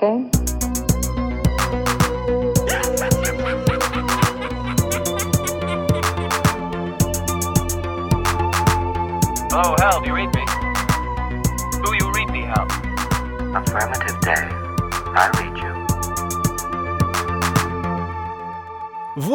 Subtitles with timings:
[0.00, 0.47] that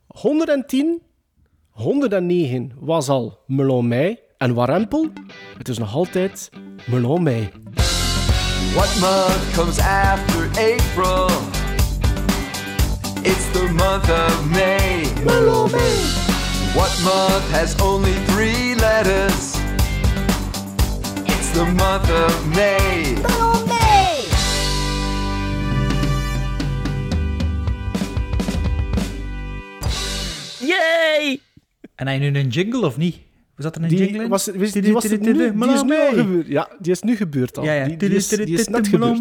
[0.07, 1.01] 110,
[1.69, 4.17] 109 was al Melon Mei.
[4.37, 5.07] En Warempel,
[5.57, 6.49] het is nog altijd
[6.85, 7.49] Melon Mei.
[8.73, 11.29] What month comes after April?
[13.21, 15.05] It's the month of May.
[16.77, 19.55] What month has only three letters?
[21.25, 23.17] It's the month of May.
[30.59, 31.39] Yay!
[31.95, 33.17] En je nu een jingle of niet?
[33.55, 34.29] Was dat er een jingle Die, in?
[34.29, 36.47] was, wist- die, was het nu, die is nu al gebeurd.
[36.47, 37.63] Ja, die is nu gebeurd al.
[37.63, 37.85] Ja, ja.
[37.85, 39.19] Die, die is, die is net gebeurd.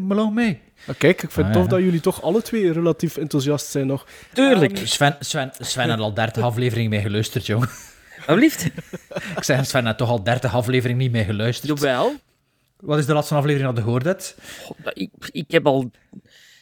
[0.00, 0.58] Melon mee.
[0.86, 1.68] Maar kijk, ik vind Ah, het tof ja.
[1.76, 4.06] dat jullie toch alle twee relatief enthousiast zijn nog.
[4.32, 4.80] Tuurlijk.
[4.84, 7.68] Sven, Sven, Sven had al 30 afleveringen mee geluisterd, jong.
[8.26, 8.64] Alsjeblieft.
[9.36, 11.78] Ik zeg, Sven had toch al 30 afleveringen niet mee geluisterd.
[11.80, 12.12] Jawel.
[12.80, 14.36] Wat is de laatste aflevering dat je gehoord hebt?
[14.64, 15.90] God, Ik, ik heb al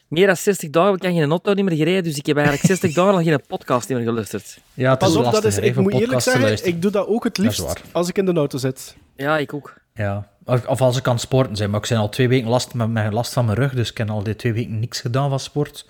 [0.09, 2.67] meer dan 60 dagen ik heb geen auto niet meer gereden, dus ik heb eigenlijk
[2.73, 4.59] 60 dagen al geen podcast meer geluisterd.
[4.75, 7.07] Ja, het Pas is op, dat lastig, is, ik moet eerlijk zeggen, ik doe dat
[7.07, 7.81] ook het is liefst waar.
[7.93, 8.97] als ik in de auto zit.
[9.17, 9.75] Ja, ik ook.
[9.95, 10.29] Ja.
[10.45, 12.75] Of, of als ik aan het sporten zijn, maar ik ben al twee weken last,
[12.75, 15.29] met, met last van mijn rug, dus ik heb al die twee weken niks gedaan
[15.29, 15.87] van sport.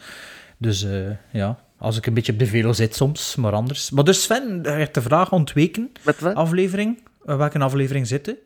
[0.59, 3.91] Dus eh, ja, als ik een beetje op de velo zit soms, maar anders.
[3.91, 6.35] Maar dus Sven, je hebt de vraag ontweken, Met wat?
[6.35, 8.37] aflevering, eh, welke aflevering zitten?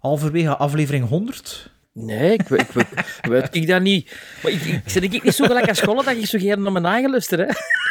[0.00, 1.70] Halverwege aflevering 100.
[1.92, 2.88] Nee, ik, weet- ik, weet-
[3.32, 4.16] weet ik dat niet.
[4.42, 6.84] Maar ik, ik zit ik niet zo gelijk aan school dat ik zo naar mijn
[6.86, 7.46] eigen luister, hè.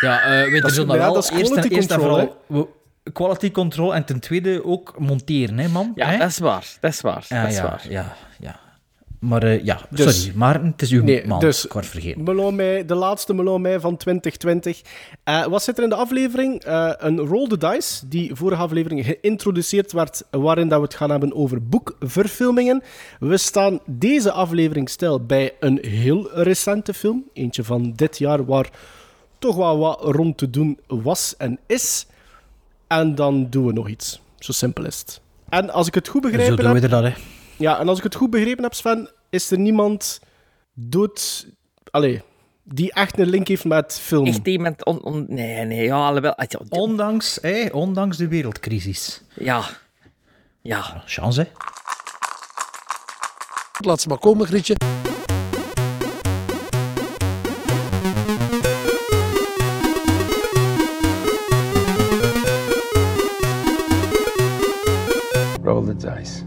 [0.07, 1.13] Ja, eh weet Dat je ja, wel.
[1.13, 2.67] dat is eerst, eerst en vooral we-
[3.13, 5.91] quality control en ten tweede ook monteren, hè, man?
[5.95, 6.17] Ja, Hè?
[6.17, 6.77] dat is waar.
[6.79, 7.25] Dat is waar.
[7.29, 7.85] Ja, dat is ja, waar.
[7.89, 8.59] ja, ja.
[9.19, 11.39] Maar eh, ja, Dus- sorry, Maarten, het is uw Nee, man.
[11.39, 12.23] dus- Ik vergeten.
[12.23, 14.81] Melon Mei, de laatste Melon Mei van 2020.
[15.23, 16.63] Eh, wat zit er in de aflevering?
[16.63, 21.09] Eh, een Roll the Dice, die vorige aflevering geïntroduceerd werd, waarin dat we het gaan
[21.09, 22.83] hebben over boekverfilmingen.
[23.19, 27.23] We staan deze aflevering stil bij een heel recente film.
[27.33, 28.69] Eentje van dit jaar, waar
[29.39, 32.05] toch wel wat rond te doen was en is.
[32.91, 34.21] En dan doen we nog iets.
[34.39, 35.21] Zo simpel is het.
[35.49, 37.13] En als ik het goed Zo begrepen doen we heb, dat, hè.
[37.57, 40.19] ja, en als ik het goed begrepen heb, Sven, is er niemand
[40.73, 41.47] dood...
[41.91, 42.21] Allee,
[42.63, 44.25] die echt een link heeft met film.
[44.25, 44.85] Echt iemand...
[44.85, 46.35] On, on- nee, nee, ja, alhoewel...
[46.35, 49.21] ah, Ondanks, hè, ondanks de wereldcrisis.
[49.33, 49.63] Ja.
[50.61, 51.03] Ja.
[51.05, 51.47] Chance, hè.
[53.85, 54.75] Laat ze maar komen, Grietje.
[65.95, 66.43] Dice.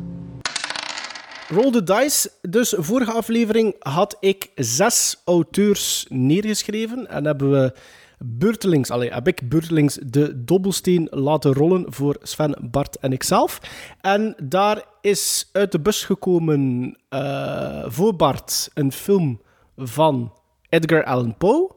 [1.49, 2.31] Roll the Dice.
[2.43, 7.08] Dus vorige aflevering had ik zes auteurs neergeschreven.
[7.08, 7.73] En hebben we
[8.19, 13.61] beurtelings, allee, heb ik beurtelings de dobbelsteen laten rollen voor Sven, Bart en ikzelf.
[14.00, 19.40] En daar is uit de bus gekomen eh, voor Bart een film
[19.76, 20.32] van
[20.69, 21.70] Edgar Allan Poe.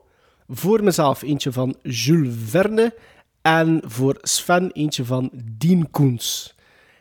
[0.47, 2.93] Voor mezelf eentje van Jules Verne.
[3.41, 6.55] En voor Sven eentje van Dean Koens.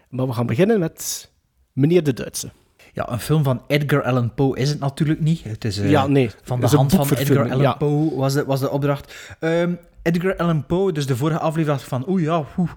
[0.09, 1.31] Maar we gaan beginnen met
[1.73, 2.51] Meneer de Duitse.
[2.93, 5.45] Ja, een film van Edgar Allan Poe is het natuurlijk niet.
[5.45, 7.73] Het is eh, Ja, nee, van de hand van Edgar Allan ja.
[7.73, 9.15] Poe was de, was de opdracht.
[9.41, 9.73] Ehm,
[10.03, 12.71] Edgar Allan Poe, dus de vorige aflevering van, oeh ja, oeh,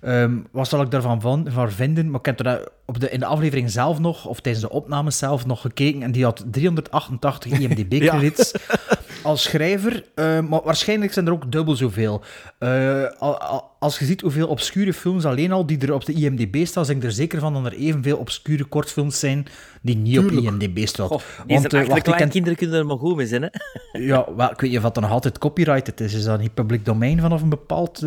[0.00, 2.10] ehm, wat zal ik daarvan van, van vinden?
[2.10, 4.70] Maar ik heb er daar op de, in de aflevering zelf nog, of tijdens de
[4.70, 8.52] opnames zelf nog gekeken, en die had 388 IMDb-credits.
[9.22, 12.22] als schrijver, eh, maar waarschijnlijk zijn er ook dubbel zoveel.
[12.58, 16.12] Eh, al- al- als je ziet hoeveel obscure films alleen al die er op de
[16.12, 19.46] IMDb staan, ben ik er zeker van dat er evenveel obscure kortfilms zijn
[19.82, 20.46] die niet op Tuurlijk.
[20.62, 21.08] IMDb staan.
[21.08, 23.48] Zijn eh, wacht, ik ken- kleinkinderen kunnen er maar goed mee zijn, hè?
[24.06, 26.14] Ja, wel, ik weet niet of dat nog altijd copyrighted is.
[26.14, 28.02] Is dat niet public domein vanaf een bepaald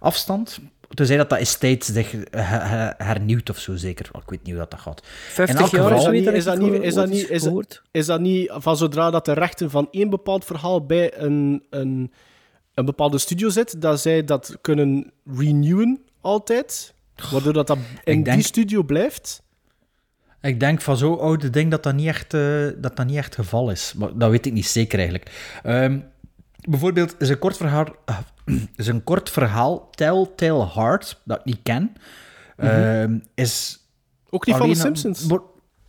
[0.00, 0.58] afstand?
[0.96, 4.06] Tenzij dat dat estate zich he- he- hernieuwt of zo, zeker.
[4.06, 5.02] Ik weet niet hoe dat, dat gaat.
[5.06, 7.82] 50 elk jaar geval- Is dat niet- is dat niet- is dat- gehoord.
[7.90, 12.12] Is dat niet van zodra dat de rechten van één bepaald verhaal bij een, een,
[12.74, 16.94] een bepaalde studio zit, dat zij dat kunnen renewen altijd?
[17.32, 19.42] Waardoor dat, dat in denk- die studio blijft?
[20.40, 23.36] Ik denk van zo'n oude ding dat dat niet echt, eh, dat dat niet echt
[23.36, 23.92] het geval is.
[23.96, 25.30] Maar dat weet ik niet zeker eigenlijk.
[25.62, 25.98] Ehm,
[26.68, 27.86] bijvoorbeeld is een kort verhaal,
[28.76, 31.92] is een kort verhaal Telltale Heart, dat ik niet ken,
[32.56, 33.80] ehm, is...
[34.30, 35.26] Ook niet van de Simpsons?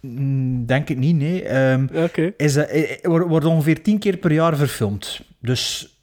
[0.02, 1.44] Mm, Denk ik niet, nee.
[1.44, 2.34] Ehm, Oké.
[2.38, 5.22] is, eh, eh, wordt wordt ongeveer tien keer per jaar verfilmd.
[5.40, 5.97] Dus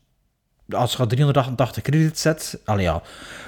[0.70, 3.02] als je 388 credits zet, allee ja,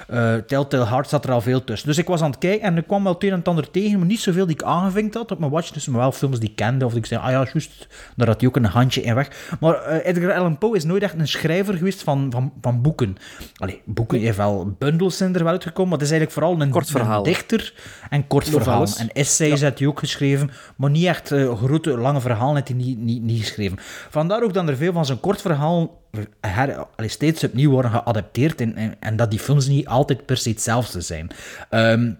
[0.07, 1.87] eh Telltale Heart zat er al veel tussen.
[1.87, 3.71] Dus ik was aan het kijken en ik kwam wel het een en het ander
[3.71, 6.49] tegen, maar niet zoveel die ik aangevinkt had op mijn watchlist, maar wel films die
[6.49, 9.15] ik kende, of ik zei, ah ja, juist, daar had hij ook een handje in
[9.15, 9.55] weg.
[9.59, 13.15] Maar eh, Edgar Allan Poe is nooit echt een schrijver geweest van, van, van boeken.
[13.55, 16.71] Allee, boeken, heeft wel bundels zijn er wel uitgekomen, maar het is eigenlijk vooral een,
[16.71, 17.17] Kort verhaal.
[17.17, 17.73] een dichter
[18.09, 18.85] en kort verhaal.
[18.97, 22.77] En essays had hij ook geschreven, maar niet echt eh, grote, lange verhalen heeft hij
[22.77, 23.77] niet, niet, niet geschreven.
[24.09, 26.05] Vandaar ook dat er veel van zijn kort verhaal
[26.41, 30.49] her, steeds opnieuw worden geadapteerd en, en, en dat die films niet altijd per se
[30.49, 31.29] hetzelfde zijn.
[31.69, 32.11] Ehm,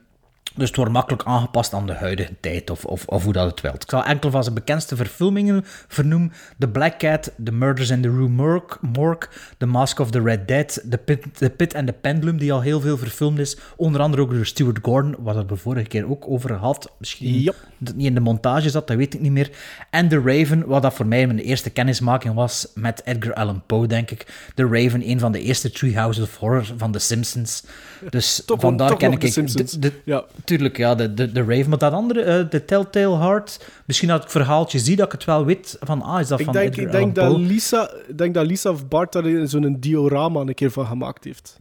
[0.57, 3.62] dus het wordt makkelijk aangepast aan de huidige tijd of, of, of hoe dat het
[3.62, 3.83] wilt.
[3.83, 6.31] Ik zal enkel van zijn bekendste verfilmingen vernoemen.
[6.59, 8.27] The Black Cat, The Murders in the Rue
[8.81, 12.54] Morgue, The Mask of the Red Dead, The Pit, the Pit and the Pendulum, die
[12.54, 13.57] al heel veel verfilmd is.
[13.75, 16.92] Onder andere ook door Stuart Gordon, waar we de vorige keer ook over had.
[17.00, 17.56] Misschien Yep.
[17.77, 19.50] dat niet in de montage zat, dat weet ik niet meer.
[19.89, 23.88] En The Raven, wat dat voor mij mijn eerste kennismaking was met Edgar Allan Poe,
[23.88, 24.50] denk ik.
[24.56, 27.63] The Raven, een van de eerste Three Houses of Horror van The Simpsons.
[28.09, 29.21] Dus Toch, vandaar ken ik...
[29.21, 29.71] de ik- Simpsons.
[29.71, 30.24] de- de- ja.
[30.47, 31.69] Tuurlijk, ja, de, de, de Raven.
[31.69, 35.11] Maar dat andere, eh, de Telltale Heart, misschien dat ik het verhaaltje zie, dat ik
[35.11, 37.38] het wel weet van, ah, is dat Ik van denk, Edgar ik denk, Allan dat
[37.38, 37.47] Poe?
[37.47, 41.59] Lisa, ik denk dat Lisa of Bart daar zo'n diorama een keer van gemaakt heeft.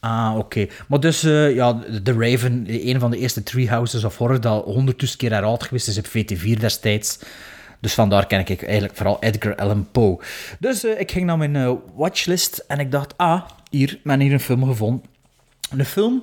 [0.00, 0.66] Ah, oké.
[0.88, 4.64] Maar dus, eh, ja, The Raven, een van de eerste Three Houses of Horror, dat
[4.64, 7.18] honderdduizend keer herhaald geweest is op VT4 destijds.
[7.80, 10.20] Dus vandaar ken ik eigenlijk vooral Edgar Allan Poe.
[10.58, 14.40] Dus eh, ik ging naar mijn watchlist en ik dacht, ah, hier, ben hier een
[14.40, 15.04] film gevonden.
[15.70, 16.22] Een film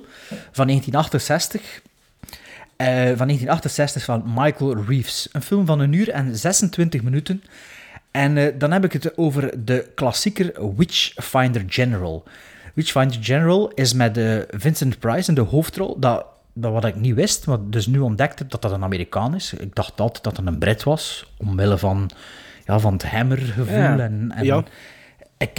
[0.52, 1.80] van 1968.
[2.78, 5.28] Eh, van 1968 van Michael Reeves.
[5.32, 7.42] Een film van een uur en 26 minuten.
[8.10, 12.24] En eh, dan heb ik het over de klassieker Witchfinder General.
[12.74, 15.98] Witchfinder General is met eh, Vincent Price in de hoofdrol.
[16.00, 19.34] Dat, dat wat ik niet wist, maar dus nu ontdekt heb dat dat een Amerikaan
[19.34, 19.52] is.
[19.52, 22.10] Ik dacht altijd dat het een Brit was, omwille van,
[22.64, 23.76] ja, van het hammergevoel.
[23.76, 23.98] Ja.
[23.98, 24.64] En, en Ja.
[25.38, 25.56] ik,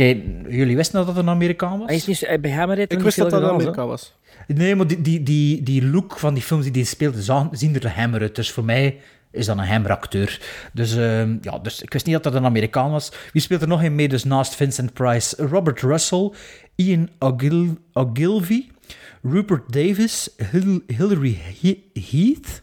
[0.50, 1.88] jullie wisten dat dat een Amerikaan was?
[1.88, 4.14] Hij is niet, bij hem reed Ik wist dat dat in Amerika was.
[4.56, 7.90] Nee, maar die, die, die, die look van die films die hij speelde, zien er
[7.96, 8.36] hammer uit.
[8.36, 8.98] Dus voor mij
[9.32, 10.42] is dat een hammeracteur.
[10.74, 13.12] Dus, ehm, ja, dus ik wist niet dat dat een Amerikaan was.
[13.34, 14.08] Wie speelt er nog in mee?
[14.08, 16.32] Dus naast Vincent Price, Robert Russell,
[16.76, 18.68] Ian Ogil Ogilvy,
[19.24, 22.62] Rupert Davis, Hil- Hilary He- Heath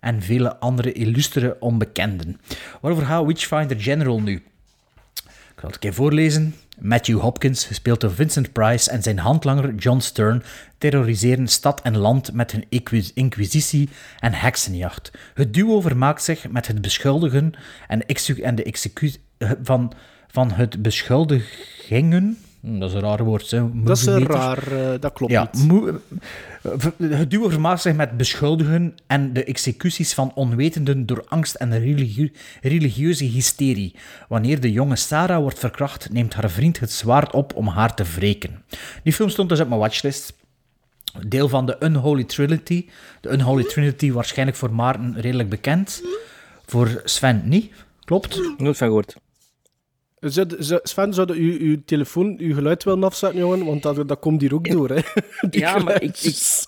[0.00, 2.40] en vele andere illustere onbekenden.
[2.80, 4.32] Waarover gaat Witchfinder General nu?
[4.34, 4.42] Ik
[5.62, 6.54] zal het een keer voorlezen.
[6.78, 10.42] Matthew Hopkins, gespeeld door Vincent Price, en zijn handlanger John Stern
[10.78, 15.10] terroriseren stad en land met hun inquis- inquisitie en heksenjacht.
[15.34, 17.52] Het duo vermaakt zich met het beschuldigen
[17.88, 18.02] en,
[18.54, 19.20] de executie
[19.62, 19.92] van,
[20.28, 22.38] van het beschuldigingen.
[22.66, 23.58] Hm, Dat is een raar woord, hè?
[23.82, 24.34] Dat is Moviemeter.
[24.34, 25.72] raar, eh, dat klopt Ja, niet.
[26.62, 26.72] eh,
[27.10, 32.32] het duo vermaakt zich met beschuldigen en de executies van onwetenden door angst en religie-
[32.62, 33.94] religieuze hysterie.
[34.28, 38.04] Wanneer de jonge Sarah wordt verkracht, neemt haar vriend het zwaard op om haar te
[38.14, 38.62] wreken.
[39.02, 40.34] Die film stond dus op mijn watchlist.
[41.26, 42.86] Deel van de Unholy Trinity.
[43.20, 46.02] De Unholy Trinity waarschijnlijk voor Maarten redelijk bekend.
[46.66, 47.72] Voor Sven niet.
[48.04, 48.40] Klopt.
[48.58, 49.16] Nooit van gehoord.
[50.20, 53.64] Sven, zou je uw, telefoon, uw geluid willen afzetten, jongen?
[53.64, 55.00] Want dat, dat komt hier ook door, hè.
[55.50, 56.64] Die Ja, maar ik, ik,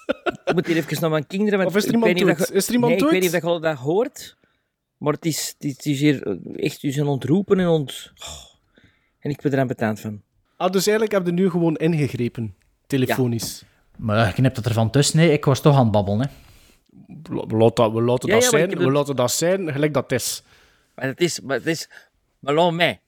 [0.55, 1.59] moet hier even naar mijn kinderen.
[1.59, 2.39] want Of is er ik iemand dood?
[2.39, 4.37] dat je- Is er iemand nee, ik weet niet of dat je dat hoort.
[4.99, 8.13] Maar het is, het is, hier eh, echt u zijn ontroepen en ont...
[8.19, 8.45] Oh,
[9.19, 10.23] en ik ben er aan betaald van.
[10.57, 12.55] Ah, dus eigenlijk heb je nu gewoon ingegrepen,
[12.87, 13.63] telefonisch.
[13.97, 15.17] Maar je knipt het ervan tussen.
[15.19, 16.21] Nee, ik was toch aan het babbelen.
[16.21, 16.27] Hè.
[17.35, 19.95] We, we laten, we laten Ja, dat ja, zijn, we het- laten dat zijn, gelijk
[19.95, 20.43] dat is.
[20.95, 21.41] Maar het is...
[21.41, 21.89] Maar het is...
[22.39, 23.01] Maar laat mij.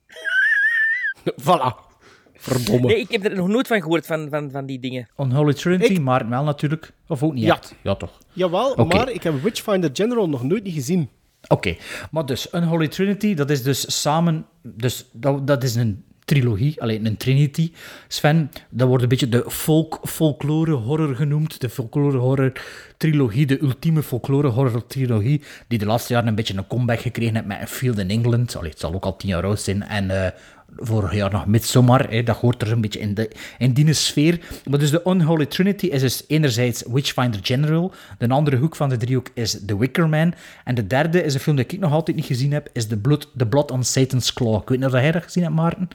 [1.46, 1.88] Voilà.
[2.34, 2.86] Verdomme.
[2.86, 5.08] Nee, ik heb er nog nooit van gehoord, van, van, van die dingen.
[5.16, 6.92] Unholy Trinity, Ik- maar wel natuurlijk.
[7.08, 7.54] Of ook niet Ja.
[7.56, 7.74] echt.
[7.82, 8.18] Ja, toch.
[8.32, 8.96] Jawel, Oké.
[8.96, 11.08] maar ik heb Witchfinder General nog nooit niet gezien.
[11.48, 11.76] Oké,
[12.10, 14.46] maar dus Unholy Trinity, dat is dus samen...
[14.62, 17.72] Dus dat, dat is een trilogie, alleen een trinity.
[18.08, 21.60] Sven, dat wordt een beetje de folk, folklore horror genoemd.
[21.60, 22.52] De folklore horror
[22.96, 27.34] trilogie, de ultieme folklore horror trilogie, die de laatste jaren een beetje een comeback gekregen
[27.34, 28.56] heeft met A Field in England.
[28.56, 29.82] Allee, het zal ook al tien jaar oud zijn.
[29.82, 30.30] En eh,
[30.76, 34.40] vorig jaar nog Midsommar, hè, dat hoort er een beetje in, de, in die sfeer.
[34.64, 38.96] Maar dus de Unholy Trinity is dus enerzijds Witchfinder General, de andere hoek van de
[38.96, 40.34] driehoek is The Wicker Man,
[40.64, 42.96] en de derde is een film die ik nog altijd niet gezien heb, is The
[42.96, 44.62] Blood, The Blood on Satan's Claw.
[44.62, 45.88] Ik weet niet of jij dat gezien hebt, Maarten?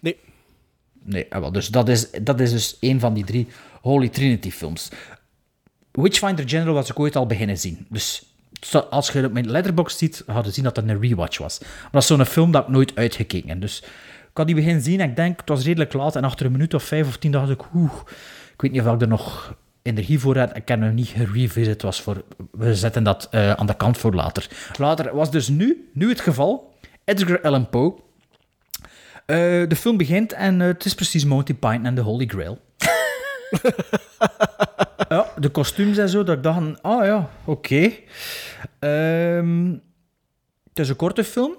[0.00, 0.16] Nee.
[1.02, 3.46] Nee, ah, wel, dus dat is, dat is dus een van die drie
[3.80, 4.88] Holy Trinity films.
[5.92, 7.86] Witchfinder General was ik ooit al beginnen zien.
[7.88, 8.22] Dus
[8.90, 11.58] als je het op mijn letterbox ziet, had je zien dat het een rewatch was.
[11.58, 13.60] Maar dat is zo'n film dat ik nooit uitgekeken heb.
[13.60, 13.82] Dus
[14.38, 16.16] had die beginnen zien en ik denk, het was redelijk laat.
[16.16, 17.92] En achter een minuut of vijf of tien dacht ik, oeh,
[18.52, 20.56] ik weet niet of ik er nog energie voor had.
[20.56, 21.82] Ik heb hem niet gerevisit.
[21.82, 24.48] Was voor, we zetten dat eh, aan de kant voor later.
[24.78, 26.74] Later was dus nu, nu het geval.
[27.04, 27.94] Edgar Allan Poe.
[29.26, 29.36] Eh,
[29.68, 32.58] de film begint en eh, het is precies Monty Python en de Holy Grail.
[35.08, 37.92] ja, de kostuums en zo, dat ik dacht, ah ja, oké.
[38.78, 39.70] Ehm,
[40.68, 41.56] het is een korte film.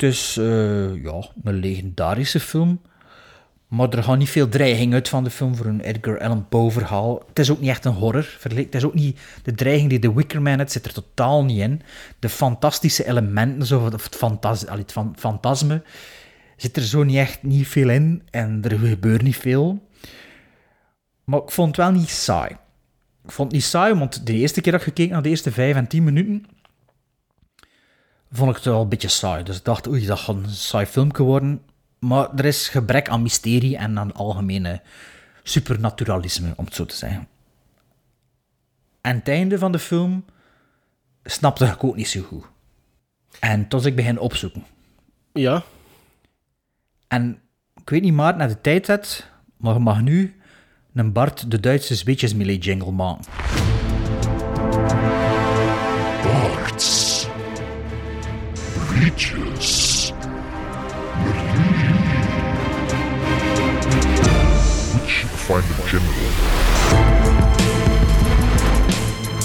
[0.00, 2.80] Het is eh, ja, een legendarische film.
[3.68, 6.70] Maar er gaat niet veel dreiging uit van de film voor een Edgar Allan Poe
[6.70, 7.22] verhaal.
[7.28, 8.38] Het is ook niet echt een horror.
[8.42, 11.58] Het is ook niet de dreiging die The Wicker Man heeft, zit er totaal niet
[11.60, 11.82] in.
[12.18, 15.82] De fantastische elementen, of het, fantas, het fan- fantasme,
[16.56, 18.22] zit er zo niet echt niet veel in.
[18.30, 19.88] En er gebeurt niet veel.
[21.24, 22.50] Maar ik vond het wel niet saai.
[23.24, 25.52] Ik vond het niet saai, want de eerste keer dat ik gekeken naar de eerste
[25.52, 26.46] vijf en tien minuten,
[28.30, 29.44] vond ik het wel een beetje saai.
[29.44, 31.62] Dus ik dacht, oei, dat gaat een saai filmpje worden.
[31.98, 34.80] Maar er is gebrek aan mysterie en aan algemene
[35.42, 37.28] supernaturalisme, om het zo te zeggen.
[39.00, 40.24] En het einde van de film
[41.24, 42.44] snapte ik ook niet zo goed.
[43.40, 44.64] En toen ik begin opzoeken.
[45.32, 45.62] Ja.
[47.08, 47.38] En
[47.80, 50.40] ik weet niet maar naar de tijd zet, maar je mag nu
[50.94, 53.24] een Bart de Duitse zweetjesmelee jingle maken.
[59.00, 60.12] Breaches.
[64.92, 66.30] Which find the general.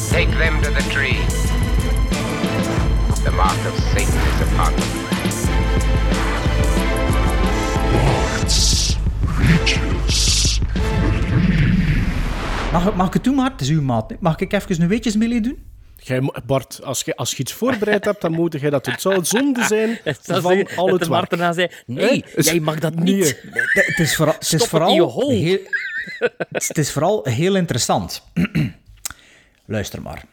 [0.09, 1.19] Take them to the tree.
[3.23, 4.89] The mark of Satan is upon them.
[7.93, 8.97] Barts.
[9.37, 10.59] Breaches.
[12.71, 14.13] Mag, mag ik het doen, maar Het is uw maat.
[14.19, 15.73] Mag ik even een weetjesmelee doen?
[16.07, 18.93] Jij, Bart, als je, als je iets voorbereid hebt, dan moet je dat doen.
[18.93, 21.29] Het zou zonde zijn Dat van zeggen al dat het werk.
[21.29, 23.41] Marten zei, nee, jij mag dat niet.
[23.51, 25.59] Het het is, vooral, het is vooral heel,
[26.49, 28.23] het is vooral heel interessant.
[29.65, 30.23] Luister maar.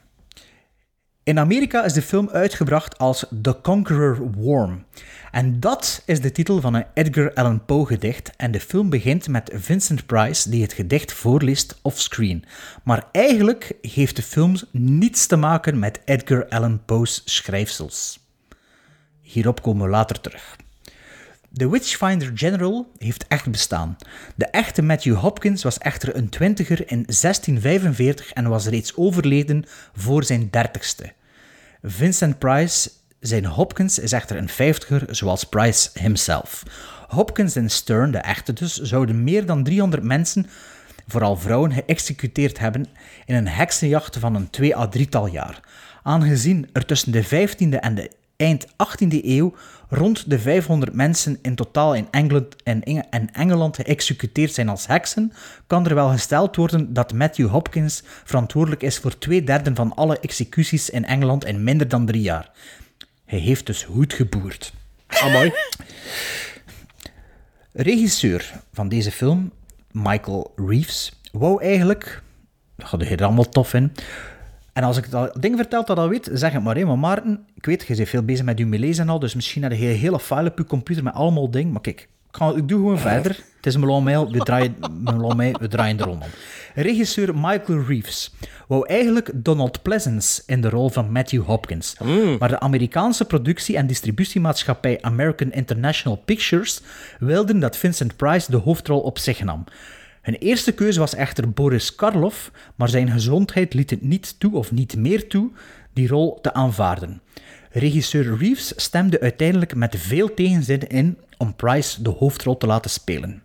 [1.25, 4.85] In Amerika is de film uitgebracht als The Conqueror Worm.
[5.31, 8.31] En dat is de titel van een Edgar Allan Poe gedicht.
[8.37, 12.45] En de film begint met Vincent Price die het gedicht voorleest offscreen.
[12.85, 18.21] Maar eigenlijk heeft de film niets te maken met Edgar Allan Poe's schrijfsels.
[19.21, 20.57] Hierop komen we later terug.
[21.55, 23.97] De Witchfinder General heeft echt bestaan.
[24.35, 29.65] De echte Matthew Hopkins was echter een twintiger in 1645 en was reeds overleden
[29.97, 31.13] voor zijn dertigste.
[31.83, 32.91] Vincent Price,
[33.21, 36.63] zijn Hopkins, is echter een vijftiger, zoals Price himself.
[37.09, 40.47] Hopkins en Stern, de echte dus, zouden meer dan 300 mensen,
[41.07, 42.87] vooral vrouwen, geëxecuteerd hebben
[43.27, 45.61] in een heksenjacht van een twee à drietal jaar.
[46.03, 49.55] Aangezien er tussen de 15e en de eind 18e eeuw
[49.95, 54.87] rond de 500 mensen in totaal in Engeland, en Eng- en Engeland geëxecuteerd zijn als
[54.87, 55.33] heksen,
[55.67, 60.19] kan er wel gesteld worden dat Matthew Hopkins verantwoordelijk is voor twee derde van alle
[60.21, 62.51] executies in Engeland in minder dan drie jaar.
[63.25, 64.73] Hij heeft dus goed geboerd.
[65.07, 65.53] Amai.
[67.73, 69.53] Regisseur van deze film,
[69.91, 72.23] Michael Reeves, wou eigenlijk...
[72.77, 73.93] Dat gaat er allemaal tof in.
[74.73, 76.77] En als ik dat ding vertel dat al weet, zeg het maar.
[76.77, 76.85] Hè.
[76.85, 79.63] Maar Maarten, ik weet, je bent veel bezig met je melees en al, dus misschien
[79.63, 81.73] heb je een hele file op je computer met allemaal dingen.
[81.73, 83.31] Maar kijk, ik, ga, ik doe gewoon verder.
[83.57, 84.75] Het is Melon Mail, we draaien,
[85.05, 86.29] Melon Mail, we draaien de roman.
[86.75, 88.35] Regisseur Michael Reeves
[88.67, 91.97] wou eigenlijk Donald Pleasence in de rol van Matthew Hopkins.
[92.39, 96.81] Maar de Amerikaanse productie- en distributiemaatschappij American International Pictures
[97.19, 99.65] wilden dat Vincent Price de hoofdrol op zich nam.
[100.23, 104.73] Hun eerste keuze was echter Boris Karloff, maar zijn gezondheid liet het niet toe of
[104.73, 105.51] niet meer toe
[105.93, 107.21] die rol te aanvaarden.
[107.71, 113.43] Regisseur Reeves stemde uiteindelijk met veel tegenzin in om Price de hoofdrol te laten spelen.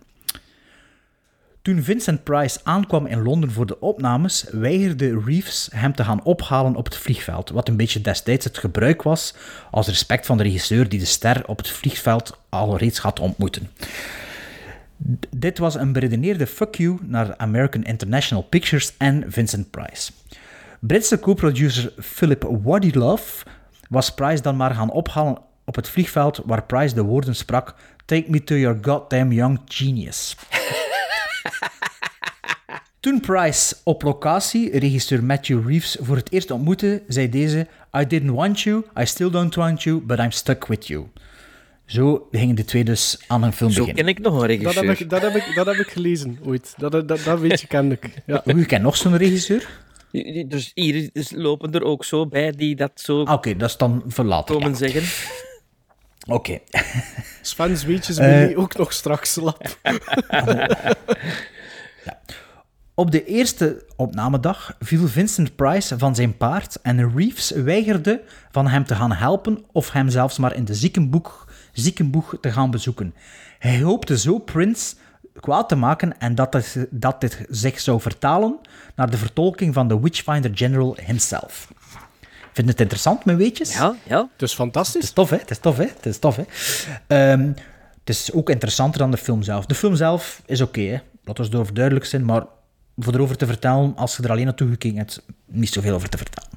[1.62, 6.76] Toen Vincent Price aankwam in Londen voor de opnames, weigerde Reeves hem te gaan ophalen
[6.76, 9.34] op het vliegveld, wat een beetje destijds het gebruik was
[9.72, 13.70] als respect van de regisseur die de ster op het vliegveld al reeds had ontmoeten.
[15.30, 20.12] Dit was een beredeneerde fuck you naar American International Pictures en Vincent Price.
[20.80, 23.46] Britse co-producer Philip Wadilove
[23.90, 27.76] was Price dan maar gaan ophalen op het vliegveld waar Price de woorden sprak
[28.06, 30.36] Take me to your goddamn young genius.
[33.00, 38.36] Toen Price op locatie regisseur Matthew Reeves voor het eerst ontmoette, zei deze I didn't
[38.36, 41.08] want you, I still don't want you, but I'm stuck with you.
[41.88, 44.06] Zo gingen de twee dus aan een film Zo beginnen.
[44.06, 45.02] ken ik nog een Dat heb regisseur.
[45.02, 46.74] ik, dat heb ik, dat heb ik gelezen ooit.
[46.78, 48.10] Dat, dat, dat weet je, ken ik.
[48.26, 48.42] Ja.
[48.46, 49.70] Hoe ken nog zo'n regisseur?
[50.48, 53.78] Dus hier dus lopen er ook zo bij die dat zo Ah, Oké, dat is
[53.78, 54.56] dan verlaten.
[54.56, 54.76] komen ja.
[54.78, 55.04] zeggen.
[56.36, 56.60] Oké.
[57.42, 58.26] Sven's weetjes Eh.
[58.28, 59.78] ben je ook nog straks lap.
[62.96, 68.86] Op de eerste opnamedag viel Vincent Price van zijn paard en Reeves weigerde van hem
[68.86, 71.47] te gaan helpen of hem zelfs maar in de ziekenboeg,
[71.82, 73.14] ziekenboeg te gaan bezoeken.
[73.60, 74.96] Hij hoopte zo Prince
[75.40, 78.60] kwaad te maken en dat het, dat dit zich zou vertalen
[78.96, 81.68] naar de vertolking van de Witchfinder General himself.
[82.54, 83.74] Vind je het interessant, mijn weetjes?
[83.74, 84.30] Ja, ja.
[84.36, 84.94] Dus fantastisch.
[84.94, 85.38] Het is tof, hè?
[85.38, 85.84] Het is tof, hè?
[85.84, 86.44] Het is tof, hè?
[87.08, 87.48] Ehm,
[88.00, 89.66] het is ook interessanter dan de film zelf.
[89.66, 91.00] De film zelf is oké, hè?
[91.24, 92.46] Laten we erover duidelijk zijn, maar
[92.98, 96.18] voor erover te vertellen, als je er alleen naartoe gekeken hebt, niet zoveel over te
[96.18, 96.50] vertellen.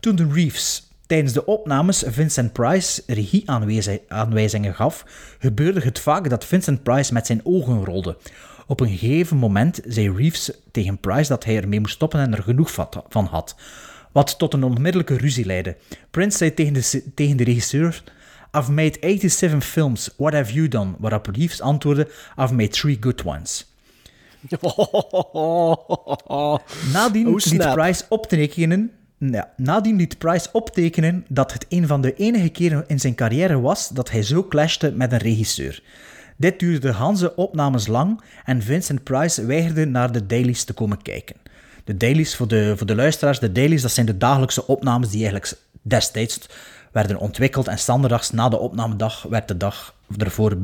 [0.00, 5.04] Toen de Reeves tijdens de opnames Vincent Price regieaanwijzingen gaf,
[5.38, 8.16] gebeurde het vaak dat Vincent Price met zijn ogen rolde.
[8.66, 12.42] Op een gegeven moment zei Reeves tegen Price dat hij ermee moest stoppen en er
[12.42, 13.56] genoeg van had.
[14.12, 15.76] Wat tot een onmiddellijke ruzie leidde.
[16.10, 18.02] Prince zei tegen de, tegen de regisseur:
[18.56, 20.92] I've made 87 films, what have you done?
[20.98, 23.72] Waarop Reeves antwoordde: I've made three good ones.
[26.92, 27.72] Nadien Oh, liet.
[27.72, 28.92] Price optekenen.
[29.30, 33.60] Ja, nadien liet Price optekenen dat het een van de enige keren in zijn carrière
[33.60, 35.82] was dat hij zo clashte met een regisseur.
[36.36, 41.02] Dit duurde de Hanse opnames lang en Vincent Price weigerde naar de dailies te komen
[41.02, 41.36] kijken.
[41.84, 45.20] De dailies, voor de, voor de luisteraars, de dailies, dat zijn de dagelijkse opnames die
[45.20, 46.40] eigenlijk destijds
[46.92, 50.56] werden ontwikkeld en standaardags na de opnamedag werd de dag ervoor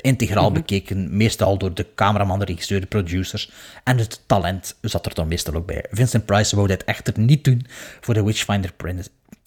[0.00, 3.50] integraal bekeken, meestal door de cameraman, de regisseur, de producers
[3.84, 5.84] en het talent zat er dan meestal ook bij.
[5.90, 7.66] Vincent Price wou dit echter niet doen
[8.00, 8.72] voor de Witchfinder,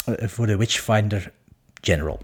[0.06, 1.32] eh, voor de Witchfinder
[1.82, 2.20] General.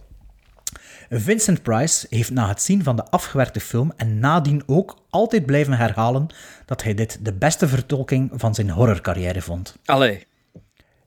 [1.09, 5.73] Vincent Price heeft na het zien van de afgewerkte film en nadien ook altijd blijven
[5.73, 6.27] herhalen
[6.65, 9.75] dat hij dit de beste vertolking van zijn horrorcarrière vond.
[9.85, 10.27] Allee.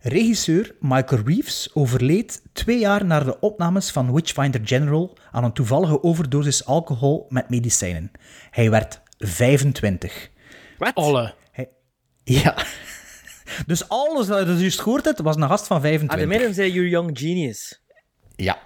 [0.04, 6.02] Regisseur Michael Reeves overleed twee jaar na de opnames van Witchfinder General aan een toevallige
[6.02, 8.10] overdosis alcohol met medicijnen.
[8.50, 10.30] Hij werd 25.
[10.78, 10.94] Wat?
[10.94, 11.34] Alle.
[11.50, 11.68] Hij-
[12.24, 12.56] Ja.
[13.66, 16.28] Dus alles dat je juist gehoord hebt, was een gast van Ah, de 25.
[16.28, 17.82] midden zei You Young Genius.
[18.36, 18.58] Ja.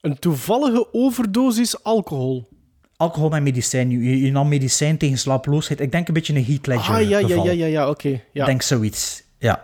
[0.00, 2.48] Een toevallige overdosis alcohol.
[2.96, 3.90] Alcohol met medicijn.
[3.90, 5.80] Je, je nam medicijn tegen slapeloosheid.
[5.80, 8.20] Ik denk een beetje een Heath Ledger Ah, ja, ja, ja, ja, ja, oké.
[8.32, 8.44] Ja.
[8.44, 9.22] denk zoiets.
[9.38, 9.62] Ja.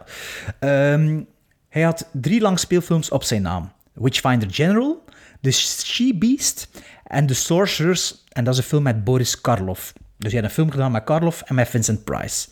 [0.59, 1.21] Ehm,
[1.69, 3.73] hij had drie langspeelfilms op zijn naam.
[3.93, 5.05] Witchfinder General,
[5.41, 6.69] The She-Beast
[7.05, 8.25] en The Sorcerers.
[8.29, 9.93] En dat is een film met Boris Karloff.
[10.17, 12.49] Dus hij had een film gedaan met Karloff en met Vincent Price.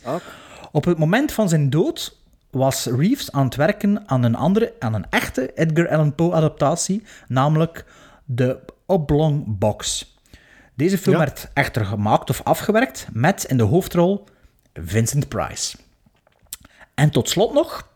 [0.71, 2.17] Op het moment van zijn dood
[2.49, 7.03] was Reeves aan het werken aan een andere, aan een echte Edgar Allan Poe adaptatie,
[7.27, 7.85] namelijk
[8.35, 10.11] The Oblong Box.
[10.75, 11.21] Deze film Ja.
[11.21, 14.23] werd echter gemaakt of afgewerkt met in de hoofdrol
[14.73, 15.77] Vincent Price.
[16.95, 17.87] En tot slot nog,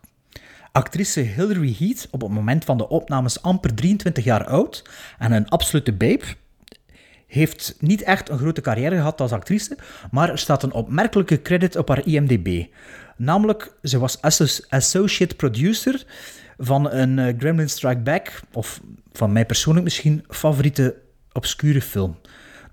[0.72, 5.50] actrice Hilary Heath, op het moment van de opnames amper 23 jaar oud en een
[5.50, 6.24] absolute babe,
[7.28, 9.78] heeft niet echt een grote carrière gehad als actrice,
[10.12, 12.66] maar er staat een opmerkelijke credit op haar IMDb.
[13.18, 16.06] Namelijk, ze was asso- associate producer
[16.58, 18.82] van een eh, Gremlin Strike Back, of
[19.12, 20.96] van mij persoonlijk misschien favoriete
[21.32, 22.18] obscure film.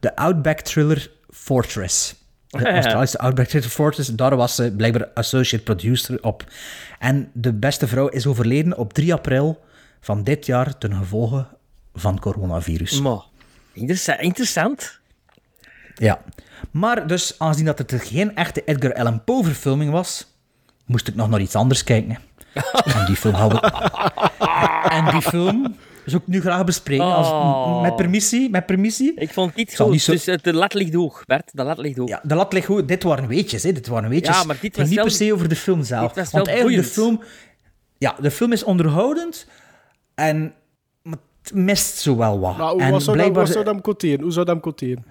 [0.00, 2.23] De Outback thriller Fortress.
[2.62, 2.70] De.
[2.70, 6.44] Australische Outback Thriller Fortress, daar was ze blijkbaar associate producer op.
[6.98, 9.64] En de beste vrouw is overleden op 3 april
[10.00, 11.46] van dit jaar ten gevolge
[11.94, 13.00] van coronavirus.
[13.00, 13.22] Maar,
[13.72, 15.00] interessa- interessant.
[15.94, 16.20] Ja.
[16.70, 20.26] Maar dus, aangezien dat het geen echte Edgar Allan Poe verfilming was,
[20.86, 22.18] moest ik nog naar iets anders kijken.
[22.84, 23.62] En die film hou ik...
[24.90, 25.76] En die film
[26.10, 27.04] zou ik nu graag bespreken.
[27.14, 27.82] Als, Oh.
[27.82, 29.14] met permissie, met permissie.
[29.14, 29.90] Ik vond het niet goed.
[29.90, 31.50] niet zo- Dus eh, de lat ligt hoog, Bert.
[31.52, 32.08] De lat ligt hoog.
[32.08, 32.88] Ja, de lat ligt goed.
[32.88, 33.72] Dit waren weetjes, hè.
[33.72, 34.36] Dit waren weetjes.
[34.36, 36.06] Ja, maar dit was niet wel- per se over de film zelf.
[36.12, 37.22] dit was Want wel eigenlijk, de film...
[37.98, 39.46] Ja, de film is onderhoudend
[40.14, 40.52] en
[41.02, 42.56] maar het mist zo wel wat.
[42.56, 43.46] Maar hoe- en dat, blijkbaar...
[43.46, 44.20] zou dat hem quoteren?
[44.22, 45.04] Hoe zou dat hem quoteren?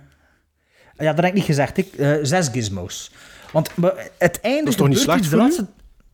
[0.97, 1.77] Ja, dat heb ik niet gezegd.
[1.77, 3.11] Ik, eh, zes gizmos.
[3.51, 5.65] Want maar het einde is toch niet slecht iets, de laatste...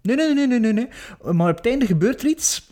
[0.01, 0.87] Nee, nee, nee, nee, nee, nee.
[1.33, 2.68] Maar op het einde gebeurt er iets.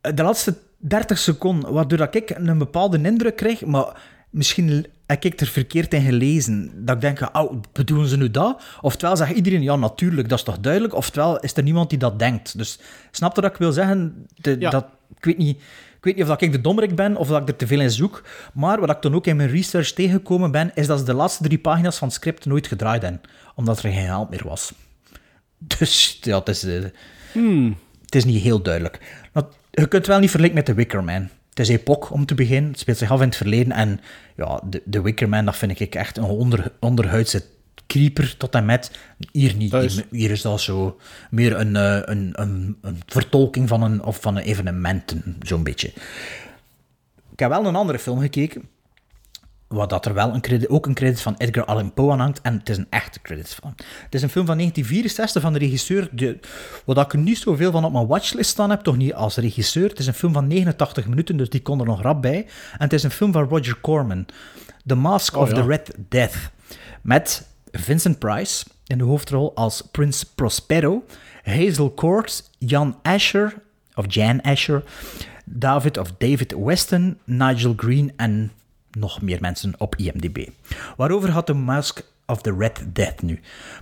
[0.00, 5.24] Eh, De laatste 30 seconden, waardoor dat ik een bepaalde indruk krijg, maar misschien heb
[5.24, 6.72] ik er verkeerd in gelezen.
[6.84, 8.62] Dat ik denk, oh, bedoelen ze nu dat?
[8.80, 10.94] Oftewel zegt iedereen, ja, natuurlijk, dat is toch duidelijk?
[10.94, 12.58] Oftewel is er niemand die dat denkt.
[12.58, 12.78] Dus
[13.10, 14.26] snap je wat ik wil zeggen?
[14.34, 14.70] De- Ja.
[14.70, 15.56] dat, ik, weet niet,
[15.96, 17.80] ik weet niet of dat ik de dommerik ben of dat ik er te veel
[17.80, 18.22] in zoek.
[18.54, 21.42] Maar wat ik dan ook in mijn research tegengekomen ben, is dat ze de laatste
[21.42, 23.20] drie pagina's van het script nooit gedraaid hebben.
[23.54, 24.72] Omdat er geen geld meer was.
[25.78, 26.82] Dus ja, het is, eh,
[28.04, 29.27] het is niet heel duidelijk.
[29.70, 31.28] Je kunt wel niet vergelijken met The Wicker Man.
[31.48, 32.70] Het is epoch om te beginnen.
[32.70, 33.72] Het speelt zich af in het verleden.
[33.72, 34.00] En
[34.36, 37.42] ja, de, de Wicker Man, dat vind ik echt een onder, onderhuidse
[37.86, 38.90] creeper tot en met.
[39.32, 39.70] Hier niet.
[39.70, 40.98] Dat is- Hier, hier is dat zo
[41.30, 45.88] meer een, eh, een, een, een vertolking van een, of van een evenementen, zo'n beetje.
[47.32, 48.68] Ik heb wel een andere film gekeken,
[49.68, 52.40] waar dat er wel een credit, ook een credit van Edgar Allan Poe aan hangt.
[52.40, 53.74] En het is een echte credit van.
[53.76, 56.38] Het is een film van 1964 van de regisseur, de,
[56.84, 59.88] wat ik er niet zoveel van op mijn watchlist staan heb, toch niet als regisseur.
[59.88, 62.46] Het is een film van 89 minuten, dus die kon er nog rap bij.
[62.72, 64.26] En het is een film van Roger Corman.
[64.86, 65.54] The Mask of ja.
[65.54, 66.36] the Red Death.
[67.02, 71.04] Met Vincent Price in de hoofdrol als Prince Prospero,
[71.44, 73.54] Hazel Court, Jan Asher,
[73.94, 74.82] of Jan Asher,
[75.44, 78.52] David of David Weston, Nigel Green en
[78.98, 80.48] nog meer mensen op IMDb.
[80.96, 83.40] Waarover had de Mask of the Red Death nu?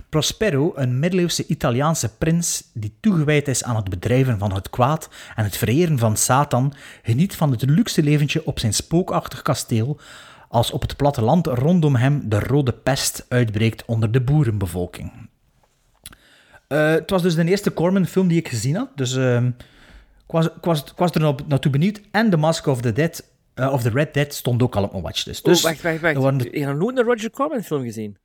[0.09, 5.43] Prospero, een middeleeuwse Italiaanse prins die toegewijd is aan het bedrijven van het kwaad en
[5.43, 9.99] het vereren van Satan, geniet van het luxe leventje op zijn spookachtig kasteel,
[10.49, 15.29] als op het platteland rondom hem de rode pest uitbreekt onder de boerenbevolking.
[16.67, 20.45] Eh, het was dus de eerste Corman-film die ik gezien had, dus ehm, ik, was,
[20.45, 22.01] ik, was, ik was er naartoe benieuwd.
[22.11, 23.23] En The Mask of the Dead,
[23.57, 25.45] eh, of the Red Dead, stond ook al op mijn watchlist.
[25.45, 26.15] Dus oh, wacht, wacht, wacht.
[26.17, 28.17] waren de- Je hebt nooit een Roger Corman film gezien?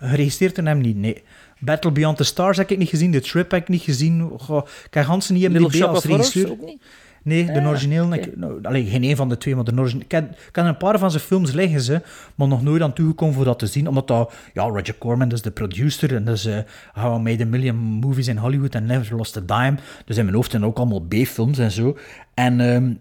[0.00, 1.22] geregistreerd in hem niet, nee.
[1.60, 4.30] Battle Beyond the Stars heb ik niet gezien, The Trip heb ik niet gezien.
[4.38, 6.50] Goh, ik heb Hansen niet MDB Shop als regisseur.
[6.50, 6.82] ook niet?
[7.22, 8.12] Nee, de Ah, origineel.
[8.14, 10.04] ik- nou, allee, geen een van de twee, maar de origineel.
[10.04, 12.02] Ik heb, ik heb een paar van zijn films liggen, ze,
[12.34, 13.88] maar nog nooit aan toegekomen voor dat te zien.
[13.88, 16.14] Omdat dat, ja, Roger Corman, dat is de producer.
[16.14, 16.58] En dat is eh,
[16.92, 19.78] How I Made a Million Movies in Hollywood and Never Lost a Dime.
[20.04, 21.96] Dus in mijn hoofd zijn ook allemaal B-films en zo.
[22.34, 22.92] En ehm,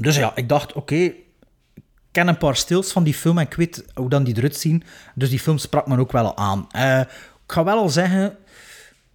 [0.00, 3.54] dus ja, ik dacht, oké, ik ken een paar stils van die film en ik
[3.54, 4.82] weet hoe dan die eruit zien.
[5.14, 6.66] Dus die film sprak me ook wel aan.
[6.70, 8.36] Eh, ik ga wel al zeggen,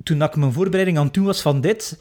[0.04, 1.98] toen ik mijn voorbereiding aan toe was van dit,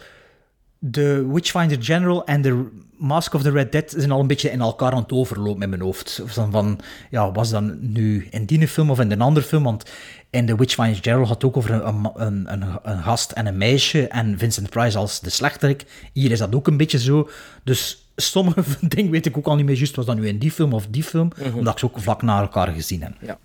[0.79, 2.67] de Witchfinder General en de
[2.99, 5.69] Mask of the Red Dead zijn al een beetje in elkaar aan het overlopen in
[5.69, 6.23] mijn hoofd.
[6.25, 9.63] Van, ja, was dan nu in die film of in een andere film?
[9.63, 9.91] Want
[10.31, 13.57] in de Witchfinder General had het ook over een, een, een, een gast en een
[13.57, 15.85] meisje en Vincent Price als de slechterik.
[16.13, 17.31] Hier is dat ook een beetje zo.
[17.65, 20.51] Dus sommige dingen weet ik ook al niet meer juist, was dat nu in die
[20.51, 23.13] film of die film, omdat ik ze ook vlak na elkaar gezien heb.
[23.21, 23.39] Ja.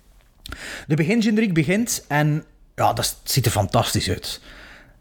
[0.86, 4.40] De begingeneriek begint en ja, dat ziet er fantastisch uit.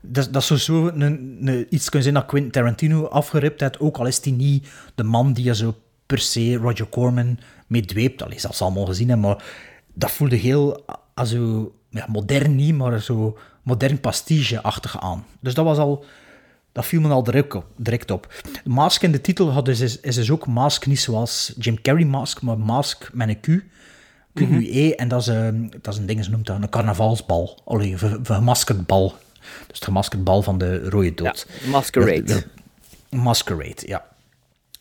[0.02, 3.98] Dat, dat zou zo een, een, iets kunnen zijn dat Quentin Tarantino afgeript heeft, ook
[3.98, 5.76] al is hij niet de man die je zo
[6.06, 8.20] per se Roger Corman mee dweept.
[8.20, 9.44] Dat ze allemaal gezien hebben, maar
[9.94, 15.26] dat voelde heel als zo, ja, modern niet, maar zo modern pastiche-achtig aan.
[15.40, 16.06] Dus dat was al...
[16.78, 17.66] Dat viel me al direct op.
[17.76, 18.34] Direct op.
[18.66, 22.06] Mask in de titel had dus, is, is dus ook Mask niet zoals Jim Carrey
[22.06, 23.64] Mask, maar Mask met een Q.
[24.34, 27.62] QUE, en dat is, een- dat is een ding, ze noemt dat een carnavalsbal.
[27.66, 29.16] Allee, een gemaskerd bal.
[29.68, 31.48] Dus het gemaskerd bal van de rode Ja, dood.
[31.70, 32.24] Masquerade.
[32.24, 32.44] De-
[33.10, 34.06] de- Masquerade, ja.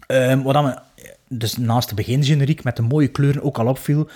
[0.06, 0.78] Ehm, wat dan me,
[1.28, 4.08] dus naast de begingeneriek met de mooie kleuren ook al opviel,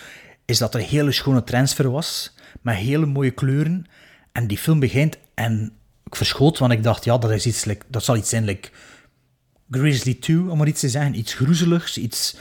[0.45, 3.87] is dat er een hele schone transfer was, met hele mooie kleuren.
[4.33, 5.73] En die film begint en
[6.11, 8.69] ik verschoot, want ik dacht, ja, dat, is iets, like, dat zal iets zijn, like
[9.71, 11.19] Grizzly 2, om maar iets te zeggen.
[11.19, 12.37] Iets groezeligs, iets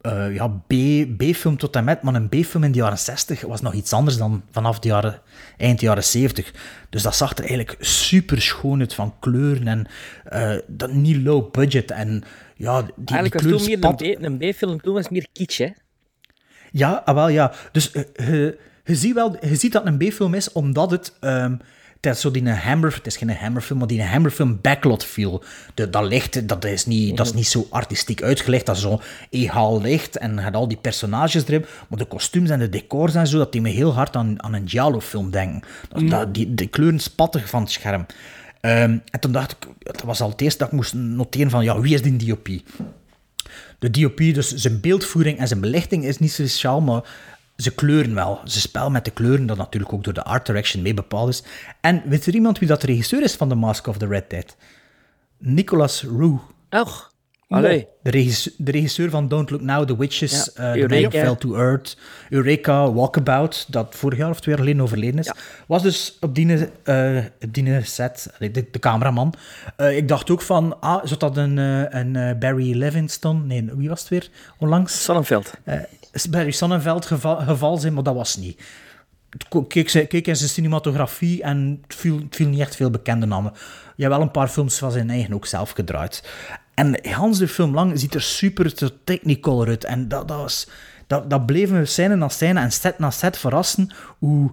[0.00, 3.60] eh, ja, B- B-film tot en met, maar een B-film in de jaren 60 was
[3.60, 5.20] nog iets anders dan vanaf de jaren,
[5.56, 6.52] eind jaren 70.
[6.90, 9.86] Dus dat zag er eigenlijk super schoon uit van kleuren en
[10.24, 11.90] eh, dat niet low budget.
[11.90, 12.22] En
[12.56, 15.68] ja, die, die Eigenlijk was kleuren toen meer een B-film, toen was meer kitsch, hè?
[16.72, 17.52] ja, ah, wel ja.
[17.72, 18.04] Dus eh,
[18.84, 21.16] je, ziet wel, je ziet dat het een B-film is, omdat het...
[21.20, 21.54] ehm
[22.00, 22.94] het is zo die een hammer...
[22.94, 25.42] Het is geen hammerfilm, maar die een hammerfilm backlot viel.
[25.74, 28.66] De, dat licht, dat is, niet, dat is niet zo artistiek uitgelegd.
[28.66, 31.64] Dat is zo egaal licht en hebt al die personages erin.
[31.88, 34.54] Maar de kostuums en de decors en zo, dat die me heel hard aan, aan
[34.54, 35.62] een Giallo-film denken.
[35.88, 38.06] Dat, dat, die, de kleuren spattig van het scherm.
[38.60, 39.68] Ehm, en toen dacht ik...
[39.78, 41.64] Dat was al het eerste dat ik moest noteren van...
[41.64, 42.48] Ja, wie is die DOP?
[43.78, 47.02] De DOP, dus zijn beeldvoering en zijn belichting is niet speciaal, maar
[47.60, 48.40] ze kleuren wel.
[48.44, 51.42] Ze spelen met de kleuren, dat natuurlijk ook door de art direction mee bepaald is.
[51.80, 54.56] En weet er iemand wie dat regisseur is van The Mask of the Red Dead?
[55.38, 56.42] Nicolas Roux.
[56.70, 57.10] Och,
[57.48, 57.86] Allee.
[58.02, 61.54] De, regisseur, de regisseur van Don't Look Now, The Witches, Ja, eh, The Fell to
[61.54, 61.96] Earth,
[62.28, 65.34] Eureka, Walkabout, dat vorig jaar of twee jaar geleden overleden is, Ja.
[65.66, 69.34] was dus op die, eh, die set, de, de cameraman.
[69.76, 74.00] Eh, ik dacht ook van, ah, zou dat een, een Barry Levinston, nee, wie was
[74.00, 75.04] het weer, onlangs?
[75.04, 75.52] Sonnenveld.
[76.30, 78.62] Barry Sonnenveld geval, geval zijn, maar dat was niet.
[79.68, 83.52] Keek, keek in zijn cinematografie en het viel, het viel niet echt veel bekende namen.
[83.96, 86.28] Je hebt wel een paar films van zijn eigen ook zelf gedraaid.
[86.74, 89.84] En Hans de film lang ziet er super te technicolor uit.
[89.84, 90.68] En dat, dat, was,
[91.06, 94.50] dat, dat bleven we scène na scène en set na set verrassen hoe...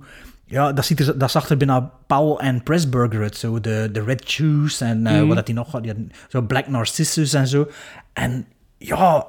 [0.49, 3.37] Ja, dat, ziet er, dat zag er bijna Powell en Pressburger uit.
[3.37, 5.83] Zo, de, de Red Shoes en eh, wat had hij nog had.
[5.83, 7.69] die had Zo Black Narcissus en zo.
[8.13, 9.27] En ja,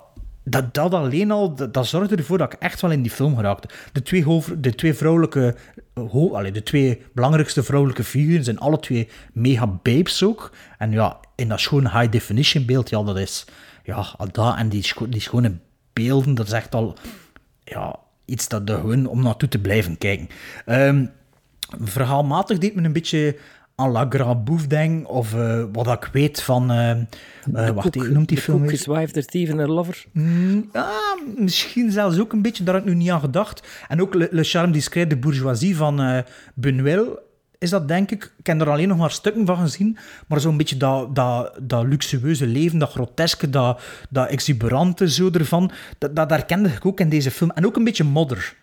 [0.50, 3.36] dat, dat alleen al, dat, dat zorgde ervoor dat ik echt wel in die film
[3.36, 3.68] geraakte.
[3.92, 4.24] De twee,
[4.58, 5.54] de twee vrouwelijke,
[5.94, 10.52] ho, allee, de twee belangrijkste vrouwelijke figuren zijn alle twee mega babes ook.
[10.78, 13.44] En ja, in dat schone high definition beeld, ja, dat is,
[13.84, 15.52] ja, dat en die, scho- die schone
[15.92, 16.96] beelden, dat is echt al,
[17.64, 20.28] ja, iets dat de gewoon om naartoe te blijven kijken.
[20.66, 21.06] Ehm,
[21.80, 23.36] verhaalmatig deed me een beetje
[23.78, 27.06] aan La Grand Bouffe of eh, wat ik weet van, eh, eh,
[27.74, 28.70] wacht, hoe noemt die The film weer?
[28.70, 30.04] His Wife, and Her Lover.
[30.72, 30.86] Ah,
[31.36, 33.66] misschien zelfs ook een beetje, daar had ik nu niet aan gedacht.
[33.88, 36.18] En ook Le, Le Charme Discret de Bourgeoisie van eh
[36.60, 37.26] Buñuel
[37.58, 38.32] is dat, denk ik.
[38.38, 39.98] Ik heb er alleen nog maar stukken van gezien.
[40.26, 45.70] Maar zo'n beetje dat, dat, dat luxueuze leven, dat groteske, dat, dat exuberante zo ervan,
[45.98, 47.50] dat, dat herkende ik ook in deze film.
[47.50, 48.54] En ook een beetje modder,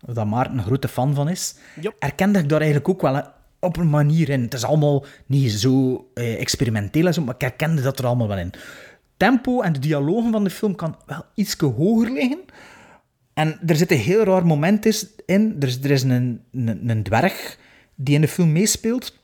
[0.00, 1.54] waar Maarten een grote fan van is.
[1.80, 1.94] Yep.
[1.98, 3.22] Herkende ik daar eigenlijk ook wel
[3.64, 4.42] op een manier in.
[4.42, 8.28] Het is allemaal niet zo eh, experimenteel en zo, maar ik herkende dat er allemaal
[8.28, 8.52] wel in.
[9.16, 12.40] Tempo en de dialogen van de film kan wel iets hoger liggen.
[13.34, 15.56] En er zit een heel raar moment in.
[15.60, 17.58] Er is, er is een, een, een dwerg
[17.94, 19.20] die in de film meespeelt.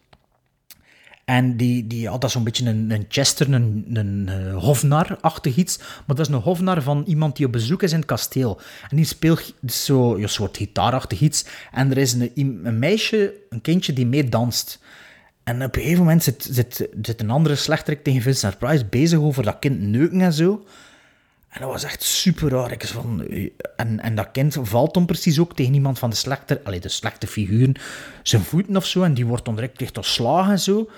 [1.28, 5.78] En die, die had dat zo'n beetje een, een Chester, een, een eh, hofnar-achtig iets.
[5.78, 8.60] Maar dat is een hofnar van iemand die op bezoek is in het kasteel.
[8.90, 11.44] En die speelt zo een soort gitaarachtig iets.
[11.72, 14.80] En er is een, een meisje, een kindje, die mee danst.
[15.44, 19.18] En op een gegeven moment zit, zit, zit een andere slechterik tegen Vincent Price bezig
[19.18, 20.64] over dat kind neuken en zo.
[21.48, 22.72] En dat was echt super raar.
[22.72, 23.26] Ik van,
[23.76, 26.88] en, en dat kind valt dan precies ook tegen iemand van de slechte, allee, de
[26.88, 27.74] slechte figuren,
[28.22, 29.02] zijn voeten of zo.
[29.02, 30.88] En die wordt dan direct licht slagen en zo.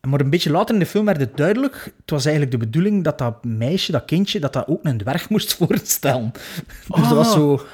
[0.00, 1.92] Maar een beetje later in de film werd het duidelijk.
[2.00, 5.28] Het was eigenlijk de bedoeling dat dat meisje, dat kindje, dat dat ook een dwerg
[5.30, 6.32] moest voorstellen.
[6.86, 7.66] Dus dat was zo...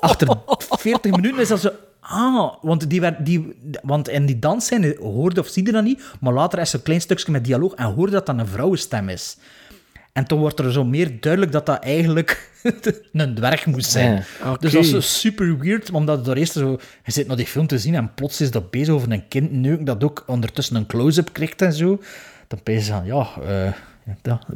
[0.00, 1.70] Achter 40 minuten is dat zo...
[2.00, 6.02] Ah, want, die werd, die, want in die dansscène hoorde of zie je dat niet,
[6.20, 9.08] maar later is er een klein stukje met dialoog en hoorde dat dat een vrouwenstem
[9.08, 9.36] is.
[10.16, 12.50] En toen wordt er zo meer duidelijk dat dat eigenlijk
[13.12, 14.24] een dwerg moest zijn.
[14.42, 14.56] Ja.
[14.56, 16.78] Dus dat is zo super weird, omdat door eerst zo...
[17.04, 19.52] Je zit naar die film te zien en plots is dat bezig over een kind
[19.52, 22.00] neuken dat ook ondertussen een close-up krijgt en zo.
[22.48, 23.28] Dan ben je zo van, ja...
[23.46, 23.72] eh,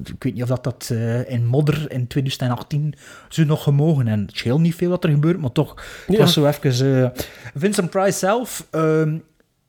[0.05, 2.95] ik weet niet of dat, dat eh, in modder in 2018
[3.29, 4.09] zou nog gemogen.
[4.09, 5.75] En het scheelt niet veel wat er gebeurt, maar toch...
[6.07, 6.23] Het Ja.
[6.23, 7.03] was zo even...
[7.05, 7.11] eh,
[7.55, 8.67] Vincent Price zelf...
[8.71, 9.17] ehm,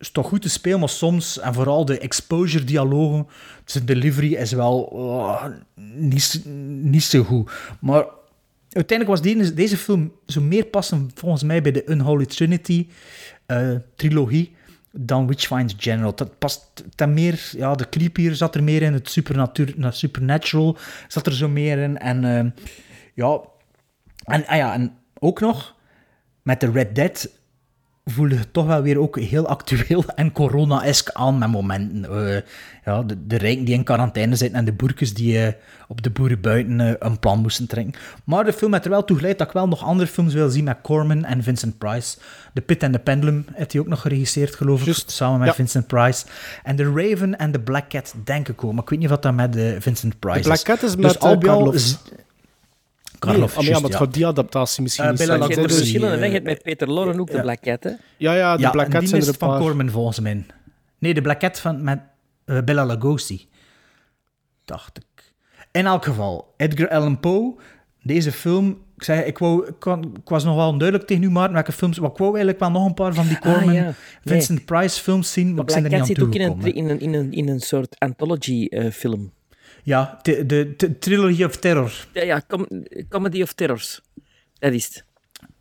[0.02, 3.28] is toch goed te spelen, maar soms, en vooral de exposure-dialogen,
[3.66, 5.46] zijn delivery is wel oh,
[5.96, 6.42] niet,
[6.82, 7.52] niet zo goed.
[7.80, 8.06] Maar
[8.70, 12.88] uiteindelijk was deze, film zo meer passen volgens mij bij de Unholy Trinity
[13.46, 14.56] eh, trilogie
[14.92, 16.16] dan Witchfinder General.
[16.16, 19.10] Dat past ten meer, ja, de creepier zat er meer in, het
[19.90, 21.98] supernatural zat er zo meer in.
[21.98, 22.52] En eh,
[23.14, 23.42] ja,
[24.24, 25.76] en, ah ja, en ook nog
[26.42, 27.30] met de Red Dead
[28.06, 32.06] voelde het toch wel weer ook heel actueel en corona-esk aan met momenten.
[32.06, 32.42] Eh,
[32.86, 35.54] ja, de, de rijken die in quarantaine zitten en de boerkes die eh,
[35.88, 37.94] op de boeren buiten eh, een plan moesten trekken.
[38.24, 40.50] Maar de film heeft er wel toe geleid dat ik wel nog andere films wil
[40.50, 42.18] zien met Corman en Vincent Price.
[42.54, 45.54] The Pit and the Pendulum heeft hij ook nog geregisseerd, geloof ik, samen met Ja.
[45.54, 46.26] Vincent Price.
[46.64, 48.74] En The Raven en The Black Cat, denk ik ook.
[48.74, 50.64] Maar ik weet niet wat dat met Vincent Price De Black is.
[50.64, 51.74] Cat is Dus met uh, bij al
[53.22, 53.58] Karloff.
[53.58, 55.40] is- Nee, ah, maar ja, maar het gaat die adaptatie misschien Eh, niet zijn.
[55.42, 57.42] Je hebt verschillende, eh, Je hebt met Peter Lorre ook de ja.
[57.42, 57.90] Black Cat, hè.
[58.18, 59.60] Ja, ja, de ja, Black Cat die zijn er is een van paar.
[59.60, 60.46] Corman volgens mij.
[61.00, 62.00] Nee, de Black Cat van, met
[62.46, 63.48] eh, Bella Lugosi.
[64.66, 65.34] Dacht ik.
[65.72, 67.56] In elk geval, Edgar Allan Poe,
[68.04, 68.70] deze film...
[68.98, 72.00] Ik, zei, ik, wou, ik, was nog wel onduidelijk tegen u, Maarten, welke films...
[72.00, 73.82] Maar ik wou eigenlijk wel nog een paar van die Corman, Ah, ja.
[73.84, 73.94] Nee.
[74.24, 76.90] Vincent Price films zien, maar De ik ben er niet aan zit ook een, in
[76.90, 79.32] een, in een, in een soort anthology-film.
[79.84, 81.92] Ja, de, de, de Trilogy of Terror.
[82.14, 82.68] ja, ja com-
[83.10, 84.02] Comedy of Terrors.
[84.60, 85.06] Dat is het.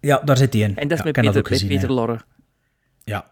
[0.01, 0.77] Ja, daar zit hij in.
[0.77, 1.93] En dat is Ja, met Peter, ook met gezien, Peter.
[1.93, 2.21] Lorre.
[3.05, 3.31] Ja.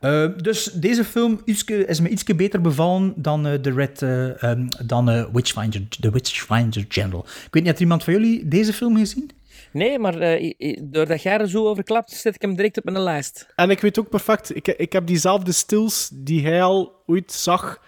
[0.00, 4.42] Eh, dus deze film ietske- is me iets beter bevallen dan eh, de Red, eh,
[4.42, 7.24] ehm, dan eh, Witchfinder, The Witchfinder General.
[7.24, 9.30] Ik weet niet, heeft iemand van jullie deze film gezien?
[9.72, 13.00] Nee, maar eh, doordat jij er zo over klapt, zet ik hem direct op mijn
[13.00, 13.46] lijst.
[13.56, 17.82] En ik weet ook perfect, ik, ik heb diezelfde stils die hij al ooit zag.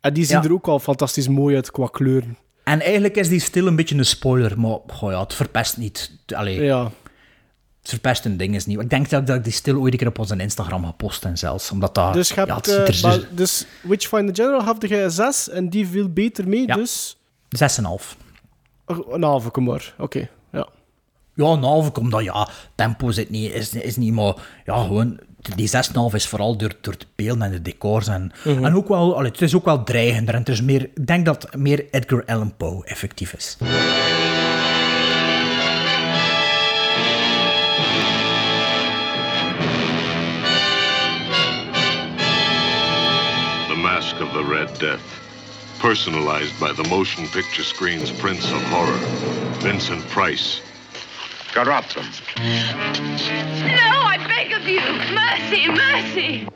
[0.00, 0.44] En die zien Ja.
[0.44, 2.36] er ook al fantastisch mooi uit qua kleuren.
[2.64, 6.12] En eigenlijk is die stil een beetje een spoiler, maar goh, ja, het verpest niet.
[6.34, 6.82] Allee, Ja.
[7.80, 8.80] het verpest een ding is niet.
[8.80, 11.38] Ik denk dat, dat ik die stil ooit een keer op onze Instagram ga posten
[11.38, 12.12] zelfs, omdat dat...
[12.12, 15.68] Dus, hebt, ja, het eh, er zo- maar, dus Witchfinder General had je 6 en
[15.68, 16.74] die viel beter mee, Ja.
[16.74, 17.16] dus...
[17.48, 18.16] 6,5.
[18.86, 20.28] Oh, Een halve maar, oké.
[20.52, 20.68] Ja.
[21.34, 24.34] Ja, een halve dat, ja, tempo zit niet, is, is niet, maar
[24.64, 25.18] ja, gewoon,
[25.54, 29.16] die 6,5 is vooral door, door de beelden en de decors en, en ook wel,
[29.16, 31.84] allee, het is ook wel dreigender en het is meer, ik denk dat het meer
[31.90, 33.56] Edgar Allan Poe effectief is.
[33.58, 33.64] The
[43.76, 45.00] Mask of the Red Death.
[45.80, 48.98] Personalized by the motion picture screen's Prince of Horror,
[49.60, 50.67] Vincent Price.
[51.52, 52.06] Corrupt them.
[52.36, 54.80] No, I beg of you!
[55.14, 56.48] Mercy, mercy!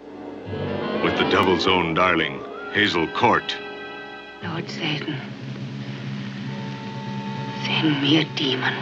[1.03, 2.41] With the devil's own darling,
[2.73, 3.57] Hazel Court.
[4.43, 5.17] Lord Satan,
[7.65, 8.75] send me a demon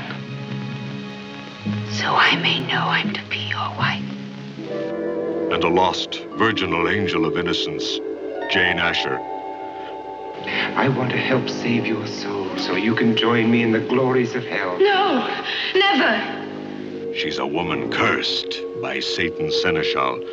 [1.93, 4.03] so I may know I'm to be your wife.
[5.53, 7.99] And a lost, virginal angel of innocence,
[8.51, 9.21] Jane Asher.
[10.47, 14.35] I want to help save your soul so you can join me in the glories
[14.35, 14.79] of hell.
[14.79, 15.29] No,
[15.75, 17.15] never!
[17.15, 20.25] She's a woman cursed by Satan's seneschal,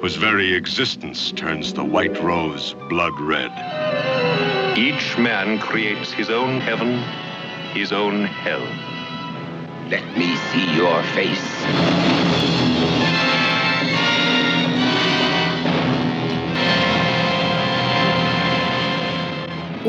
[0.00, 3.50] whose very existence turns the white rose blood red.
[4.76, 6.98] Each man creates his own heaven,
[7.72, 8.66] his own hell.
[9.88, 11.99] Let me see your face.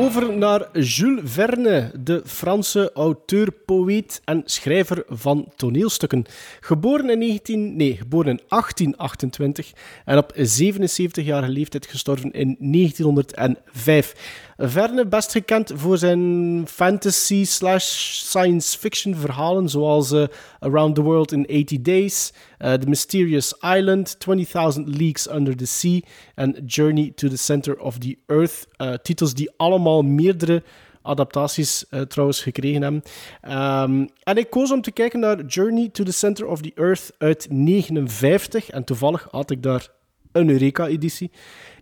[0.02, 6.24] Over naar Jules Verne, de Franse auteur, poëet en schrijver van toneelstukken.
[6.60, 9.72] Geboren in, 19, nee, geboren in 1828
[10.04, 14.14] en op 77-jarige leeftijd gestorven in 1905.
[14.56, 17.84] Verne best gekend voor zijn fantasy slash
[18.24, 20.24] science fiction verhalen zoals eh,
[20.58, 26.00] Around the World in 80 Days, eh, The Mysterious Island, 20,000 Leagues Under the Sea
[26.34, 28.66] en Journey to the Center of the Earth.
[28.76, 30.62] Eh, titels die allemaal meerdere
[31.02, 33.02] adaptaties trouwens gekregen hebben.
[33.40, 37.12] Ehm, en ik koos om te kijken naar Journey to the Center of the Earth
[37.18, 39.88] uit 59 en toevallig had ik daar
[40.32, 41.30] een Eureka-editie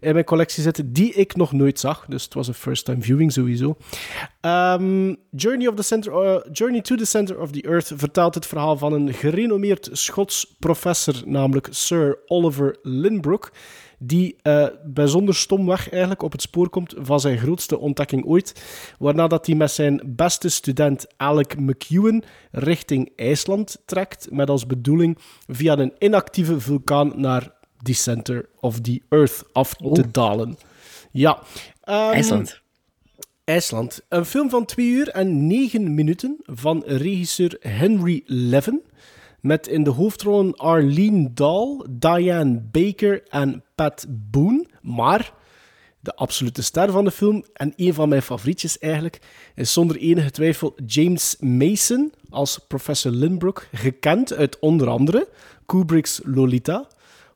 [0.00, 2.06] in mijn collectie zitten, die ik nog nooit zag.
[2.08, 3.76] Dus het was een first-time viewing sowieso.
[4.40, 8.46] Ehm, Journey, of the Center, eh, Journey to the Center of the Earth vertelt het
[8.46, 13.52] verhaal van een gerenommeerd Schots professor, namelijk Sir Oliver Lynbrook,
[13.98, 18.64] die eh, bijzonder stomweg eigenlijk op het spoor komt van zijn grootste ontdekking ooit,
[18.98, 25.18] waarna dat hij met zijn beste student Alec McEwen richting IJsland trekt, met als bedoeling
[25.48, 30.56] via een inactieve vulkaan naar the center of the earth af te dalen.
[31.10, 31.42] Ja.
[31.80, 32.60] Ehm, IJsland.
[33.44, 34.00] IJsland.
[34.08, 38.82] Een film van 2 uur en 9 minuten van regisseur Henry Levin.
[39.40, 44.66] Met in de hoofdrollen Arlene Dahl, Diane Baker en Pat Boone.
[44.82, 45.32] Maar
[46.00, 49.18] de absolute ster van de film, en een van mijn favorietjes eigenlijk,
[49.54, 53.66] is zonder enige twijfel James Mason als professor Lynbrook.
[53.72, 55.28] Gekend uit onder andere
[55.66, 56.88] Kubrick's Lolita,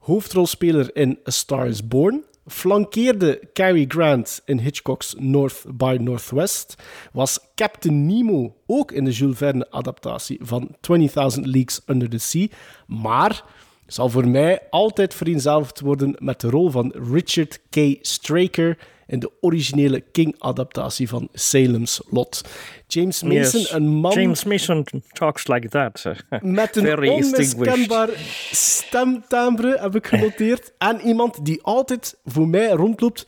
[0.04, 6.76] hoofdrolspeler in A Star is Born, flankeerde Cary Grant in Hitchcock's North by Northwest,
[7.12, 12.48] was Captain Nemo ook in de Jules Verne adaptatie van 20.000 Leagues Under the Sea,
[12.86, 13.44] maar
[13.86, 17.98] zal voor mij altijd vereenzelvigd worden met de rol van Richard K.
[18.00, 22.40] Straker in de originele King-adaptatie van Salem's Lot.
[22.86, 23.70] James Mason, Yes.
[23.72, 26.04] een man James Mason talks like that.
[26.42, 28.08] met een Very onmiskenbaar
[28.50, 30.72] stemtimbre, heb ik genoteerd.
[30.78, 33.24] En iemand die altijd voor mij rondloopt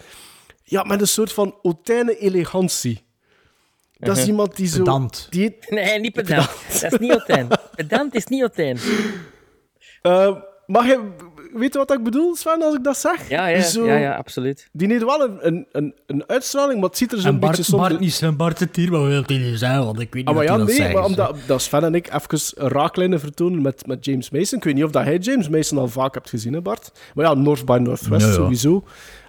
[0.64, 3.04] ja, met een soort van hautaine elegantie.
[3.98, 4.78] Dat is iemand die zo...
[4.78, 5.26] Pedant.
[5.30, 6.48] Die, Nee, niet pedant.
[6.80, 7.48] Dat is niet Otijn.
[7.74, 8.78] Pedant is niet Otijn.
[10.02, 10.36] eh,
[10.66, 11.14] mag je...
[11.58, 13.28] Weet je wat ik bedoel, Sven, als ik dat zeg?
[13.28, 14.68] Ja, ja, Die zo- ja, ja, absoluut.
[14.72, 17.64] Die heeft wel een, een, een, een uitstraling, maar het ziet er zo'n beetje Bart,
[17.64, 17.82] soms...
[17.88, 19.84] Bart niet zijn Bart zit hier, wat wil hij nu zeggen?
[19.84, 20.94] Want ik weet niet Ah, maar wat ja, nee, zeggen.
[20.94, 24.58] maar omdat, dat Sven en ik even een raaklijnen vertonen met, met James Mason.
[24.58, 26.92] Ik weet niet of dat hij James Mason al vaak hebt gezien, hè Bart?
[27.14, 28.34] Maar ja, North by Northwest Ja, ja.
[28.34, 28.84] sowieso.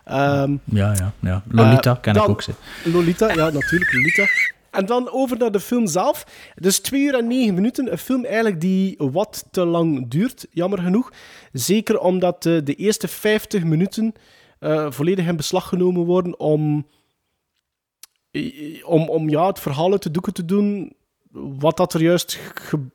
[0.05, 1.43] Ehm, Ja, ja, ja.
[1.51, 2.41] Lolita Eh, ken dan- ik ook.
[2.41, 2.51] Ze.
[2.83, 4.25] Lolita, ja, natuurlijk, Lolita.
[4.71, 6.25] En dan over naar de film zelf.
[6.55, 7.91] Dus 2 uur en 9 minuten.
[7.91, 11.11] Een film eigenlijk die wat te lang duurt, jammer genoeg.
[11.51, 14.13] Zeker omdat eh, de eerste 50 minuten
[14.59, 16.87] eh, volledig in beslag genomen worden om,
[18.83, 20.95] om, om ja, het verhaal uit de doeken te doen.
[21.31, 22.39] Wat dat er juist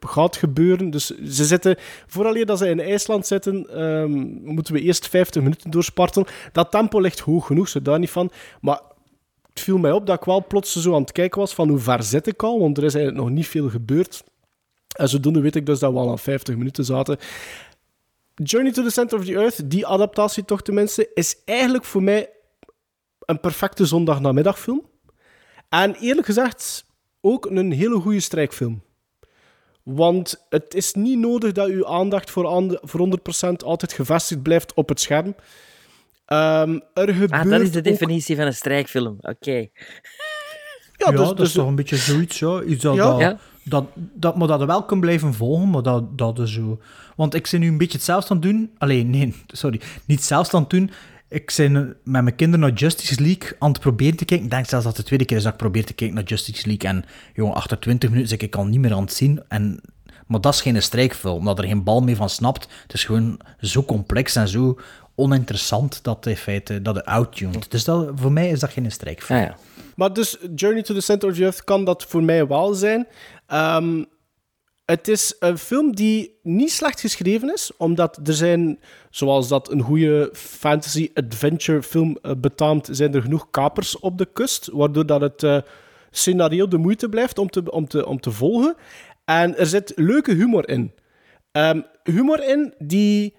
[0.01, 0.91] gaat gebeuren.
[0.91, 4.11] Dus ze zitten, vooraleer dat ze in IJsland zitten, ehm,
[4.55, 6.29] moeten we eerst 50 minuten doorspartelen.
[6.53, 8.31] Dat tempo ligt hoog genoeg, zo daar niet van.
[8.61, 8.81] Maar
[9.53, 11.79] het viel mij op dat ik wel plots zo aan het kijken was van hoe
[11.79, 14.25] ver zit ik al, want er is eigenlijk nog niet veel gebeurd.
[14.97, 17.19] En zodoende weet ik dus dat we al aan 50 minuten zaten.
[18.35, 22.31] Journey to the Center of the Earth, die adaptatie toch tenminste, is eigenlijk voor mij
[23.19, 24.87] een perfecte zondagnamiddagfilm.
[25.69, 26.87] En eerlijk gezegd,
[27.21, 28.83] ook een hele goede strijkfilm.
[29.83, 33.19] Want het is niet nodig dat uw aandacht voor, voor
[33.51, 35.35] 100% altijd gevestigd blijft op het scherm.
[36.27, 39.17] Er gebeurt Ah, dat is de ook- definitie van een strijkfilm.
[39.21, 39.53] Oké.
[39.53, 39.67] Ja,
[40.97, 42.63] Ja, dus, dat dus- is toch een beetje zoiets, ja.
[42.63, 43.11] Iets dat, Ja.
[43.11, 43.39] dat, Ja.
[43.65, 46.81] dat, dat, maar dat je wel kan blijven volgen, maar dat, dat is zo...
[47.17, 48.71] Want ik ben nu een beetje hetzelfde aan het doen.
[48.79, 49.81] Alleen, nee, sorry.
[50.05, 50.91] Niet hetzelfde aan het doen.
[51.29, 51.73] Ik ben
[52.05, 54.47] met mijn kinderen naar Justice League aan het proberen te kijken.
[54.47, 56.25] Ik denk zelfs dat het de tweede keer is dat ik probeer te kijken naar
[56.25, 56.91] Justice League.
[56.91, 57.05] En
[57.35, 59.43] jongen, achter 20 minuten zit ik al niet meer aan het zien.
[59.49, 59.81] En,
[60.27, 62.69] maar dat is geen strijkfilm, omdat er geen bal mee van snapt.
[62.83, 64.79] Het is gewoon zo complex en zo
[65.15, 67.71] oninteressant dat in feite dat het outtuned.
[67.71, 69.39] Dus dat, voor mij is dat geen strijkfilm.
[69.39, 69.57] Ah, ja.
[69.97, 73.07] Maar dus Journey to the Center of the Earth kan dat voor mij wel zijn.
[73.47, 74.05] Ehm,
[74.85, 78.79] het is een film die niet slecht geschreven is, omdat er zijn,
[79.11, 84.69] zoals dat een goede fantasy-adventure film eh, betaamt, zijn er genoeg kapers op de kust,
[84.73, 85.59] waardoor dat het eh,
[86.11, 88.77] scenario de moeite blijft om te, om, te, om te volgen.
[89.25, 90.93] En er zit leuke humor in.
[91.53, 93.35] Ehm, humor in die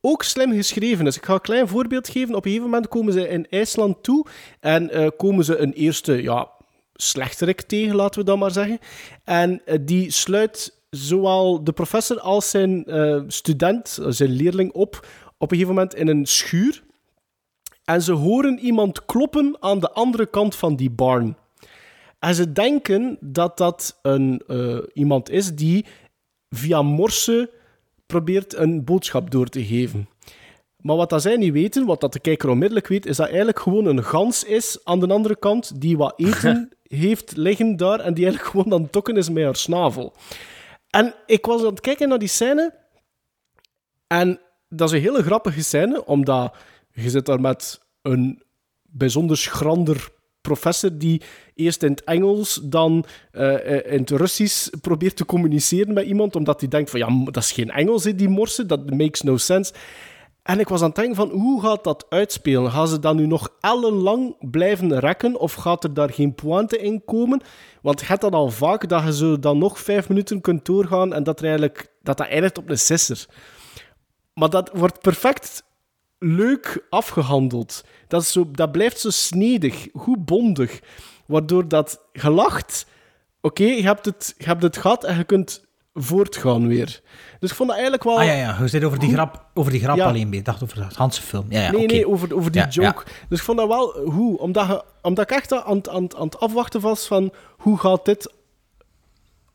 [0.00, 1.16] ook slim geschreven is.
[1.16, 2.34] Ik ga een klein voorbeeld geven.
[2.34, 4.26] Op een gegeven moment komen ze in IJsland toe
[4.60, 6.50] en eh, komen ze een eerste ja,
[6.92, 8.78] slechterik tegen, laten we dat maar zeggen.
[9.24, 15.06] En eh, die sluit zowel de professor als zijn eh, student, zijn leerling, op
[15.40, 16.82] op een gegeven moment in een schuur.
[17.84, 21.36] En ze horen iemand kloppen aan de andere kant van die barn.
[22.18, 24.42] En ze denken dat dat een,
[24.92, 25.86] iemand is die
[26.50, 27.50] via morse
[28.08, 30.08] probeert een boodschap door te geven.
[30.76, 33.58] Maar wat dat zij niet weten, wat dat de kijker onmiddellijk weet, is dat eigenlijk
[33.58, 38.14] gewoon een gans is aan de andere kant die wat eten heeft liggen daar en
[38.14, 40.12] die eigenlijk gewoon aan het tokken is met haar snavel.
[40.90, 42.74] En ik was aan het kijken naar die scène
[44.06, 46.56] en dat is een hele grappige scène, omdat
[46.92, 48.42] je zit daar met een
[48.82, 50.08] bijzonder schrander
[50.40, 51.22] professor die
[51.54, 56.36] eerst in het Engels, dan eh, eh, in het Russisch probeert te communiceren met iemand,
[56.36, 59.36] omdat hij denkt van, ja, dat is geen Engels, hè, die morse, dat makes no
[59.36, 59.72] sense.
[60.42, 62.70] En ik was aan het denken van, hoe gaat dat uitspelen?
[62.70, 67.04] Gaan ze dan nu nog ellenlang blijven rekken, of gaat er daar geen pointe in
[67.04, 67.40] komen?
[67.82, 71.22] Want hebt dat al vaak, dat je zo dan nog vijf minuten kunt doorgaan, en
[71.22, 73.26] dat er eigenlijk, dat, dat eindigt op een sisser.
[74.34, 75.62] Maar dat wordt perfect
[76.18, 77.84] leuk afgehandeld.
[78.08, 80.80] Dat, is zo, dat blijft zo snedig, goed bondig.
[81.26, 82.86] Waardoor dat gelacht...
[83.40, 85.64] Oké, je, hebt het, je hebt het gehad en je kunt
[85.94, 87.00] voortgaan weer.
[87.40, 88.18] Dus ik vond dat eigenlijk wel...
[88.18, 89.16] Ah ja, ja, je zit over die Goed.
[89.16, 90.06] grap, over die grap Ja.
[90.06, 90.38] alleen bij.
[90.38, 91.46] Ik dacht over de Hanse film.
[91.48, 93.04] Ja, ja, nee, nee, over, over die Ja, joke.
[93.28, 96.24] Dus ik vond dat wel hoe, omdat, je, omdat ik echt aan, het- aan, aan
[96.26, 98.32] het afwachten was van hoe gaat dit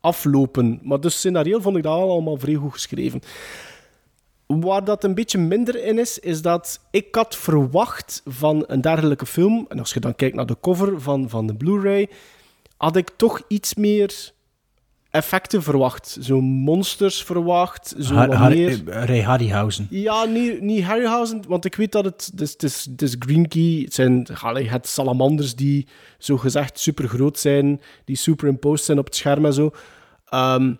[0.00, 0.80] aflopen.
[0.82, 3.20] Maar dus scenario vond ik dat wel allemaal vrij goed geschreven.
[4.46, 9.26] Waar dat een beetje minder in is, is dat ik had verwacht van een dergelijke
[9.26, 12.08] film, en als je dan kijkt naar de cover van, van de Blu-ray,
[12.76, 14.32] had ik toch iets meer
[15.10, 16.18] effecten verwacht.
[16.20, 18.82] Zo monsters verwacht, zo Har- wat Har- meer...
[18.84, 19.86] Ray Harryhausen.
[19.90, 22.28] Ja, niet, niet Harryhausen, want ik weet dat het...
[22.30, 24.26] Het is, het is, het is Green Key, het zijn
[24.68, 25.86] het salamanders die
[26.18, 29.70] zogezegd super groot zijn, die superimposed zijn op het scherm en zo.
[30.24, 30.74] Ehm,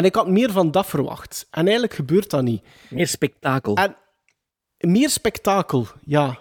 [0.00, 1.46] en ik had meer van dat verwacht.
[1.50, 2.62] En eigenlijk gebeurt dat niet.
[2.90, 3.74] Meer spektakel.
[3.74, 3.96] En
[4.78, 6.38] meer spektakel, ja.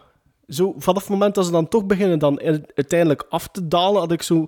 [0.47, 2.39] Zo, vanaf het moment dat ze dan toch beginnen dan
[2.75, 4.47] uiteindelijk af te dalen, had ik zo,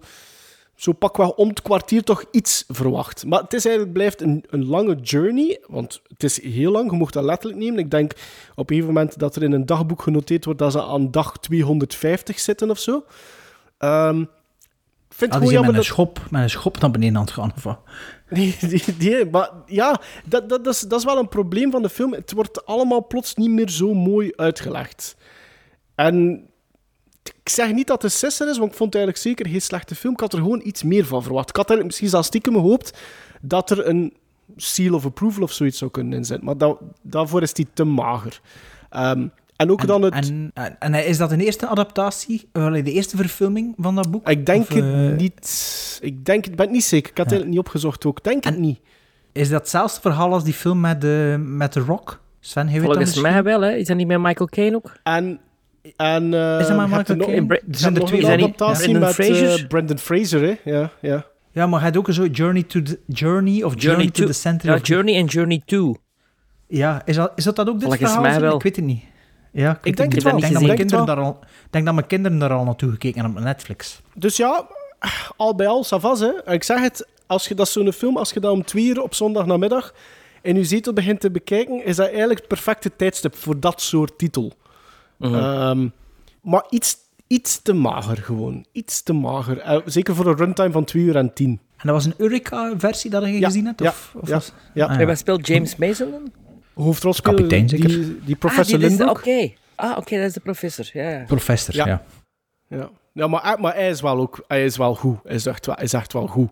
[0.75, 3.25] zo pakweg om het kwartier toch iets verwacht.
[3.25, 6.97] Maar het is eigenlijk, blijft een, een lange journey, want het is heel lang, je
[6.97, 7.79] mocht dat letterlijk nemen.
[7.79, 8.11] Ik denk
[8.55, 11.37] op een gegeven moment dat er in een dagboek genoteerd wordt dat ze aan dag
[11.37, 13.05] 250 zitten of zo.
[13.77, 14.23] Ehm,
[15.21, 15.85] vind het gewoon met een, dat...
[15.85, 17.53] schop, met een schop naar beneden aan het gaan.
[17.55, 17.77] Of
[18.29, 18.55] die,
[18.97, 22.13] die, maar ja, dat, dat, dat, is, dat is wel een probleem van de film.
[22.13, 25.15] Het wordt allemaal plots niet meer zo mooi uitgelegd.
[25.95, 26.45] En
[27.23, 29.95] ik zeg niet dat het sisser is, want ik vond het eigenlijk zeker geen slechte
[29.95, 30.13] film.
[30.13, 31.49] Ik had er gewoon iets meer van verwacht.
[31.49, 32.97] Ik had eigenlijk misschien zelfs stiekem gehoopt
[33.41, 34.13] dat er een
[34.55, 36.45] seal of approval of zoiets zou kunnen inzetten.
[36.45, 38.41] Maar dat, daarvoor is die te mager.
[38.89, 39.27] Ehm,
[39.61, 40.13] en ook dan het...
[40.13, 44.29] En, en, en is dat een eerste adaptatie, eh, de eerste verfilming van dat boek?
[44.29, 45.99] ik denk Of, het eh, niet...
[46.01, 47.11] Ik denk het, ben het niet zeker.
[47.11, 48.17] Ik had het niet opgezocht ook.
[48.17, 48.79] Ik denk het niet.
[49.31, 52.19] Is dat hetzelfde verhaal als die film met de, met The Rock?
[52.39, 53.21] Sven, dat Volgens misschien?
[53.21, 53.71] mij wel, hè.
[53.71, 54.97] Is dat niet met Michael Caine ook?
[55.03, 55.39] En...
[55.95, 57.55] En, eh, Is dat maar er Michael nog- Caine?
[57.55, 58.21] Er zijn er twee.
[58.21, 59.59] dat adaptatie Brendan met Fraser?
[59.59, 60.71] eh, Brendan Fraser, hè?
[60.71, 61.25] Ja, ja.
[61.51, 64.69] Ja, maar hij had ook zo Journey to the Journey of Journey, to, the Center
[64.69, 65.95] Ja, of Journey en Journey 2.
[66.67, 68.21] Ja, is dat, is dat, dat ook dit Volgens verhaal?
[68.21, 68.39] mij zo?
[68.41, 68.55] wel.
[68.55, 69.03] Ik weet het niet.
[69.51, 70.33] Ja, Ik denk het wel.
[70.35, 71.39] Ik denk, dat Ik mijn denk kinderen daar al,
[71.69, 74.01] denk dat mijn kinderen daar al naartoe gekeken hebben op Netflix.
[74.13, 74.67] Dus ja,
[75.37, 76.51] al bij al, savas hè.
[76.53, 79.01] Ik zeg het, als je, dat is zo'n film, als je dat om twee uur
[79.01, 79.93] op zondag namiddag
[80.41, 84.17] in je zetel begint te bekijken, is dat eigenlijk het perfecte tijdstip voor dat soort
[84.17, 84.51] titel.
[85.17, 85.35] Mhm.
[85.35, 85.87] Ehm,
[86.41, 86.97] maar iets,
[87.27, 88.65] iets te mager gewoon.
[88.71, 89.59] Iets te mager.
[89.59, 91.49] Eh, zeker voor een runtime van 2 uur en 10.
[91.77, 93.79] En dat was een Eureka-versie dat je Ja, gezien hebt?
[93.79, 94.85] ja, Of, of ja, was- ja.
[94.85, 96.31] Ah, En wat speelt James Mason dan?
[96.73, 97.87] Hoofdrolspeler, Kapitein, zeker?
[97.87, 99.27] Die, die professor ah, die is de- Lindbergh.
[99.27, 99.51] Oké.
[99.75, 100.89] Ah, oké, dat is de professor.
[100.93, 101.23] Ja, ja.
[101.27, 101.87] Professor, Ja.
[101.87, 102.03] ja.
[102.67, 105.17] Ja, ja maar, hij- maar hij is wel ook hij is wel goed.
[105.23, 106.49] Hij is echt wel, hij is echt wel goed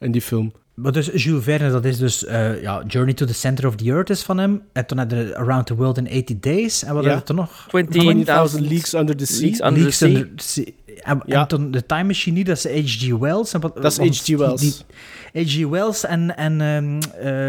[0.00, 0.52] in die film.
[0.74, 3.84] Maar dus Jules Verne, dat is dus eh, ja, Journey to the Center of the
[3.84, 4.62] Earth is van hem.
[4.72, 6.84] En toen had je Around the World in 80 Days.
[6.84, 7.12] En wat Ja.
[7.14, 7.66] had er nog?
[7.68, 9.40] 20.000 Leagues Under the Sea.
[9.40, 10.08] Leagues Under the Sea.
[10.08, 10.64] Under the Sea.
[11.02, 11.40] En, Ja.
[11.40, 13.18] en toen de Time Machine, niet, dat is H.G.
[13.18, 13.52] Wells.
[13.54, 14.36] En wat, Dat is H.G.
[14.36, 14.60] Wells.
[14.60, 15.66] die- H.G.
[15.68, 16.36] Wells en...
[16.36, 17.00] en ehm,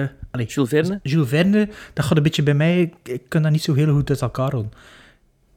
[0.01, 0.99] eh, allee, Jules Verne.
[1.03, 2.81] Jules Verne, dat gaat een beetje bij mij...
[2.81, 4.71] Ik, ik kan dat niet zo heel goed uit elkaar houden.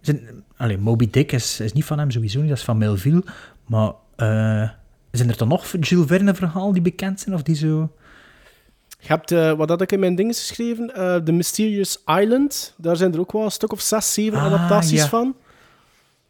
[0.01, 0.21] Zijn,
[0.57, 2.49] allee, Moby Dick is, is niet van hem, sowieso niet.
[2.49, 3.25] Dat is van Melville.
[3.67, 4.71] Maar eh,
[5.11, 7.35] zijn er dan nog Jules Verne verhalen die bekend zijn?
[7.35, 7.91] Of die zo...
[8.99, 10.95] Je hebt, eh, wat had ik in mijn dingen geschreven?
[10.95, 12.75] eh The Mysterious Island.
[12.77, 15.09] Daar zijn er ook wel een stuk of zes, zeven Ah, adaptaties ja.
[15.09, 15.37] van.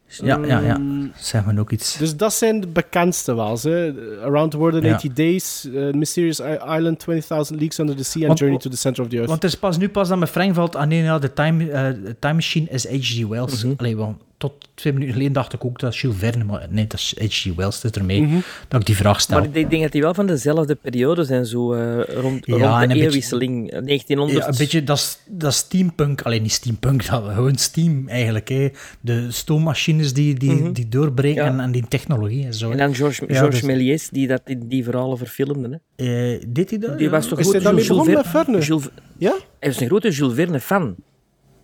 [0.07, 0.77] Ja, ja, ja.
[0.77, 1.97] Mm, Zeg maar ook iets.
[1.97, 3.59] Dus dat zijn de bekendste wel.
[3.61, 3.93] Hè.
[4.23, 4.91] Around the World in Ja.
[4.91, 6.39] 80 Days, eh, Mysterious
[6.77, 9.29] Island, 20.000 Leagues Under the Sea en Journey to the Center of the Earth.
[9.29, 10.75] Want het is pas nu pas dat mijn Frank valt.
[10.75, 11.89] Ah nee, ja, de time, eh,
[12.19, 13.25] time Machine is H.G.
[13.27, 13.63] Wells.
[13.63, 13.73] Mhm.
[13.77, 16.87] Allee, want tot twee minuten geleden dacht ik ook dat is Jules Verne, maar nee,
[16.87, 17.55] dat is H.G.
[17.55, 17.83] Wells.
[17.83, 18.37] Is ermee Mhm.
[18.67, 19.39] dat ik die vraag stel.
[19.39, 21.81] Maar ik denk dat die wel van dezelfde periode zijn, zo eh,
[22.21, 23.71] rond, Ja, rond de een beetje- eeuwwisseling.
[23.71, 24.39] eh, 1900.
[24.45, 26.21] Ja, een beetje, dat is, dat is steampunk.
[26.21, 28.49] Alleen niet steampunk, dat, gewoon steam eigenlijk.
[28.49, 28.69] Hè.
[29.01, 30.71] De stoommachines die, die, Mhm.
[30.71, 31.49] die doorbreken Ja.
[31.49, 32.71] en, en die technologie en zo.
[32.71, 35.81] En dan Georges Ja, Georges dus- Méliès, die dat, die, die verhalen verfilmde.
[35.95, 36.33] Hè.
[36.35, 36.97] Eh, deed hij dat?
[36.97, 37.53] Die was toch Is goed?
[37.53, 38.65] hij daarmee Jules begonnen met Verne- Verne?
[38.65, 39.35] Jules- Ja?
[39.59, 40.95] Hij was een grote Jules Verne-fan.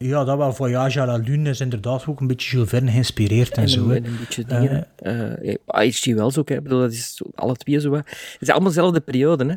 [0.08, 0.54] Ja, dat wel.
[0.54, 3.90] Voyage à la Lune is inderdaad ook een beetje Jules Verne geïnspireerd en, En zo.
[3.90, 4.88] en een beetje dingen.
[4.96, 6.06] eh ja, H.G.
[6.06, 6.56] Wells ook, hè.
[6.56, 7.92] Ik bedoel, dat is alle twee zo.
[7.92, 7.98] hè.
[7.98, 9.46] Het is allemaal dezelfde periode.
[9.46, 9.56] Hè.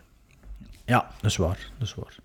[0.85, 1.59] Ja, dat is waar.
[1.79, 2.17] Dat is waar.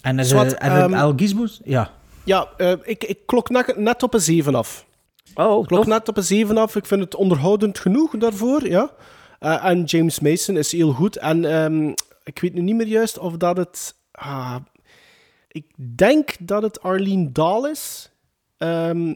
[0.00, 1.46] En is, ehm, El Gizmo?
[1.64, 1.90] Ja.
[2.24, 4.86] Ja, eh, ik, ik klok net, net op een 7 af.
[5.34, 5.86] Oh, klok tof.
[5.86, 6.76] net op een 7 af.
[6.76, 8.90] Ik vind het onderhoudend genoeg daarvoor, ja.
[9.38, 11.16] Eh, en James Mason is heel goed.
[11.16, 11.88] En ehm,
[12.24, 13.94] ik weet nu niet meer juist of dat het...
[14.12, 14.56] ah,
[15.52, 18.10] ik denk dat het Arlene Dahl is.
[18.56, 19.14] Ehm,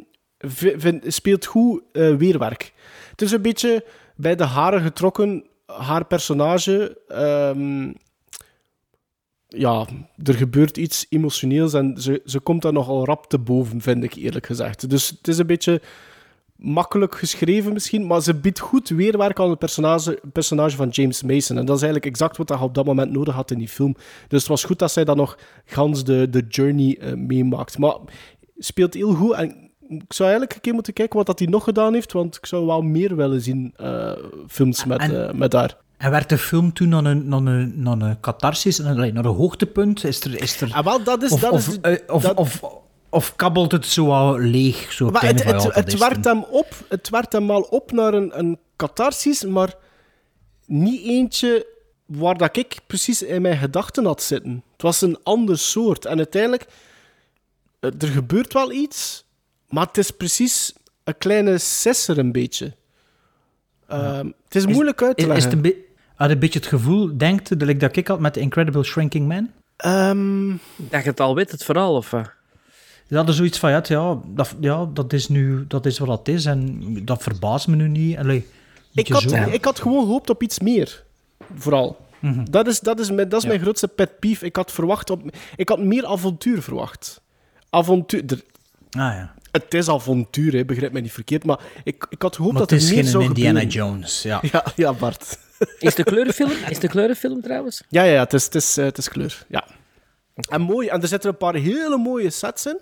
[1.07, 2.73] speelt goed eh, weerwerk.
[3.11, 3.85] Het is een beetje
[4.17, 7.01] bij de haren getrokken, haar personage.
[7.09, 7.93] ehm,
[9.49, 9.87] ja,
[10.23, 14.15] er gebeurt iets emotioneels en ze, ze komt daar nogal rap te boven, vind ik
[14.15, 14.91] eerlijk gezegd.
[14.91, 15.81] Dus het is een beetje
[16.57, 21.59] makkelijk geschreven misschien, maar ze biedt goed weerwerk aan het personage, personage van James Mason.
[21.59, 23.93] En dat is eigenlijk exact wat hij op dat moment nodig had in die film.
[24.29, 27.79] Dus het was goed dat zij dan nog gans de, de journey eh, meemaakt.
[27.79, 27.97] Maar
[28.59, 31.65] speelt heel goed en ik zou eigenlijk een keer moeten kijken wat dat hij nog
[31.65, 34.13] gedaan heeft, want ik zou wel meer willen zien eh,
[34.49, 35.77] films met, En- eh, met haar.
[35.97, 40.05] En werd de film toen naar een, naar een, naar een catharsis, naar een, hoogtepunt?
[40.05, 41.31] Is er, is er, Ah, wel, dat is...
[41.33, 42.63] of, dat of, is of, of,
[43.15, 44.93] of kabbelt het zo al leeg?
[44.93, 48.59] Zo Maar het het, het, het, hem op, het hem wel op naar een, een
[48.77, 49.75] catharsis, maar
[50.67, 51.67] niet eentje
[52.07, 54.63] waar dat ik precies in mijn gedachten had zitten.
[54.73, 56.05] Het was een ander soort.
[56.05, 56.67] En uiteindelijk,
[57.81, 59.25] eh, er gebeurt wel iets,
[59.69, 60.73] maar het is precies
[61.05, 62.75] een kleine sisser een beetje.
[63.89, 65.63] Ehm, het is moeilijk uit te Is, is leggen.
[65.63, 65.85] het een,
[66.15, 69.29] had een beetje het gevoel, denkt dat ik dat ik had met The Incredible Shrinking
[69.29, 69.51] Man?
[69.77, 72.13] Ehm, Dat je het al weet, het verhaal, of?
[73.15, 76.19] Ja, er zoiets van, ja, het- ja, dat, ja dat, is nu, dat is wat
[76.19, 78.17] het is en dat verbaast me nu niet.
[78.19, 78.47] Allee,
[78.95, 79.35] ik, had, zo.
[79.37, 81.05] ik had gewoon gehoopt op iets meer.
[81.55, 81.97] Vooral.
[82.19, 82.45] Mhm.
[82.51, 83.49] Dat is, dat is, mijn, dat is Ja.
[83.49, 84.45] mijn grootste pet peeve.
[84.45, 85.23] Ik had, verwacht op,
[85.57, 87.21] ik had meer avontuur verwacht.
[87.71, 88.23] Avontuur...
[88.27, 88.45] er-
[88.91, 89.35] Ah ja.
[89.51, 91.45] het is avontuur, hè, begrijp mij niet verkeerd.
[91.45, 93.89] Maar ik, ik had gehoopt Maar dat het er is meer geen zou Indiana gebeuren.
[93.91, 94.41] Jones, ja.
[94.53, 95.39] Ja, ja, Bart.
[95.79, 97.83] Is de kleurenfilm, is de kleurenfilm trouwens?
[97.89, 99.45] Ja, ja, ja het, is, het, is, eh, het is kleur.
[99.49, 99.65] Ja.
[100.49, 100.89] En mooi.
[100.89, 102.79] En er zitten een paar hele mooie sets in.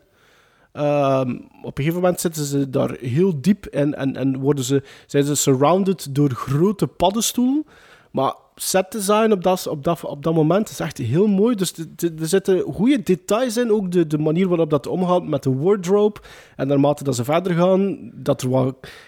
[0.73, 1.31] Ehm,
[1.63, 5.25] op een gegeven moment zitten ze daar heel diep en, en, en worden ze, zijn
[5.25, 7.65] ze surrounded door grote paddenstoelen.
[8.11, 11.55] Maar set design op dat, op dat, op dat moment is echt heel mooi.
[11.57, 13.73] Dus er zitten goede details in.
[13.73, 16.21] Ook de, de manier waarop dat omgaat met de wardrobe.
[16.57, 18.47] En naarmate dat ze verder gaan, dat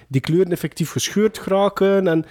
[0.09, 2.09] die kleuren effectief gescheurd geraken.
[2.09, 2.25] En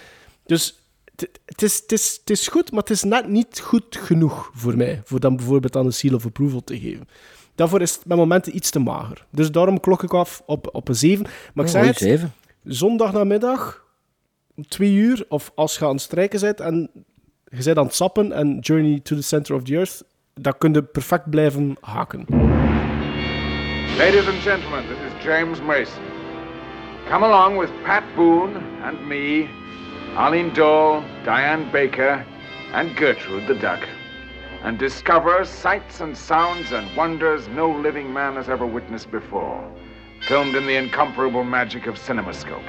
[0.46, 0.80] dus
[1.16, 5.02] het- is, is, het is goed, maar het is net niet goed genoeg voor mij.
[5.06, 7.08] Voor dan bijvoorbeeld aan een seal of approval te geven.
[7.56, 9.26] Daarvoor is het met momenten iets te mager.
[9.32, 11.26] Dus daarom klok ik af op, op een 7.
[11.54, 12.34] Maar ik zeg Oh, het, zeven.
[12.64, 13.86] zondagnamiddag
[14.56, 16.90] om twee uur, of als je aan het strijken bent en
[17.46, 20.74] je bent aan het sappen en Journey to the Center of the Earth, dan kun
[20.74, 22.26] je perfect blijven haken.
[23.98, 26.02] Ladies and gentlemen, this is James Mason.
[27.10, 29.48] Come along with Pat Boone and me,
[30.16, 32.26] Arlene Dole, Diane Baker,
[32.74, 33.88] and Gertrude the Duck,
[34.64, 39.70] and discover sights and sounds and wonders no living man has ever witnessed before,
[40.26, 42.64] filmed in the incomparable magic of CinemaScope.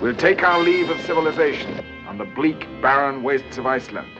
[0.00, 4.12] We'll take our leave of civilization on the bleak, barren wastes of Iceland,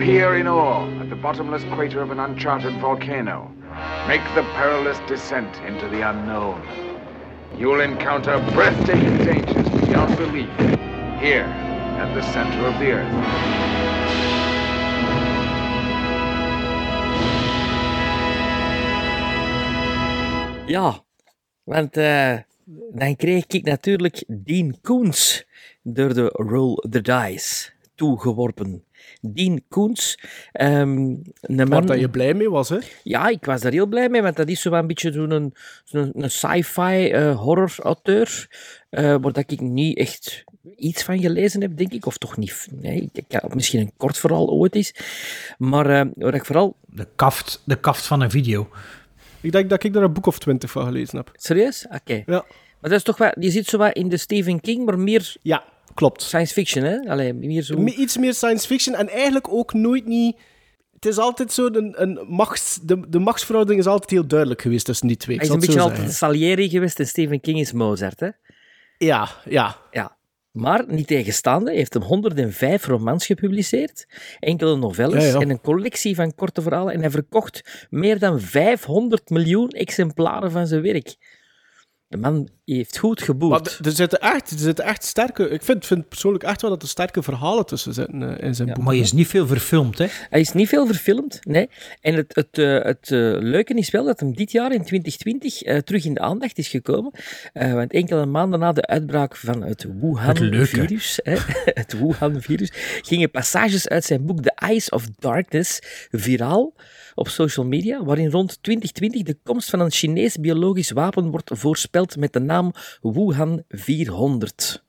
[0.00, 3.48] peer in awe at the bottomless crater of an uncharted volcano,
[4.08, 6.60] make the perilous descent into the unknown.
[7.56, 10.50] You'll encounter breathtaking dangers beyond belief
[11.22, 11.44] here
[12.02, 13.91] at the center of the earth.
[20.72, 21.04] Ja,
[21.62, 22.36] want eh,
[22.92, 25.44] dan kreeg ik natuurlijk Dean Koens
[25.82, 28.84] door de Roll the Dice toegeworpen.
[29.20, 30.18] Dean Koens,
[30.52, 30.96] ehm,
[31.40, 31.68] een man...
[31.68, 32.78] Waar dat je blij mee was, hè?
[33.02, 35.54] Ja, ik was daar heel blij mee, want dat is zo een beetje zo'n een,
[35.84, 38.48] zo'n een sci-fi eh, horror-auteur,
[38.90, 40.44] eh, waar dat ik niet echt
[40.76, 42.06] iets van gelezen heb, denk ik.
[42.06, 42.68] Of toch niet.
[42.70, 44.94] Nee, ik, ja, misschien een kort verhaal ooit is.
[45.58, 46.76] Maar eh waar ik vooral...
[46.86, 48.68] De kaft, de kaft van een video.
[49.42, 51.30] Ik denk dat ik daar een boek of twintig van gelezen heb.
[51.34, 51.86] Serieus?
[51.90, 52.22] Oké.
[52.26, 52.44] Ja.
[52.80, 53.32] Maar dat is toch wel...
[53.38, 55.34] Je zit zo wat in de Stephen King, maar meer...
[55.42, 55.64] Ja,
[55.94, 56.22] klopt.
[56.22, 56.98] Science fiction, hè?
[57.10, 57.84] Allee, meer zo...
[57.84, 60.36] Iets meer science fiction en eigenlijk ook nooit niet...
[60.94, 64.84] Het is altijd zo, een, een machts, de, de machtsverhouding is altijd heel duidelijk geweest
[64.84, 65.36] tussen die twee.
[65.36, 66.12] Hij is een beetje altijd.
[66.12, 68.28] Salieri geweest en Stephen King is Mozart, hè?
[68.98, 69.76] Ja, ja.
[69.90, 70.16] Ja.
[70.52, 74.06] Maar niet tegenstaande heeft hem 105 romans gepubliceerd,
[74.40, 75.40] enkele novelles Ja, ja.
[75.40, 76.94] en een collectie van korte verhalen.
[76.94, 81.16] En hij verkocht meer dan 500 miljoen exemplaren van zijn werk.
[82.12, 83.20] De man heeft goed
[83.62, 85.48] d- er zitten echt, er zitten echt sterke...
[85.48, 88.68] Ik vind, vind persoonlijk echt wel dat er sterke verhalen tussen zitten eh, in zijn
[88.72, 88.84] boek.
[88.84, 90.06] Maar je is niet veel verfilmd, hè?
[90.30, 91.68] Hij is niet veel verfilmd, nee.
[92.00, 95.62] En het, het, eh, het eh, leuke is wel dat hem dit jaar, in 2020,
[95.62, 97.12] eh, terug in de aandacht is gekomen.
[97.52, 99.86] Eh, want enkele maanden na de uitbraak van het.
[100.00, 101.36] Wuhan-virus, hè,
[101.80, 102.70] het Wuhan-virus,
[103.02, 105.78] gingen passages uit zijn boek The Eyes of Darkness
[106.10, 106.74] viraal
[107.14, 112.16] op social media, waarin rond 2020 de komst van een Chinees biologisch wapen wordt voorspeld
[112.16, 114.82] met de naam Wuhan 400.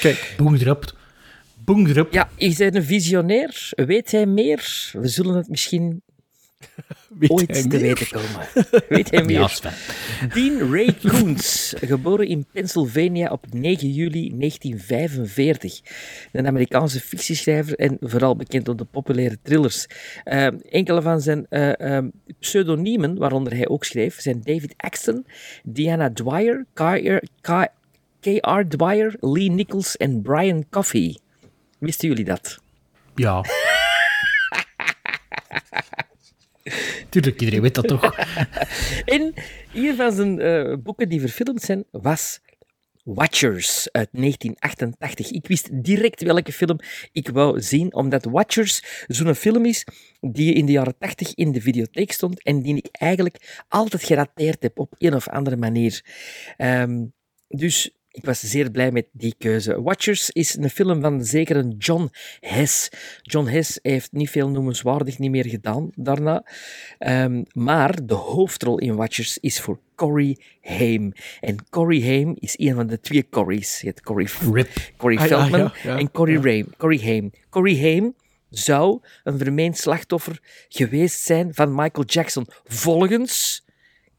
[0.00, 0.34] Kijk.
[0.36, 0.96] Boem erop.
[1.64, 2.12] Boem erop.
[2.12, 3.68] Ja, is hij een visionair?
[3.70, 4.90] Weet hij meer?
[4.92, 6.02] We zullen het misschien
[7.18, 8.46] Weet ooit te weten komen.
[8.88, 9.60] Weet hij meer?
[10.34, 15.80] Dean Ray Koons, geboren in Pennsylvania op 9 juli 1945.
[16.32, 19.86] Een Amerikaanse fictieschrijver en vooral bekend door de populaire thrillers.
[20.24, 22.04] Eh, enkele van zijn eh, eh,
[22.38, 25.26] pseudoniemen, waaronder hij ook schreef, zijn David Axton,
[25.62, 26.66] Diana Dwyer,
[28.20, 28.68] K.R.
[28.68, 31.18] Dwyer, Lee Nichols en Brian Coffey.
[31.78, 32.58] Wisten jullie dat?
[33.14, 33.44] Ja.
[37.08, 38.14] Tuurlijk, iedereen weet dat toch?
[39.04, 39.34] En
[39.74, 42.40] een van zijn eh, boeken die verfilmd zijn was
[43.04, 45.30] Watchers uit 1988.
[45.30, 46.78] Ik wist direct welke film
[47.12, 49.86] ik wou zien, omdat Watchers zo'n film is
[50.20, 54.62] die in de jaren 80 in de videotheek stond en die ik eigenlijk altijd gerateerd
[54.62, 56.04] heb op een of andere manier.
[56.56, 57.04] Ehm,
[57.48, 59.82] dus ik was zeer blij met die keuze.
[59.82, 62.10] Watchers is een film van zeker een John
[62.40, 62.88] Hess.
[63.22, 66.44] John Hess heeft niet veel noemenswaardig niet meer gedaan daarna.
[66.98, 71.12] Ehm, maar de hoofdrol in Watchers is voor Corey Haim.
[71.40, 73.80] En Corey Haim is een van de twee Corys.
[73.80, 74.68] Je hebt Corey, Rip.
[74.96, 76.38] Corey Ah, ja, Feldman ja, ja, en Corey.
[76.38, 76.66] Haim.
[76.76, 77.30] Corey Haim.
[77.50, 78.14] Corey Haim
[78.50, 83.64] zou een vermeend slachtoffer geweest zijn van Michael Jackson, volgens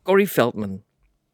[0.04, 0.84] Corey Feldman.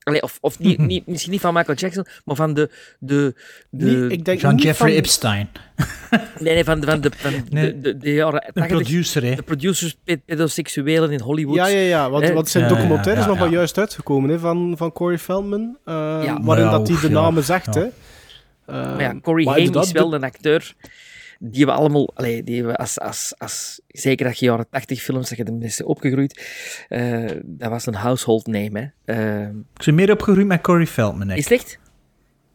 [0.10, 2.70] Allee, of of niet, niet, misschien niet van Michael Jackson, maar van de...
[3.00, 3.34] de,
[3.70, 5.50] de Nee, ik denk John niet Jeffrey van- Epstein.
[6.40, 7.66] nee, nee, van, de- van, de, van Nee.
[7.74, 8.78] de, de, de jaren Een 80.
[8.78, 9.36] producer, hè?
[9.36, 11.56] De producers, pe- pedoseksuelen in Hollywood.
[11.56, 12.10] Ja, ja, ja.
[12.10, 13.56] Want, Eh, want zijn Ja, ja, documentaire is ja, nog maar ja.
[13.58, 15.78] juist uitgekomen hè, van, van Corey Feldman.
[15.86, 15.94] eh,
[16.24, 16.42] Ja.
[16.42, 17.74] waarin Ja, dat hij de ja, namen zegt.
[17.76, 17.82] ja.
[17.82, 17.88] Hè.
[18.66, 20.74] Eh, Maar ja, Corey maar Haim is wel een acteur
[21.42, 25.30] die we allemaal, allee, die we als, als, als, zeker dat je jaren 80 films,
[25.30, 26.42] dat je de mensen opgegroeid,
[26.90, 28.94] eh, dat was een household name.
[29.06, 29.14] Hè.
[29.44, 31.30] Eh, Ik ben meer opgegroeid met Corey Feldman.
[31.32, 31.44] is Ik.
[31.44, 31.80] het echt?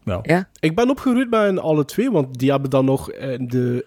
[0.05, 0.19] Ja.
[0.23, 0.49] Ja?
[0.61, 3.87] Ik ben opgegroeid bij hen alle twee, want die hebben dan nog in de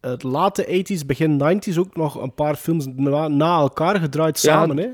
[0.00, 4.52] het late 80s, begin 90s ook nog een paar films na, na elkaar gedraaid Ja,
[4.52, 4.76] samen.
[4.76, 4.86] Hè?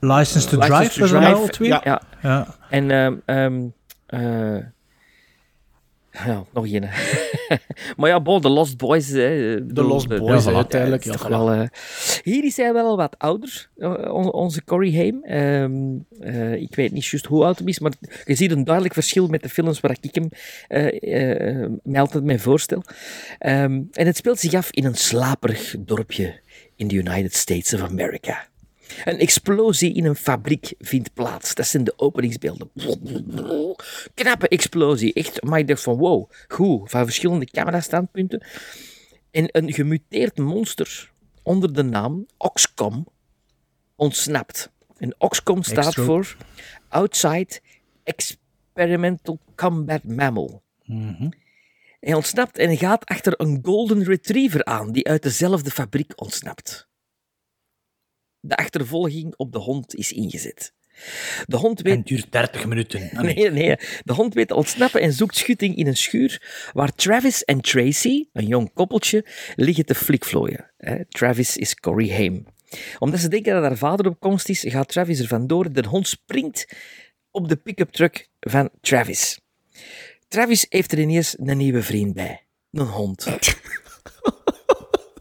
[0.00, 1.68] License to License Drive, to was Drive, al twee?
[1.68, 1.80] ja.
[1.84, 2.02] Ja.
[2.22, 2.46] Ja.
[2.70, 3.66] En ehm ehm
[4.06, 4.64] eh,
[6.12, 6.88] ja, nog één.
[7.96, 9.08] maar ja, bon, The Lost Boys.
[9.08, 10.54] Hè, The Lost Boys, ja, voilà.
[10.54, 11.04] uiteindelijk.
[11.04, 11.62] Ja, wel, eh,
[12.22, 15.24] hier is hij wel wat ouder, eh, on- onze Corey Haim.
[15.24, 15.72] Ehm,
[16.20, 17.92] eh, ik weet niet juist hoe oud hij is, maar
[18.24, 20.28] je ziet een duidelijk verschil met de films waar ik hem
[20.68, 22.82] eh, eh, mij altijd mee voorstel.
[23.38, 26.40] Ehm, en het speelt zich af in een slaperig dorpje
[26.76, 28.47] in de United States of America.
[29.04, 31.54] Een explosie in een fabriek vindt plaats.
[31.54, 32.70] Dat zijn de openingsbeelden.
[34.14, 35.12] Knappe explosie.
[35.12, 38.42] Echt, maar ik dacht van wow, goed, van verschillende camerastandpunten.
[39.30, 41.10] En een gemuteerd monster
[41.42, 43.06] onder de naam Oxcom
[43.96, 44.70] ontsnapt.
[44.96, 46.04] En Oxcom staat Extra.
[46.04, 46.36] voor
[46.88, 47.60] Outside
[48.04, 50.62] Experimental Combat Mammal.
[52.00, 56.87] Hij ontsnapt en gaat achter een golden retriever aan die uit dezelfde fabriek ontsnapt.
[58.40, 60.72] De achtervolging op de hond is ingezet.
[61.46, 61.94] De hond weet...
[61.94, 63.10] En duurt 30 minuten.
[63.22, 63.34] Nee.
[63.34, 63.76] Nee, nee.
[64.04, 68.24] De hond weet te ontsnappen en zoekt schutting in een schuur waar Travis en Tracy,
[68.32, 69.24] een jong koppeltje,
[69.56, 70.70] liggen te flikvlooien.
[71.08, 72.46] Travis is Corey Haim.
[72.98, 75.72] Omdat ze denken dat haar vader op komst is, gaat Travis er vandoor.
[75.72, 76.66] De hond springt
[77.30, 79.40] op de pick-up truck van Travis.
[80.28, 82.42] Travis heeft er ineens een nieuwe vriend bij.
[82.70, 83.26] Een hond.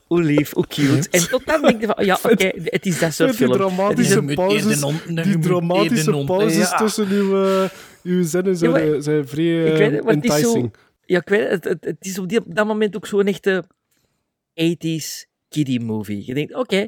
[0.08, 1.08] Hoe lief, hoe cute.
[1.10, 3.58] En tot dan denk je van, ja, oké, het is dat soort Met die film.
[3.58, 4.80] dramatische pauzes,
[5.24, 7.70] die dramatische pauzes tussen uw, eh,
[8.04, 10.32] uw zinnen zijn, Ja, maar- eh, zijn vrij eh, Ik weet het, maar het is
[10.32, 10.38] zo...
[10.38, 10.76] enticing.
[11.06, 13.64] Ja, ik weet het, het, is op, die, op dat moment ook zo'n echte
[14.54, 16.24] 80s kiddie movie.
[16.26, 16.88] Je denkt, oké,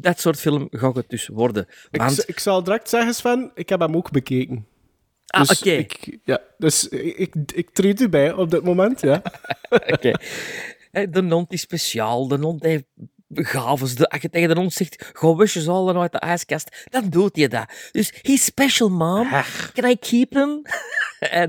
[0.00, 1.66] dat soort film gaat het dus worden.
[1.90, 4.66] Ik, Want, ik zal direct zeggen, Sven, ik heb hem ook bekeken.
[5.26, 9.00] ah, Dus oké, ik, ja, dus ik, ik, ik treed u bij op dit moment,
[9.00, 9.22] ja.
[9.94, 10.12] oké.
[10.90, 12.84] De hond is speciaal, de hond heeft
[13.34, 13.94] gaves.
[13.94, 17.36] De, als je tegen de hond zegt, ga wisjes halen uit de ijskast, dan doet
[17.36, 17.72] hij dat.
[17.92, 19.28] Dus, he's special, mom.
[19.74, 20.62] Can I keep him?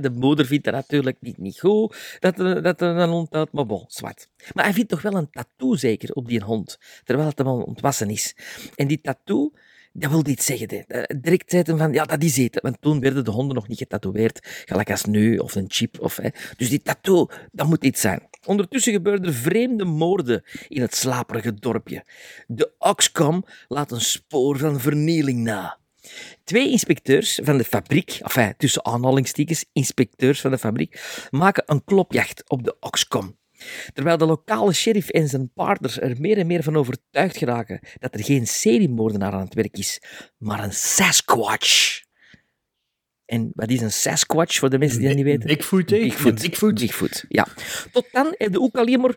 [0.02, 3.66] De moeder vindt dat natuurlijk niet, niet goed, dat, er- dat een hond uit, maar
[3.66, 4.30] bon, zwart.
[4.54, 7.62] Maar hij vindt toch wel een tattoo zeker op die hond, terwijl het hem al
[7.62, 8.36] ontwassen is.
[8.76, 9.52] En die tattoo,
[9.94, 10.68] dat wil iets zeggen.
[10.70, 10.78] Hè.
[10.78, 12.60] Eh, Direct zei hij van, ja, dat is het.
[12.62, 16.00] Want toen werden de honden nog niet getatoeëerd, gelijk als nu, of een chip.
[16.00, 16.30] Of, hè.
[16.58, 18.28] Dus die tattoo, dat moet iets zijn.
[18.46, 22.06] Ondertussen gebeuren er vreemde moorden in het slaperige dorpje.
[22.48, 25.80] De Oxcom laat een spoor van vernieling na.
[26.44, 32.50] Twee inspecteurs van de fabriek, enfin, tussen aanhalingstekens, inspecteurs van de fabriek, maken een klopjacht
[32.50, 33.40] op de Oxcom.
[33.94, 38.14] Terwijl de lokale sheriff en zijn partners er meer en meer van overtuigd geraken dat
[38.14, 40.02] er geen seriemoordenaar aan het werk is,
[40.38, 42.02] maar een Sasquatch.
[43.32, 45.48] En wat is een Sasquatch, voor de mensen die dat niet weten?
[45.48, 45.98] Bigfoot, hè?
[45.98, 46.42] Bigfoot.
[46.42, 46.80] Bigfoot.
[46.80, 47.48] Bigfoot, ja.
[47.92, 49.16] Tot dan heb je ook alleen maar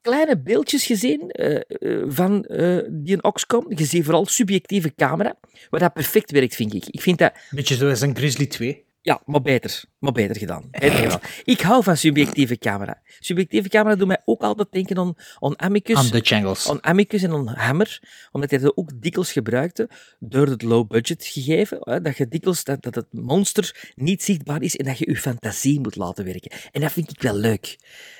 [0.00, 3.64] kleine beeldjes gezien eh, eh, van eh, die een Oxcom.
[3.68, 5.38] Je ziet vooral subjectieve camera,
[5.70, 6.86] waar dat perfect werkt, vind ik.
[6.86, 8.84] Ik vind dat Beetje zoals een Grizzly 2.
[9.00, 9.84] Ja, maar beter.
[9.98, 10.68] Maar beter gedaan.
[10.70, 11.20] Beter gedaan.
[11.44, 13.02] Ik hou van subjectieve camera.
[13.18, 15.96] Subjectieve camera doet mij ook altijd denken aan, aan Amicus.
[15.96, 16.68] Aan de Jangles.
[16.68, 18.00] Aan Amicus en aan Hammer,
[18.32, 22.64] omdat hij dat ook dikwijls gebruikte, door het low budget gegeven, hè, dat je dikwijls,
[22.64, 26.50] dat, dat het monster niet zichtbaar is en dat je je fantasie moet laten werken.
[26.72, 27.76] En dat vind ik wel leuk.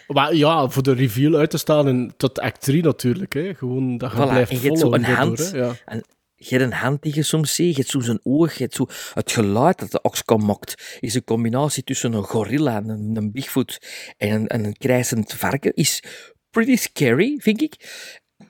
[0.06, 3.32] Maar ja, voor de reveal uit te staan en tot act 3 natuurlijk.
[3.32, 3.54] Hè.
[3.54, 5.38] Gewoon dat je Voilà, blijft en je hebt hand.
[5.50, 5.58] hè.
[5.58, 5.74] Ja.
[5.84, 6.04] En
[6.38, 9.78] je hebt een hand die je soms ziet, je zijn oog, je zo het geluid
[9.78, 10.98] dat de oxcom maakt.
[11.00, 13.78] Is een combinatie tussen een gorilla en een, een bigfoot
[14.16, 15.74] en een, en een krijsend varken.
[15.74, 16.02] Is
[16.50, 17.74] pretty scary, vind ik.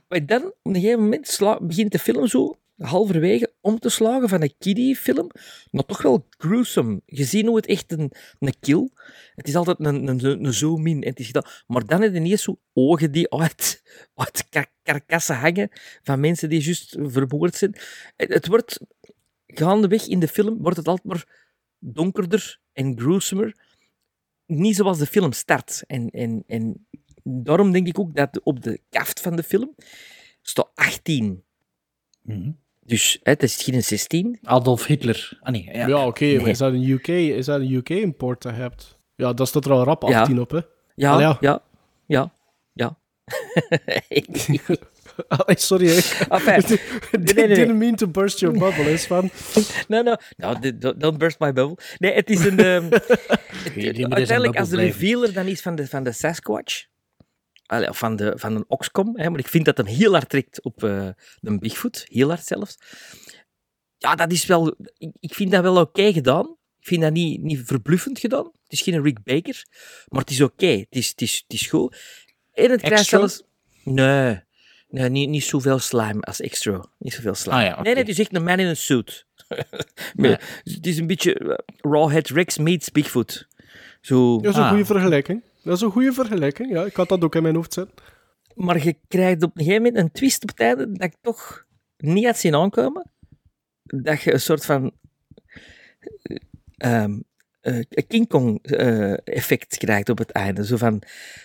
[0.08, 4.42] Maar dan, op een gegeven moment, begint de film zo halverwege om te slagen van
[4.42, 5.30] een kiddie-film,
[5.70, 7.02] maar toch wel gruesome.
[7.06, 8.88] Je ziet hoe het echt een, een kill.
[9.34, 11.04] Het is altijd een, een, een zoom-in.
[11.04, 11.44] het is gedaan.
[11.66, 13.82] Maar dan heb je ineens zo ogen die uit,
[14.14, 15.68] uit kar- karkassen hangen
[16.02, 17.74] van mensen die juist vermoord zijn.
[18.16, 18.80] Het, het wordt,
[19.46, 21.46] gaandeweg in de film, wordt het altijd maar
[21.78, 23.56] donkerder en gruesomer.
[24.46, 25.84] Niet zoals de film start.
[25.86, 26.86] En, en, en
[27.22, 29.74] daarom denk ik ook dat op de kaft van de film
[30.42, 31.42] staat 18.
[32.88, 34.38] Dus hè, het is geen 16.
[34.42, 35.38] Adolf Hitler.
[35.40, 35.86] Ah nee, ja.
[35.86, 36.50] Ja, oké, maar Nee.
[36.50, 38.98] is dat een UK, is dat een UK import dat je hebt?
[39.14, 40.60] Ja, dat staat er al rap 18 op, hè?
[40.94, 41.36] Ja, Allee, ja.
[41.40, 41.62] ja,
[42.06, 42.32] ja,
[42.72, 42.96] ja.
[45.28, 45.94] Allee, sorry, hè.
[46.28, 46.62] Enfin,
[47.12, 47.56] nee, nee, nee.
[47.56, 49.30] Didn't mean to burst your bubble, is van.
[49.88, 51.76] No, no, no, d- d- don't burst my bubble.
[51.98, 52.58] Nee, het is een...
[52.58, 53.18] ehm, het-
[53.74, 56.84] zijn uiteindelijk, als de revealer dan is van de, van de Sasquatch,
[57.76, 60.82] van, de, van een Oxcom, hè, maar ik vind dat hem heel hard trekt op
[60.84, 61.08] eh
[61.40, 62.76] de Bigfoot, heel hard zelfs.
[63.98, 64.76] Ja, dat is wel...
[64.98, 66.56] Ik, ik vind dat wel oké gedaan.
[66.80, 68.44] Ik vind dat niet, niet verbluffend gedaan.
[68.44, 69.64] Het is geen Rick Baker,
[70.08, 70.66] maar het is oké.
[70.66, 71.96] Het, is, het, is, het is goed.
[72.52, 73.42] En het krijgt zelfs...
[73.84, 74.40] Nee,
[74.88, 76.84] nee niet, niet zoveel slime als extra.
[76.98, 77.56] Niet zoveel slime.
[77.56, 77.74] Ah ja.
[77.82, 79.26] Nee, nee, het is echt een man in een suit.
[80.16, 83.46] Maar Het is een beetje eh, Rawhead Rex meets Bigfoot.
[84.00, 84.40] Zo.
[84.40, 84.68] Dat is een Ah.
[84.68, 85.42] goede vergelijking.
[85.68, 86.84] Dat is een goede vergelijking, ja.
[86.84, 87.94] Ik had dat ook in mijn hoofd zitten.
[88.54, 91.66] Maar je krijgt op een gegeven moment een twist op het einde dat ik toch
[91.96, 93.10] niet had zien aankomen.
[93.82, 94.92] Dat je een soort van...
[96.76, 97.18] ehm,
[97.60, 100.64] eh, een King Kong eh, effect krijgt op het einde.
[100.66, 101.02] Zo van,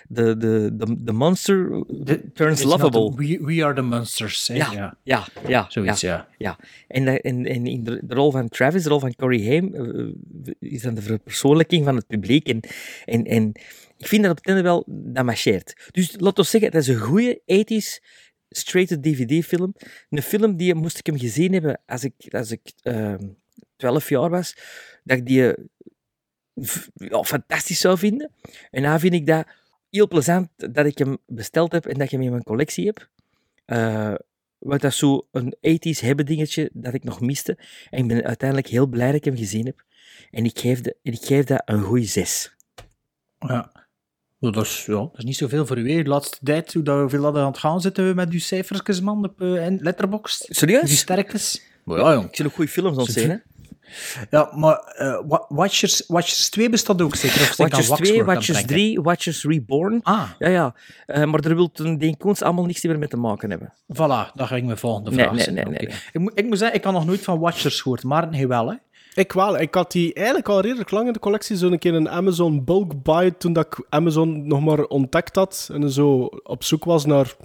[0.07, 1.83] de, de, de, de monster
[2.33, 3.09] turns lovable.
[3.09, 4.47] the- we, we are the monsters.
[4.47, 4.55] hè?
[4.55, 4.97] Ja, ja.
[5.03, 5.65] ja, ja.
[5.69, 6.27] Zoiets, ja.
[6.37, 6.57] ja.
[6.87, 9.73] En, en, en in de, de rol van Travis, de rol van Corey Haim,
[10.59, 12.47] is dan de verpersoonlijking van het publiek.
[12.47, 12.59] En,
[13.05, 13.51] en, en
[14.03, 15.89] ik vind dat op het einde wel, dat marcheert.
[15.91, 18.05] Dus laten we zeggen, dat is een goede 80s
[18.49, 19.75] straight-to-DVD film.
[20.09, 23.27] Een film die, moest ik hem gezien hebben als ik, als ik ehm
[23.75, 24.55] 12 jaar was,
[25.03, 25.63] dat ik die eh,
[26.93, 28.31] ja, fantastisch zou vinden.
[28.71, 29.47] En dan vind ik dat
[29.89, 33.09] heel plezant dat ik hem besteld heb en dat ik hem in mijn collectie heb.
[33.65, 34.13] Eh,
[34.57, 37.57] wat dat zo een 80s hebben dingetje dat ik nog miste.
[37.89, 39.85] En ik ben uiteindelijk heel blij dat ik hem gezien heb.
[40.31, 42.55] En ik geef, de, ik geef dat een goede 6.
[43.39, 43.71] Ja.
[44.43, 45.91] Ja, Dat is, ja, dat is niet zoveel voor u.
[45.91, 46.03] hè.
[46.03, 49.25] De laatste tijd, hoe dat, hoeveel hadden aan het gaan zitten met uw cijfertjes, man,
[49.25, 50.45] op uh, Letterboxd.
[50.49, 50.81] Serieus?
[50.89, 51.61] Die sterktes.
[51.83, 52.25] Maar ja, jong.
[52.27, 53.35] Ik zie nog goede films ontzien, hè?
[54.29, 57.41] Ja, maar eh, Wa- Watchers, Watchers 2 bestaat ook zeker?
[57.41, 58.75] Of aan Watchers Waxwork 2, aan het Watchers denken?
[58.75, 59.99] 3, Watchers Reborn.
[60.03, 60.29] Ah.
[60.39, 60.75] Ja, ja.
[61.05, 63.73] Eh, maar daar wil een Deen Koens allemaal niks meer mee te maken hebben.
[63.93, 65.55] Voilà, dat ging mijn volgende Nee, vraag nee, zijn.
[65.55, 65.95] nee, nee, nee.
[66.11, 68.69] Ik, moet, ik moet zeggen, ik had nog nooit van Watchers gehoord, maar hij wel,
[68.69, 68.75] hè.
[69.13, 69.59] Ik wel.
[69.59, 71.55] Ik had die eigenlijk al redelijk lang in de collectie.
[71.57, 75.69] Zo'n keer een Amazon bulk buy toen dat ik Amazon nog maar ontdekt had.
[75.73, 77.35] En zo op zoek was naar...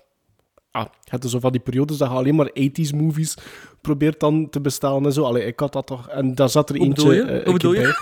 [0.70, 3.34] Ah, je had zo van die periodes dat je alleen maar 80s movies
[3.80, 5.22] probeert dan te bestellen en zo.
[5.24, 6.08] Allee, ik had dat toch...
[6.08, 7.14] En daar zat er Hoe eentje...
[7.14, 7.22] je?
[7.22, 7.80] eh, Hoe bedoel je?
[7.80, 7.94] bij.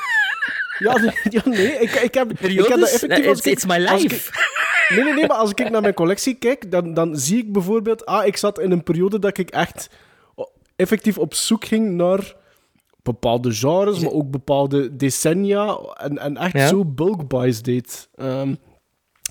[0.79, 1.73] Ja, nee, ja, nee.
[1.73, 3.27] Ik, ik, heb, ik heb dat effectief...
[3.27, 4.33] als It's, ik- it's my als ik- life.
[4.95, 8.07] Nee, nee, nee, maar als ik naar mijn collectie kijk, dan, dan zie ik bijvoorbeeld...
[8.07, 9.91] Ah, ik zat in een periode dat ik echt
[10.77, 12.35] effectief op zoek ging naar
[13.07, 15.79] bepaalde genres, maar ook bepaalde decennia.
[15.95, 16.67] En, en echt Ja.
[16.69, 18.09] zo bulk buys deed.
[18.15, 18.55] Ehm,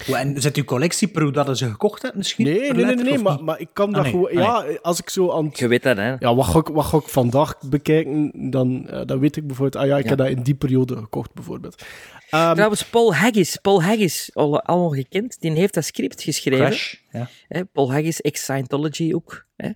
[0.05, 2.45] Hoe- En zit uw collectie per hoe dat ze gekocht hebt misschien?
[2.45, 4.11] nee, nee, nee, nee, maar, maar ik kan Ah, dat nee.
[4.11, 4.27] gewoon...
[4.45, 4.73] Ah, nee.
[4.73, 6.15] Ja, als ik zo aan het- Je weet dat, hè?
[6.19, 9.83] Ja, wat ga ik, wat ga ik vandaag bekijken, dan, eh, dan weet ik bijvoorbeeld...
[9.83, 10.09] Ah ja, ik Ja.
[10.09, 11.83] heb dat in die periode gekocht, bijvoorbeeld.
[12.29, 16.65] Ehm, Trouwens, Paul Haggis, Paul Haggis, al, allemaal gekend, die heeft dat script geschreven.
[16.65, 17.63] Crash, ja.
[17.71, 19.45] Paul Haggis, ex-Scientology ook.
[19.55, 19.67] Hè.
[19.67, 19.75] ja,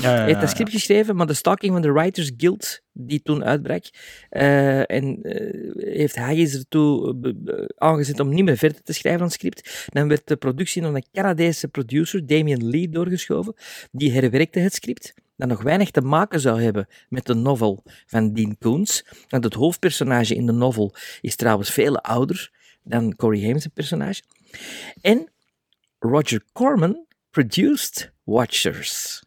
[0.00, 3.84] Hij heeft dat script geschreven, maar de staking van de Writers Guild, die toen uitbrak,
[4.28, 9.26] eh, en eh, heeft Haggis ertoe eh, aangezet om niet meer verder te schrijven aan
[9.26, 9.88] het script.
[9.92, 13.54] Dan werd de productie naar een Canadese producer, Damien Lee, doorgeschoven.
[13.90, 18.32] Die herwerkte het script, dat nog weinig te maken zou hebben met de novel van
[18.32, 19.02] Dean Koontz.
[19.28, 22.50] Want het hoofdpersonage in de novel is trouwens veel ouder
[22.82, 24.22] dan Corey Haim's personage.
[25.00, 25.28] En
[25.98, 29.22] Roger Corman produced Watchers.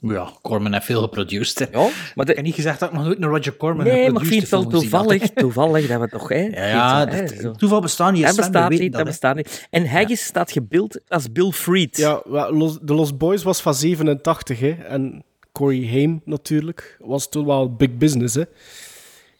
[0.00, 1.58] Ja, Corman heeft veel geproduced.
[1.58, 1.78] hè.
[1.78, 3.92] Ja, maar de- Ik heb niet gezegd dat ik nog nooit een Roger Corman Nee,
[4.12, 5.28] maar ik geproduceerde vind het wel had, toevallig, hè.
[5.34, 6.28] toevallig dat we toch...
[6.28, 7.52] Hè, Ja, ja, hè, dat- zo.
[7.52, 8.26] toeval bestaat niet.
[8.26, 9.06] Dat bestaat niet, dat hè.
[9.06, 9.66] bestaat niet.
[9.70, 11.96] En Haggis staat gebeeld als Bill Freed.
[11.96, 14.70] Ja, Los, de Lost Boys was van 87, hè.
[14.70, 15.24] En
[15.56, 18.42] Corey Haim natuurlijk was toen wel big business, hè.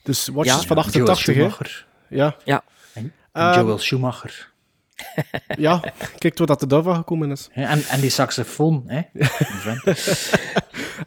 [0.03, 0.67] Dus Watchers Ja.
[0.67, 1.33] van Joel 88, hè.
[1.33, 1.87] Schumacher.
[2.09, 2.37] Ja.
[2.45, 2.63] Ja.
[2.93, 4.51] En Ehm, Joel Schumacher.
[5.59, 5.83] Ja,
[6.19, 7.49] kijk wat dat er daarvan gekomen is.
[7.53, 9.01] En, en die saxofoon, hè.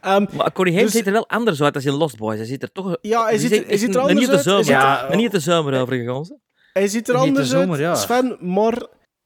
[0.01, 2.37] Ehm, Maar Corey Haim Dus- ziet er wel anders uit als in Lost Boys.
[2.37, 2.97] Hij ziet er toch...
[3.01, 4.43] Ja, hij ziet er- hij ziet er anders niet de uit.
[4.43, 6.21] Zomer, ja, nog niet de zomer overgegaan.
[6.27, 6.35] hè.
[6.73, 7.95] Hij ziet er Niet de anders zomer, uit, ja.
[7.95, 8.83] Sven, maar...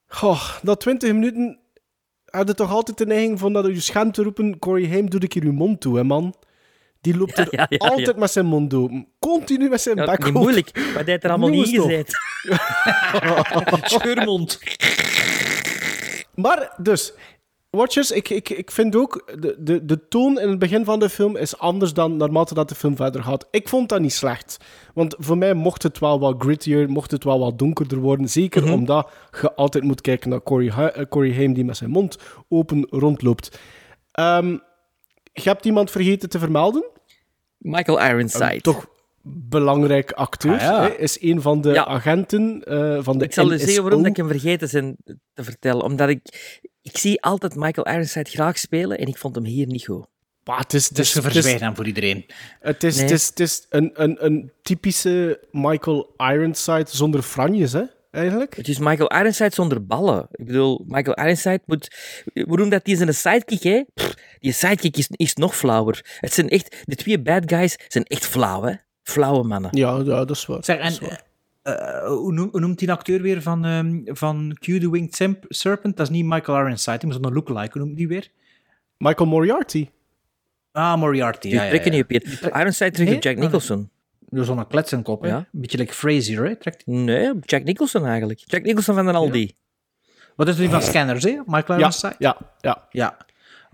[0.08, 1.60] Goh, na 20 minuten
[2.36, 5.20] had je toch altijd de neiging van dat je scherm te roepen Corey Haim, doe
[5.20, 6.36] ik hier uw mond toe, hè, man.
[7.02, 8.14] Die loopt er ja, ja, altijd ja.
[8.18, 9.08] met zijn mond open.
[9.20, 10.42] Continu met zijn Ja, bek niet open.
[10.42, 12.12] moeilijk, maar hij heeft er allemaal niet ingezet.
[13.84, 14.60] Scheurmond.
[16.36, 17.14] Maar dus,
[17.78, 21.10] Watchers, ik, ik, ik vind ook, de, de, de toon in het begin van de
[21.10, 23.48] film is anders dan naarmate dat de film verder gaat.
[23.52, 24.58] Ik vond dat niet slecht.
[24.94, 28.30] Want voor mij mocht het wel wat grittier, mocht het wel wat donkerder worden.
[28.30, 28.72] Zeker Mhm.
[28.74, 29.10] omdat
[29.42, 32.18] je altijd moet kijken naar Corey, Ha- eh, Corey Haim die met zijn mond
[32.50, 33.60] open rondloopt.
[34.12, 34.50] Ehm,
[35.34, 36.86] je hebt iemand vergeten te vermelden.
[37.58, 38.62] Michael Ironside.
[38.62, 38.86] Toch
[39.26, 40.54] belangrijk acteur.
[40.54, 40.82] Ah, ja.
[40.82, 41.86] hè, is een van de Ja.
[41.86, 43.66] agenten eh, van de Ik zal je NSO.
[43.66, 45.84] zeggen waarom ik hem vergeten ben te vertellen.
[45.84, 46.22] Omdat ik...
[46.82, 50.06] Ik zie altijd Michael Ironside graag spelen en ik vond hem hier niet goed.
[50.44, 52.26] Maar het is, het Dus is, het is- voor iedereen.
[52.60, 53.04] Het is, Nee.
[53.06, 57.82] het is, het is een, een, een typische Michael Ironside zonder franjes, hè?
[58.12, 58.56] Eigenlijk.
[58.56, 60.28] Het is Michael Ironside zonder ballen.
[60.32, 61.96] Ik bedoel, Michael Ironside moet...
[62.34, 63.84] Waarom dat die zijn sidekick, hè?
[63.94, 66.18] Pff, die sidekick is, is nog flauwer.
[66.20, 66.76] Het zijn echt...
[66.86, 68.74] De twee bad guys zijn echt flauw, hè?
[69.04, 69.70] Flauwe mannen.
[69.78, 70.64] Ja, ja dat is waar.
[70.64, 71.22] Zeg, en is waar.
[71.62, 75.30] eh, eh, hoe, noem- hoe noemt die acteur weer van, ehm, van Q the Winged
[75.50, 75.98] Serpent?
[75.98, 77.78] Dat is niet Michael Ironside, die is een lookalike.
[77.78, 78.28] Hoe noemt die weer?
[78.98, 79.90] Michael Moriarty.
[80.72, 81.40] Ah, Moriarty.
[81.48, 81.98] Die Ja, ja, trekken ja.
[81.98, 82.50] niet op je.
[82.60, 83.20] Ironside trekt Nee?
[83.20, 83.90] Jack Ah, Nicholson.
[84.30, 85.26] Door zo'n kletsenkop?
[85.26, 85.38] Ja.
[85.38, 86.56] Een beetje like Frazier, hè?
[86.56, 86.96] Trekt die.
[86.96, 88.42] Nee, Jack Nicholson eigenlijk.
[88.46, 89.56] Jack Nicholson van de Aldi.
[90.36, 91.40] Wat is die van Scanners, hè?
[91.46, 92.16] Michael Ja, Ironside?
[92.20, 92.88] ja, ja.
[92.92, 93.18] Ja.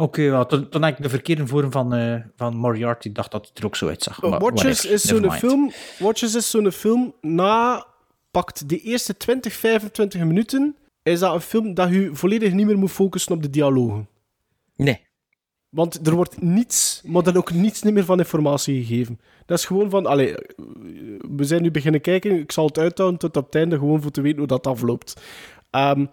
[0.01, 3.47] Oké, ja, toen, toen had ik de verkeerde vorm van, eh, van Moriarty dacht dat
[3.47, 4.21] het er ook zo uitzag.
[4.21, 5.71] Maar Watchers whatever, is zo'n film.
[5.99, 7.13] Watchers is zo'n film.
[7.21, 7.85] Na
[8.31, 10.75] pakt de eerste 20, 25 minuten.
[11.03, 14.07] Is dat een film dat je volledig niet meer moet focussen op de dialogen.
[14.75, 15.07] Nee.
[15.69, 19.19] Want er wordt niets, maar dan ook niets niet meer van informatie gegeven.
[19.45, 20.35] Dat is gewoon van, allee,
[21.37, 24.11] we zijn nu beginnen kijken, ik zal het uithouden tot op het einde, gewoon voor
[24.11, 25.21] te weten hoe dat afloopt.
[25.69, 26.05] Ehm,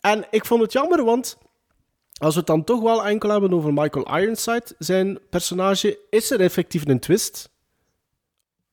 [0.00, 1.38] en ik vond het jammer, want
[2.20, 6.40] als we het dan toch wel enkel hebben over Michael Ironside, zijn personage, is er
[6.40, 7.50] effectief een twist.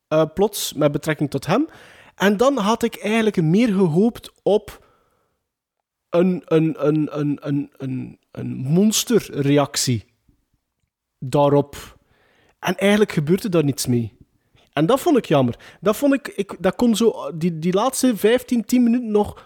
[0.07, 1.67] eh, plots, met betrekking tot hem.
[2.15, 4.85] En dan had ik eigenlijk meer gehoopt op
[6.09, 10.05] een, een, een, een, een, een, een monsterreactie
[11.19, 11.97] daarop.
[12.59, 14.17] En eigenlijk gebeurde daar niets mee.
[14.73, 15.77] En dat vond ik jammer.
[15.81, 19.45] Dat, vond ik, ik, dat kon zo, die, die laatste 15, 10 minuten nog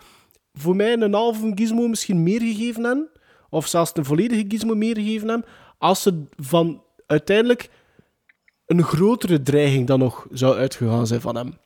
[0.53, 3.09] voor mij een halve gizmo misschien meer gegeven hebben.
[3.53, 5.47] Of zelfs een volledige gizmo meer gegeven hebben.
[5.77, 7.69] Als er van uiteindelijk
[8.65, 11.57] een grotere dreiging dan nog zou uitgegaan zijn van hem.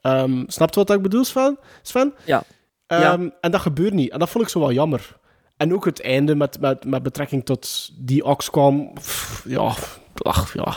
[0.00, 1.58] Ehm snap je wat ik bedoel, Sven?
[1.82, 2.14] Sven?
[2.24, 2.42] Ja.
[2.86, 4.10] Ehm, En dat gebeurt niet.
[4.10, 5.16] En dat vond ik zo wel jammer.
[5.56, 8.92] En ook het einde met, met, met betrekking tot die ox kwam.
[8.94, 9.74] pff, ja,
[10.22, 10.74] ach, ja.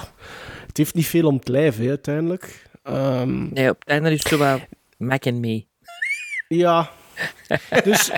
[0.67, 2.69] Het heeft niet veel om het lijf, hè, uiteindelijk.
[2.83, 4.59] Ehm, Nee, op het einde is het zo wel
[4.97, 5.65] Mac en me.
[6.47, 6.89] ja.
[7.83, 8.11] Dus,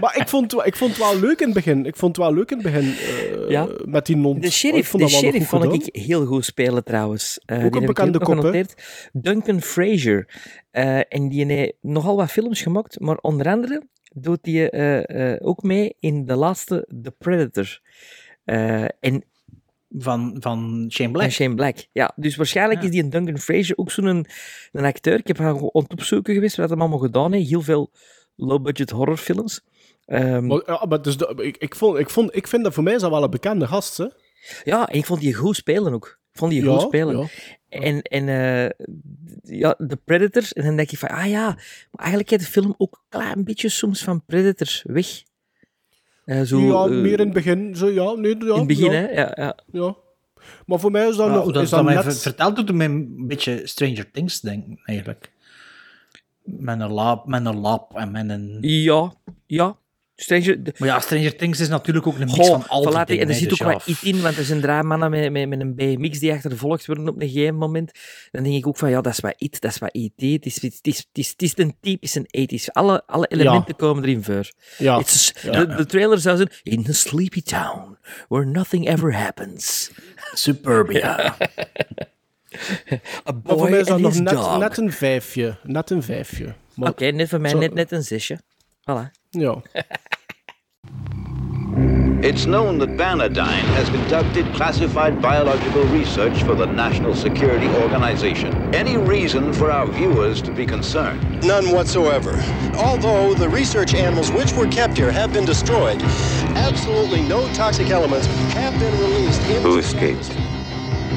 [0.00, 1.86] maar ik vond, het wel- ik vond het wel leuk in het begin.
[1.86, 3.68] Ik vond het wel leuk in het begin eh, Ja.
[3.84, 4.40] met die non.
[4.40, 7.40] De sheriff, de sheriff vond ik heel goed spelen trouwens.
[7.44, 8.64] Eh, Ook een heb ik bekende kop.
[9.12, 10.28] Duncan Fraser.
[10.70, 13.82] Eh, en die heeft nogal wat films gemaakt, maar onder andere
[14.14, 17.80] doet hij ook mee in de laatste The Predator.
[19.00, 19.24] En
[19.90, 21.24] Van, van Shane Black.
[21.24, 22.12] En Shane Black, ja.
[22.16, 22.86] Dus waarschijnlijk Ja.
[22.86, 24.26] is die een Duncan Fraser ook zo'n een,
[24.72, 25.18] een acteur.
[25.18, 27.48] Ik heb haar aan het opzoeken geweest wat hij allemaal gedaan heeft.
[27.48, 27.90] Heel veel
[28.36, 29.60] low-budget horrorfilms.
[30.04, 32.82] Ehm, Maar, ja, maar dus de- ik, ik, vond, ik, vond, ik vind dat voor
[32.82, 34.06] mij is dat wel een bekende gast, hè?
[34.64, 36.18] ja, en ik vond die goed spelen ook.
[36.32, 37.18] Ik vond die Ja, goed spelen.
[37.18, 37.26] ja.
[37.68, 38.86] En, en eh,
[39.58, 40.52] ja, de Predators.
[40.52, 41.56] En dan denk je van, ah ja, maar
[42.00, 45.22] eigenlijk heeft de film ook een klein beetje soms van Predators weg.
[46.28, 47.76] Eh, zo, ja, eh, meer in het begin.
[47.76, 49.10] Zo, ja, nee, ja, in het begin, ja, hè.
[49.20, 49.56] Ja, ja.
[49.72, 49.96] Ja.
[50.66, 51.52] Maar voor mij is dat Ja, nog...
[51.52, 52.04] dat, is dat dat mij net...
[52.04, 55.32] ver- verteld doet mij een beetje Stranger Things denken, eigenlijk.
[56.42, 58.58] Met een lab, met een lab en met een...
[58.60, 59.12] Ja,
[59.46, 59.76] ja.
[60.20, 60.62] Stranger...
[60.64, 63.22] de- Maar ja, Stranger Things is natuurlijk ook een mix Goh, van al die dingen.
[63.22, 65.48] En er zit dus ook wat iets in, want er zijn drie mannen met, met,
[65.48, 67.90] met een BMX die achtervolgd worden op een gegeven moment.
[68.30, 70.12] Dan denk ik ook van, ja, dat is wat it, dat is wat IT.
[70.16, 72.64] Het is, het is, het is, het een typische 80s.
[72.72, 74.50] Alle, alle elementen komen erin voor.
[74.78, 74.98] Ja.
[74.98, 77.96] De, de trailer zou zijn, in a sleepy town,
[78.28, 79.90] where nothing ever happens.
[80.34, 81.16] Suburbia.
[83.28, 85.56] A voor boy mij is dat nog net, een vijfje.
[85.62, 86.54] Net een vijfje.
[86.74, 88.38] Maar- Oké, net voor mij Zo- net, net een zesje.
[88.80, 89.10] Voilà.
[89.34, 89.60] Ja.
[92.20, 98.52] It's known that Vanadine has conducted classified biological research for the National Security Organization.
[98.74, 101.22] Any reason for our viewers to be concerned?
[101.44, 102.32] None whatsoever.
[102.74, 106.02] Although the research animals which were kept here have been destroyed,
[106.56, 110.30] absolutely no toxic elements have been released into Who escaped?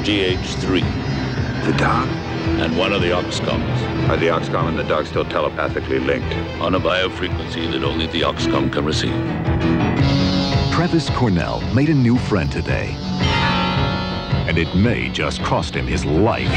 [0.04, 1.64] GH3.
[1.64, 2.21] The dog?
[2.62, 4.08] And one of the Oxcoms.
[4.08, 6.34] Are the Oxcom and the dog still telepathically linked?
[6.60, 9.14] On a biofrequency that only the Oxcom can receive.
[10.72, 12.96] Travis Cornell made a new friend today.
[14.48, 16.48] And it may just cost him his life.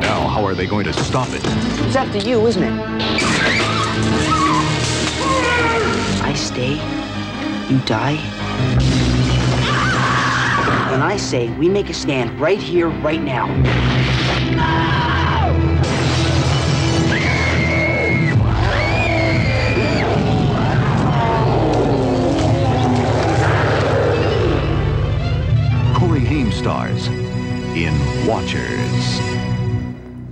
[0.00, 1.42] Now, how are they going to stop it?
[1.86, 2.72] It's up to you, isn't it?
[6.22, 6.74] I stay,
[7.72, 9.05] you die.
[10.96, 13.44] And I say we make a stand right here, right now.
[25.92, 27.06] Corey Haim stars
[27.74, 27.92] in
[28.26, 29.20] Watchers.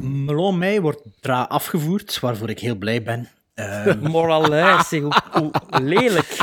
[0.00, 3.28] Melon May wordt dra afgevoerd, waarvoor ik heel blij ben.
[3.54, 5.50] Ehm, Moralij, zeg, hoe, hoe
[5.82, 6.36] lelijk.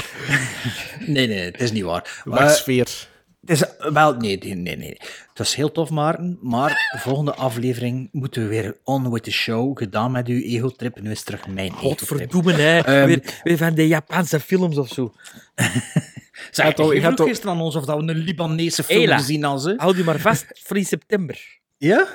[1.13, 2.21] nee, nee, het is niet waar.
[2.25, 2.79] Maar- Wegsfeer.
[2.79, 3.09] Het
[3.49, 3.63] is,
[3.93, 4.97] wel, nee, nee, nee.
[4.99, 6.37] Het was heel tof, Maarten.
[6.41, 9.77] Maar de volgende aflevering moeten we weer on with the show.
[9.77, 11.01] Gedaan met uw ego-trip.
[11.01, 11.81] Nu is het terug mijn ego-trip.
[11.99, 12.79] Godverdomme, hè.
[12.79, 15.13] Ehm, weer, weer van de Japanse films of zo.
[16.51, 19.17] Zeg, toch, ik vroeg toch- gisteren aan ons of dat we een Libanese film Hela,
[19.17, 19.61] gezien hadden.
[19.61, 19.73] ze.
[19.77, 21.39] houd u maar vast voor in september.
[21.77, 22.07] Ja?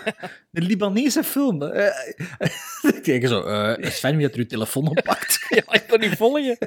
[0.52, 1.62] Een Libanese film.
[1.62, 1.90] Eh,
[3.02, 5.38] Kijk zo, eh Sven, wie had er uw telefoon oppakt?
[5.48, 6.58] Ja, ik kan niet volgen.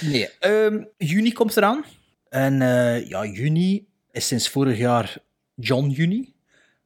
[0.00, 1.84] Nee, ehm, juni komt eraan.
[2.30, 5.18] En eh, ja, juni is sinds vorig jaar
[5.54, 6.34] John Juni.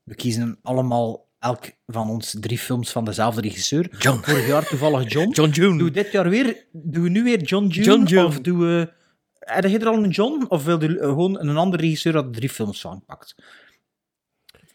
[0.03, 3.89] We kiezen allemaal elk van ons drie films van dezelfde regisseur.
[3.99, 5.31] Vorig jaar toevallig John.
[5.31, 5.79] John June.
[5.79, 7.87] Doe dit jaar weer, doen we nu weer John June?
[7.87, 8.27] John June.
[8.27, 8.93] Of doen we...
[9.39, 10.45] Heb je er al een John?
[10.49, 13.35] Of wil je gewoon een andere regisseur dat er drie films van pakt?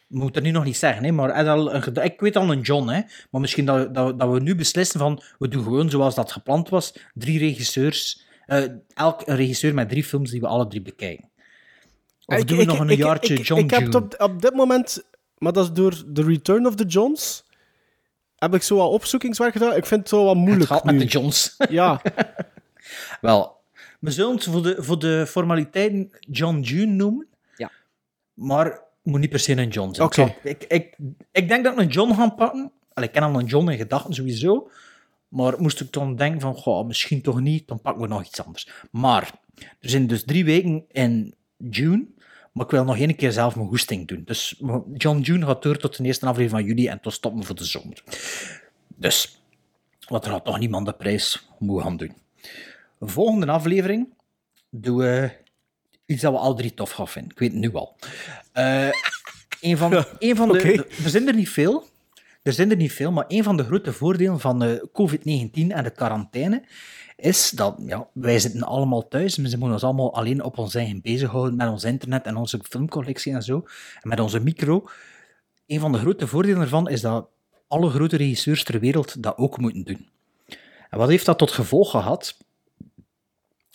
[0.09, 2.87] moet er nu nog niet zeggen, hè, maar al een ik weet al een John,
[2.87, 3.01] hè,
[3.31, 6.69] maar misschien dat, dat, dat we nu beslissen van, we doen gewoon zoals dat gepland
[6.69, 8.28] was, drie regisseurs, eh,
[8.93, 11.29] elk een regisseur met drie films die we alle drie bekijken.
[12.25, 14.05] Of Ik- doen we ik- nog een ik- jaartje ik, John Ik heb het June?
[14.05, 15.03] op, op dit moment,
[15.37, 17.43] maar dat is door The Return of the Johns,
[18.35, 19.75] heb ik zo wat opzoekingswerk gedaan.
[19.75, 20.91] Ik vind het zo wat moeilijk gaat nu.
[20.91, 21.55] met de Johns.
[21.69, 22.01] Ja.
[23.21, 23.57] Wel,
[23.99, 27.27] we zullen het voor de, voor de formaliteiten John June noemen.
[27.57, 27.71] Ja.
[28.33, 30.07] Maar het moet niet per se een John zijn.
[30.07, 30.35] Oké.
[30.43, 30.95] Ik, ik, ik,
[31.31, 32.71] ik denk dat ik een John ga pakken.
[32.93, 34.69] Allee, ik ken al een John in gedachten sowieso.
[35.29, 38.43] Maar moest ik dan denken van, goh, misschien toch niet, dan pakken we nog iets
[38.43, 38.69] anders.
[38.91, 42.05] Maar, er zijn dus drie weken in June,
[42.51, 44.23] maar ik wil nog één keer zelf mijn goesting doen.
[44.25, 44.61] Dus
[44.93, 47.55] John June gaat door tot de eerste aflevering van juli en tot stoppen we voor
[47.55, 48.03] de zomer.
[48.95, 49.43] Dus,
[50.07, 52.13] wat er had nog niemand de prijs moeten gaan doen.
[52.99, 54.07] Volgende aflevering
[54.69, 55.31] doen we
[56.05, 57.31] iets dat we al drie tof gaan vinden.
[57.31, 57.95] Ik weet het nu al.
[58.51, 58.89] Eh
[59.61, 60.87] een van, een van de.
[61.03, 61.88] Er zijn er niet veel.
[62.41, 65.83] Er zijn er niet veel, maar een van de grote voordelen van de COVID-19 en
[65.83, 66.63] de quarantaine
[67.15, 69.35] is dat ja, wij zitten allemaal thuis.
[69.35, 73.33] We moeten ons allemaal alleen op ons eigen bezighouden met ons internet en onze filmcollectie
[73.33, 73.65] en zo.
[74.01, 74.89] En met onze micro.
[75.67, 77.27] Een van de grote voordelen ervan is dat
[77.67, 80.09] alle grote regisseurs ter wereld dat ook moeten doen.
[80.89, 82.37] En wat heeft dat tot gevolg gehad?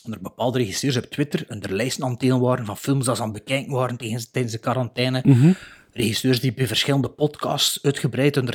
[0.03, 3.23] Dat er bepaalde regisseurs op Twitter een lijsten aan het waren van films dat ze
[3.23, 5.23] aan het bekijken waren tijdens, tijdens de quarantaine.
[5.25, 5.53] Mhm.
[5.95, 8.51] Regisseurs die bij verschillende podcasts uitgebreid hun,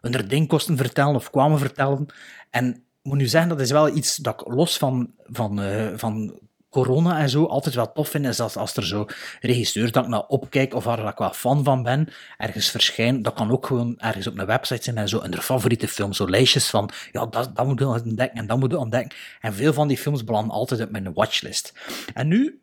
[0.00, 2.06] hun denkkosten vertellen of kwamen vertellen.
[2.50, 6.38] En moet nu zeggen, dat is wel iets dat ik los van, van, eh, van
[6.68, 9.06] corona en zo altijd wel tof vind, is dat als er zo
[9.40, 13.34] regisseurs dat ik naar opkijk of waar ik wel fan van ben, ergens verschijnen, dat
[13.34, 16.28] kan ook gewoon ergens op een website zijn en zo, en de favoriete film, zo
[16.28, 19.18] lijstjes van, ja, dat, dat moet je ontdekken en dat moet je ontdekken.
[19.40, 21.72] En veel van die films belanden altijd op mijn watchlist.
[22.14, 22.60] En nu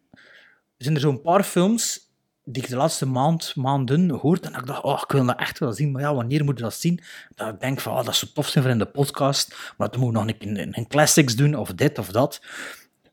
[0.78, 2.07] zijn er zo'n paar films
[2.50, 5.60] die ik de laatste maand, maanden hoort en ik dacht, oh, ik wil dat echt
[5.60, 7.00] wel zien, maar ja, wanneer moet je dat zien?
[7.36, 10.00] Dat ik denk van, oh, dat zou tof zijn voor in de podcast, maar dan
[10.00, 12.42] moet nog een, een, een classics doen, of dit of dat.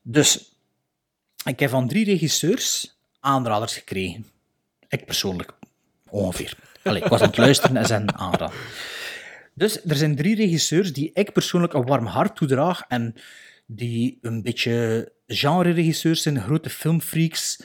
[0.01, 0.55] Dus,
[1.45, 4.25] ik heb van drie regisseurs aanraders gekregen.
[4.87, 5.51] Ik persoonlijk,
[6.09, 6.57] ongeveer.
[6.83, 8.57] Allee, ik was aan het luisteren en zijn aanraden.
[9.53, 13.15] Dus er zijn drie regisseurs die ik persoonlijk een warm hart toedraag en
[13.65, 17.59] die een beetje genre-regisseurs zijn, grote filmfreaks,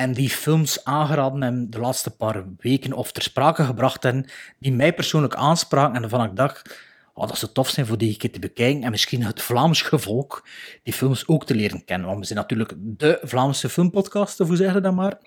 [0.00, 4.26] en die films aangeraden hebben de laatste paar weken of ter sprake gebracht hebben,
[4.58, 6.82] die mij persoonlijk aanspraken en waarvan ik dacht,
[7.14, 10.44] oh, dat zou tof zijn voor die keer te bekijken en misschien het Vlaams gevolg
[10.82, 12.06] die films ook te leren kennen.
[12.06, 15.18] Want we zijn natuurlijk de Vlaamse filmpodcast, of hoe zeg je dat maar?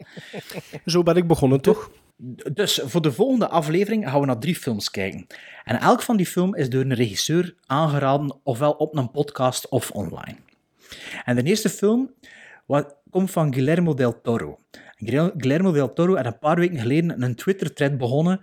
[0.86, 1.92] Zo ben ik begonnen, toch?
[2.54, 5.28] Dus voor de volgende aflevering gaan we naar drie films kijken.
[5.64, 9.92] En elk van die film is door een regisseur aangeraden, ofwel op een podcast of
[9.92, 10.38] online.
[11.26, 12.12] En de eerste film
[12.66, 14.60] wat, komt van Guillermo del Toro.
[15.38, 18.40] Guillermo del Toro had een paar weken geleden een Twitter-thread begonnen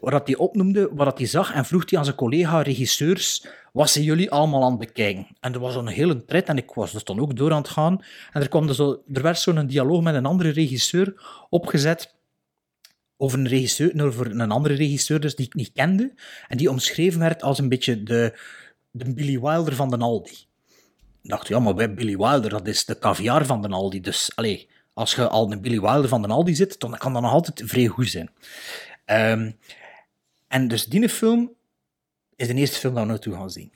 [0.00, 4.30] waar hij opnoemde wat hij zag en vroeg hij aan zijn collega-regisseurs wat zijn jullie
[4.30, 5.26] allemaal aan het bekijken.
[5.40, 7.68] En er was een hele thread en ik was dus dan ook door aan het
[7.68, 8.04] gaan.
[8.32, 11.14] En er, kwam dus zo, er werd zo'n dialoog met een andere regisseur
[11.48, 12.14] opgezet
[13.16, 16.14] over een regisseur, over een andere regisseur dus die ik niet kende,
[16.48, 18.38] en die omschreven werd als een beetje de,
[18.90, 20.46] de Billy Wilder van de Aldi.
[21.22, 24.30] Ik dacht, ja, maar bij Billy Wilder, dat is de caviar van de Aldi, dus
[24.34, 27.32] allee, als je al een Billy Wilder van de Aldi zit, dan kan dat nog
[27.32, 28.30] altijd vrij goed zijn.
[29.04, 29.50] Ehm,
[30.48, 31.52] en dus die film
[32.36, 33.72] is de eerste film dat we naartoe gaan zien.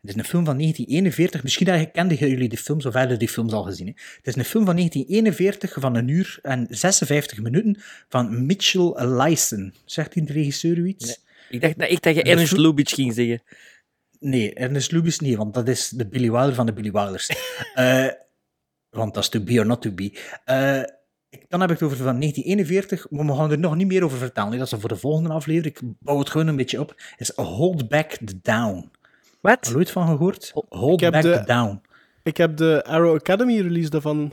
[0.00, 1.42] Het is een film van 1941.
[1.42, 3.86] Misschien kenden jullie de films, of hebben die films al gezien.
[3.86, 3.92] Hè?
[4.16, 7.76] Het is een film van 1941 van een uur en 56 minuten
[8.08, 9.74] van Mitchell Leisen.
[9.84, 11.06] Zegt die de regisseur iets?
[11.06, 11.16] Nee.
[11.50, 13.42] Ik dacht dat, ik je Ernest Lubitsch ging zeggen.
[14.20, 17.30] Nee, Ernest Lubitsch niet, want dat is de Billy Wilder van de Billy Wilders.
[17.74, 18.06] uh,
[19.00, 20.18] want dat is to be or not to be.
[20.46, 20.82] Uh,
[21.48, 24.18] dan heb ik het over van 1941, maar we gaan er nog niet meer over
[24.18, 24.58] vertellen.
[24.58, 25.76] Dat is voor de volgende aflevering.
[25.76, 26.94] Ik bouw het gewoon een beetje op.
[27.16, 28.90] is Hold Back the Down.
[29.40, 29.72] Wat?
[29.76, 30.52] Ooit van gehoord?
[30.68, 31.80] Hold Back de, the Down.
[32.22, 34.32] Ik heb de Arrow Academy release daarvan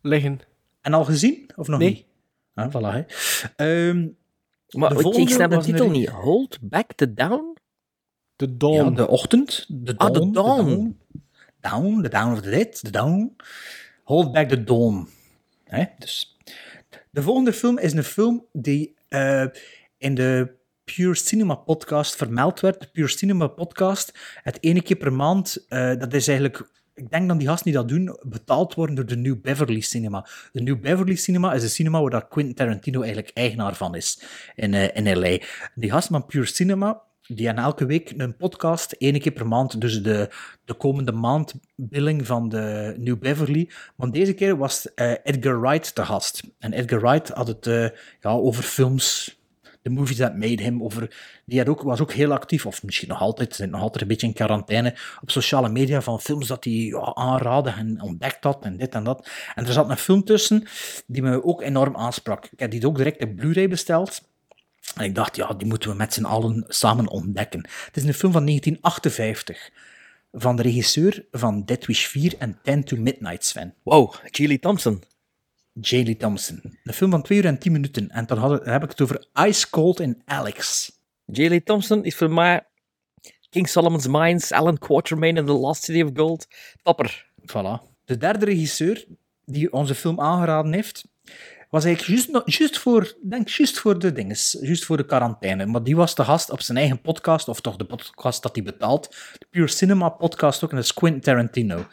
[0.00, 0.40] liggen.
[0.80, 1.50] En al gezien?
[1.56, 1.88] Of nog nee.
[1.88, 2.04] niet?
[2.54, 3.06] Ah, voilà.
[3.56, 4.16] Um,
[4.68, 6.08] maar ik, ik snap de titel niet.
[6.08, 7.56] Hold Back the Down?
[8.42, 8.84] De dawn.
[8.84, 9.66] Ja, de ochtend.
[9.68, 10.16] De dawn.
[10.16, 10.96] Ah, de dawn.
[11.12, 13.36] De dawn, the down of the dead, the dawn.
[14.04, 15.08] Hold back the dawn.
[15.64, 15.84] Hè?
[15.98, 16.36] Dus.
[17.10, 19.44] De volgende film is een film die uh,
[19.98, 20.54] in de
[20.84, 22.80] Pure Cinema podcast vermeld werd.
[22.80, 27.28] De Pure Cinema podcast, het ene keer per maand, uh, dat is eigenlijk ik denk
[27.28, 30.26] dat die gasten die dat doen, betaald worden door de New Beverly Cinema.
[30.52, 34.22] De New Beverly Cinema is een cinema waar dat Quentin Tarantino eigenlijk eigenaar van is
[34.54, 35.38] in, eh, in L.A.
[35.74, 39.80] Die gasten van Pure Cinema, die hebben elke week een podcast, één keer per maand,
[39.80, 40.30] dus de,
[40.64, 43.70] de komende maand billing van de New Beverly.
[43.96, 46.42] Maar deze keer was eh, Edgar Wright te gast.
[46.58, 47.88] En Edgar Wright had het eh,
[48.20, 49.36] ja, over films,
[49.82, 51.16] de movies that made him, over,
[51.46, 54.08] die had ook, was ook heel actief, of misschien nog altijd, zit nog altijd een
[54.08, 58.64] beetje in quarantaine, op sociale media van films dat hij ja, aanraadde en ontdekt had
[58.64, 59.28] en dit en dat.
[59.54, 60.64] En er zat een film tussen
[61.06, 62.44] die me ook enorm aansprak.
[62.50, 64.30] Ik heb die ook direct op Blu-ray besteld.
[64.94, 67.66] En ik dacht, ja, die moeten we met z'n allen samen ontdekken.
[67.84, 69.70] Het is een film van 1958
[70.32, 73.74] van de regisseur van Dead Wish 4 en 10 to Midnight, Sven.
[73.82, 74.58] Wow, J.
[74.58, 75.02] Thompson.
[75.80, 76.02] J.
[76.02, 76.78] Lee Thompson.
[76.84, 78.10] Een film van 2 uur en 10 minuten.
[78.10, 80.92] En dan, hadden, dan heb ik het over Ice Cold in Alex.
[81.24, 81.48] J.
[81.48, 82.66] Lee Thompson is voor mij
[83.50, 86.48] King Solomon's Mines, Alan Quatermain en The Lost City of Gold.
[86.82, 87.26] Topper.
[87.40, 87.90] Voilà.
[88.04, 89.06] De derde regisseur
[89.44, 91.04] die onze film aangeraden heeft,
[91.72, 95.66] was eigenlijk juist, voor, denk juist voor de dinges, juist voor de quarantaine.
[95.66, 98.64] Maar die was de gast op zijn eigen podcast, of toch de podcast dat hij
[98.64, 101.86] betaalt, de Pure Cinema podcast ook, en dat is Quentin Tarantino.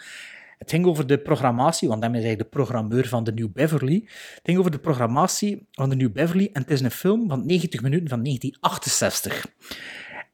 [0.57, 4.03] Het ging over de programmatie, want hij is eigenlijk de programmeur van de New Beverly.
[4.05, 7.45] Het ging over de programmatie van de New Beverly en het is een film van
[7.45, 9.45] 90 minuten van 1968.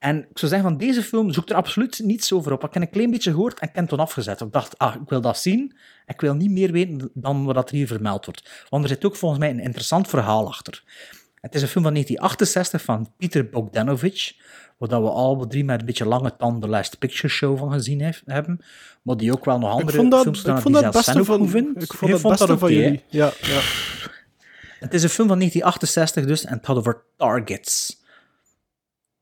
[0.06, 2.64] En ik zou zeggen, van deze film zoekt er absoluut niets over op.
[2.64, 4.42] Ik heb een klein beetje gehoord en ik heb toen afgezet.
[4.42, 5.76] Ik dacht, ah, ik wil dat zien.
[6.06, 8.66] Ik wil niet meer weten dan wat er hier vermeld wordt.
[8.70, 10.84] Want er zit ook volgens mij een interessant verhaal achter.
[11.40, 14.36] Het is een film van 1968 van Peter Bogdanovich,
[14.78, 17.72] waar dat we alle drie met een beetje lange tand de Last Picture Show van
[17.72, 18.60] gezien hebben.
[19.02, 21.26] Maar die ook wel nog andere Ik vond dat, films ik gedaan vond dat beste
[21.26, 21.84] van, vindt.
[21.84, 23.04] ik vond dat beste van jullie.
[23.10, 23.60] Ja, ja.
[24.80, 28.04] Het is een film van 1968 dus, en het had over Targets.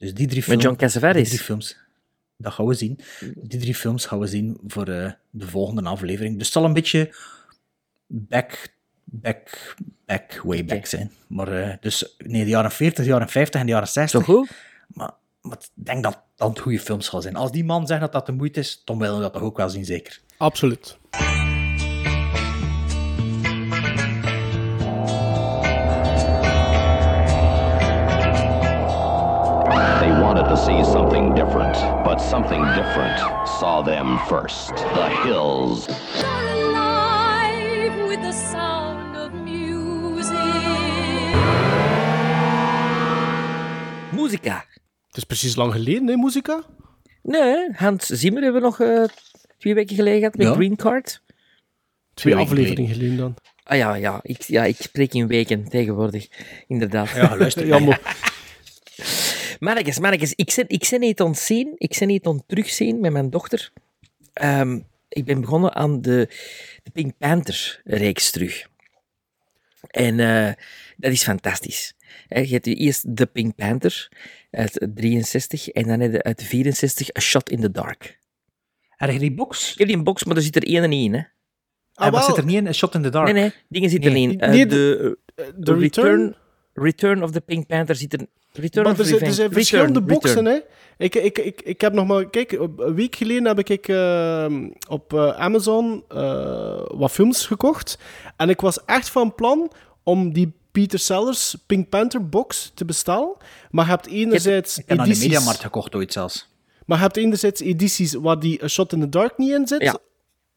[0.04, 0.64] Dus die drie Met films...
[0.64, 1.30] John Cassavetes.
[1.30, 1.78] Die drie films.
[2.38, 3.00] Dat gaan we zien.
[3.36, 6.38] Die drie films gaan we zien voor eh, de volgende aflevering.
[6.38, 7.16] Dus het zal een beetje
[8.08, 8.68] back,
[9.04, 9.76] back,
[10.06, 11.12] back, way back zijn.
[11.28, 14.26] Maar eh, dus nee, de jaren 40, de jaren 50 en de jaren 60.
[14.26, 14.50] Zo goed?
[14.88, 15.12] Maar,
[15.42, 17.36] maar ik denk dat dat goede films gaan zijn.
[17.36, 19.58] Als die man zegt dat dat de moeite is, dan willen we dat toch ook
[19.58, 20.22] wel zien, zeker.
[20.38, 20.98] Absoluut.
[30.56, 31.74] To see something different,
[32.04, 33.20] but something different
[33.60, 34.76] saw them first.
[34.76, 35.88] The hills.
[36.24, 40.38] alive with the sound of music.
[44.12, 44.66] Muzika.
[45.08, 46.64] Het is precies lang geleden, hè, Muzika?
[47.22, 49.04] Nee, Hans Zimmer hebben we nog eh,
[49.58, 50.54] twee weken geleden gehad met Ja.
[50.54, 51.22] Green Card.
[52.14, 53.36] Twee weken afleveringen geleden dan.
[53.64, 56.28] Ah ja, ja ik, ja, ik spreek in weken tegenwoordig.
[56.68, 57.10] Inderdaad.
[57.10, 57.66] Ja, luister.
[57.74, 57.80] Ja,
[59.64, 61.74] maar- Mannetjes, mannetjes, ik ben, ik ben niet aan het zien.
[61.78, 63.72] Ik ben niet aan het terugzien met mijn dochter.
[64.34, 64.80] Ehm,
[65.10, 66.28] ik ben begonnen aan de,
[66.84, 68.68] de Pink Panther-reeks terug.
[69.88, 70.54] En eh,
[70.98, 71.94] dat is fantastisch.
[72.28, 74.12] Je hebt eerst de Pink Panther
[74.52, 78.20] uit 63 en dan heb je uit 64 A Shot in the Dark.
[78.90, 79.72] Heb je die box?
[79.72, 81.14] Ik heb die box, maar er zit er één niet in.
[81.14, 81.22] Hè.
[81.94, 82.30] Ah, wat wel.
[82.30, 82.68] zit er niet in?
[82.68, 83.32] A Shot in the Dark?
[83.34, 84.28] Nee, nee, dingen zitten er Nee.
[84.28, 84.42] niet in.
[84.42, 85.80] Eh, Nee, de, de de Return?
[85.80, 86.36] return,
[86.74, 88.28] return of the Pink Panther zit er...
[88.52, 90.20] Return Maar of er zijn, er zijn verschillende Return.
[90.20, 90.60] boxen, hè.
[90.98, 92.30] Ik, ik, ik, ik heb nog maar...
[92.30, 94.46] Kijk, een week geleden heb ik eh,
[94.90, 97.98] op eh, Amazon eh, wat films gekocht.
[98.38, 99.72] En ik was echt van plan
[100.04, 103.36] om die Peter Sellers Pink Panther box te bestellen.
[103.72, 105.30] Maar je hebt enerzijds Ik heb aan de edities...
[105.30, 106.50] Mediamarkt gekocht ooit zelfs.
[106.86, 109.82] Maar je hebt enerzijds edities waar die A Shot in the Dark niet in zit.
[109.82, 109.98] Ja.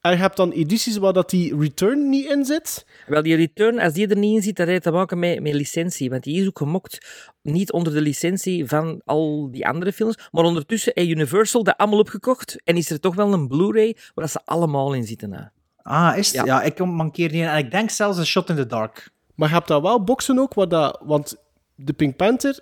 [0.06, 2.86] En je hebt dan edities waar dat die Return niet in zit.
[3.06, 5.54] Wel, die return, als die er niet in zit, dat heeft te maken met, met
[5.54, 6.10] licentie.
[6.10, 7.06] Want die is ook gemokt,
[7.42, 11.98] niet onder de licentie van al die andere films, maar ondertussen heeft Universal dat allemaal
[11.98, 15.28] opgekocht en is er toch wel een Blu-ray waar dat ze allemaal in zitten.
[15.28, 15.44] Nou.
[15.82, 16.36] Ah, is het?
[16.36, 16.44] Ja.
[16.44, 17.44] Ja, ik mankeer niet.
[17.44, 19.10] En ik denk zelfs A Shot in the Dark.
[19.34, 21.36] Maar je hebt daar wel boxen ook, waar dat, want
[21.74, 22.58] de Pink Panther,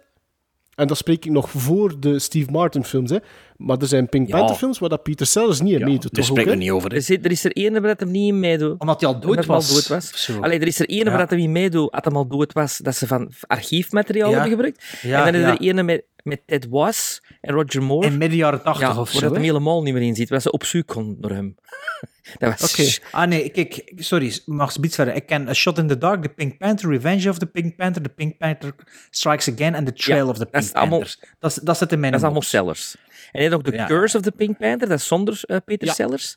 [0.75, 3.19] en dat spreek ik nog voor de Steve Martin films, hè,
[3.57, 4.37] maar er zijn Pink Ja.
[4.39, 6.91] Panther films waar dat Peter Sellers niet in meedoet, Daar spreken we niet over.
[6.91, 6.97] hè.
[6.97, 8.81] Er, zit, er is er één waar dat hem niet in meedoet.
[8.81, 9.75] Omdat hij al dood Omdat hij al was.
[9.75, 10.31] dood was.
[10.41, 11.11] Allee, er is er één Ja.
[11.11, 14.33] waar dat hem niet meedoet, hem al dood was, dat ze van archiefmateriaal Ja.
[14.33, 14.85] hebben gebruikt.
[15.03, 15.55] Ja, en dan is ja.
[15.55, 18.07] er één met, met Ted Was en Roger Moore.
[18.07, 19.21] In midden jaren 80 ja, of waar zo.
[19.21, 21.55] dat hem helemaal niet meer in zit, waar ze op zoek kon naar hem.
[22.39, 22.73] dat was...
[22.73, 22.91] Oké.
[23.17, 25.15] Ah nee, kijk, sorry, mag ze iets verder.
[25.15, 28.03] Ik ken A Shot in the Dark, The Pink Panther, Revenge of the Pink Panther,
[28.03, 28.75] The Pink Panther
[29.11, 31.17] Strikes Again en The Trail Ja, of the dat Pink Panther.
[31.39, 32.43] Dat, dat zit in mijn Dat is allemaal.
[32.43, 32.97] Sellers.
[33.33, 33.87] En je hebt ook The Ja.
[33.87, 35.93] Curse of the Pink Panther, dat is zonder eh, Peter Ja.
[35.95, 36.37] Sellers.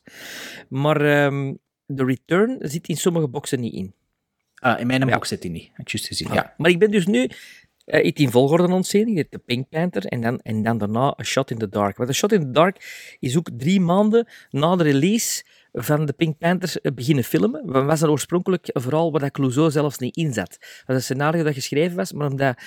[0.69, 1.53] Maar ehm
[1.95, 3.93] The Return zit in sommige boxen niet in.
[4.55, 5.13] Ah, in mijn Ja.
[5.13, 5.71] box zit hij niet.
[5.77, 6.27] Ik juist gezien.
[6.27, 6.33] Ja.
[6.33, 6.53] Ja.
[6.57, 7.29] Maar ik ben dus nu
[7.85, 9.09] eh iets in volgorde aan het zien.
[9.09, 11.97] Je hebt de Pink Panther en dan, en dan daarna A Shot in the Dark.
[11.97, 15.43] Want A Shot in the Dark is ook drie maanden na de release
[15.73, 17.71] van de Pink Panthers eh, beginnen filmen.
[17.71, 20.49] We was er oorspronkelijk vooral waar dat Clouseau zelfs niet in zat.
[20.59, 22.57] Dat was een scenario dat geschreven was, maar omdat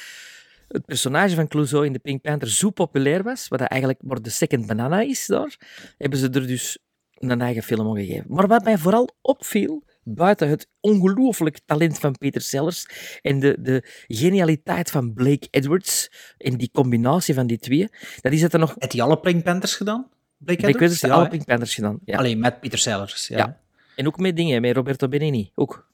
[0.72, 4.30] het personage van Clouseau in de Pink Panther zo populair was, wat eigenlijk maar de
[4.30, 5.56] second banana is daar,
[5.98, 6.78] hebben ze er dus
[7.14, 8.24] een eigen film om gegeven.
[8.28, 12.86] Maar wat mij vooral opviel, buiten het ongelooflijk talent van Peter Sellers
[13.22, 17.88] en de, de genialiteit van Blake Edwards en die combinatie van die twee,
[18.20, 18.74] dat is dat er nog...
[18.78, 20.08] Heb hij alle Pink Panthers gedaan?
[20.38, 21.28] Blake Blake Edwards heeft Ja, alle?
[21.28, 21.98] Pink Panthers gedaan.
[22.04, 22.18] Ja.
[22.18, 23.28] Alleen met Peter Sellers.
[23.28, 23.36] Ja.
[23.36, 23.60] Ja.
[23.96, 25.50] En ook met dingen, met Roberto Benigni.
[25.54, 25.89] Ook.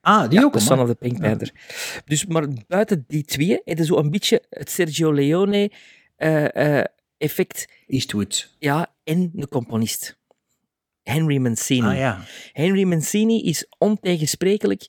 [0.00, 0.60] Ah, die ja, ook, de.
[0.60, 1.52] Son of the Pink Panther.
[2.04, 5.70] Dus, maar buiten die twee, heb je zo een beetje het Sergio Leone
[6.16, 6.84] eh, eh,
[7.18, 7.68] effect.
[7.86, 8.56] Eastwood.
[8.58, 10.18] Ja, en de componist.
[11.02, 11.86] Henry Mancini.
[11.86, 12.24] Ah, ja.
[12.52, 14.82] Henry Mancini is ontegensprekelijk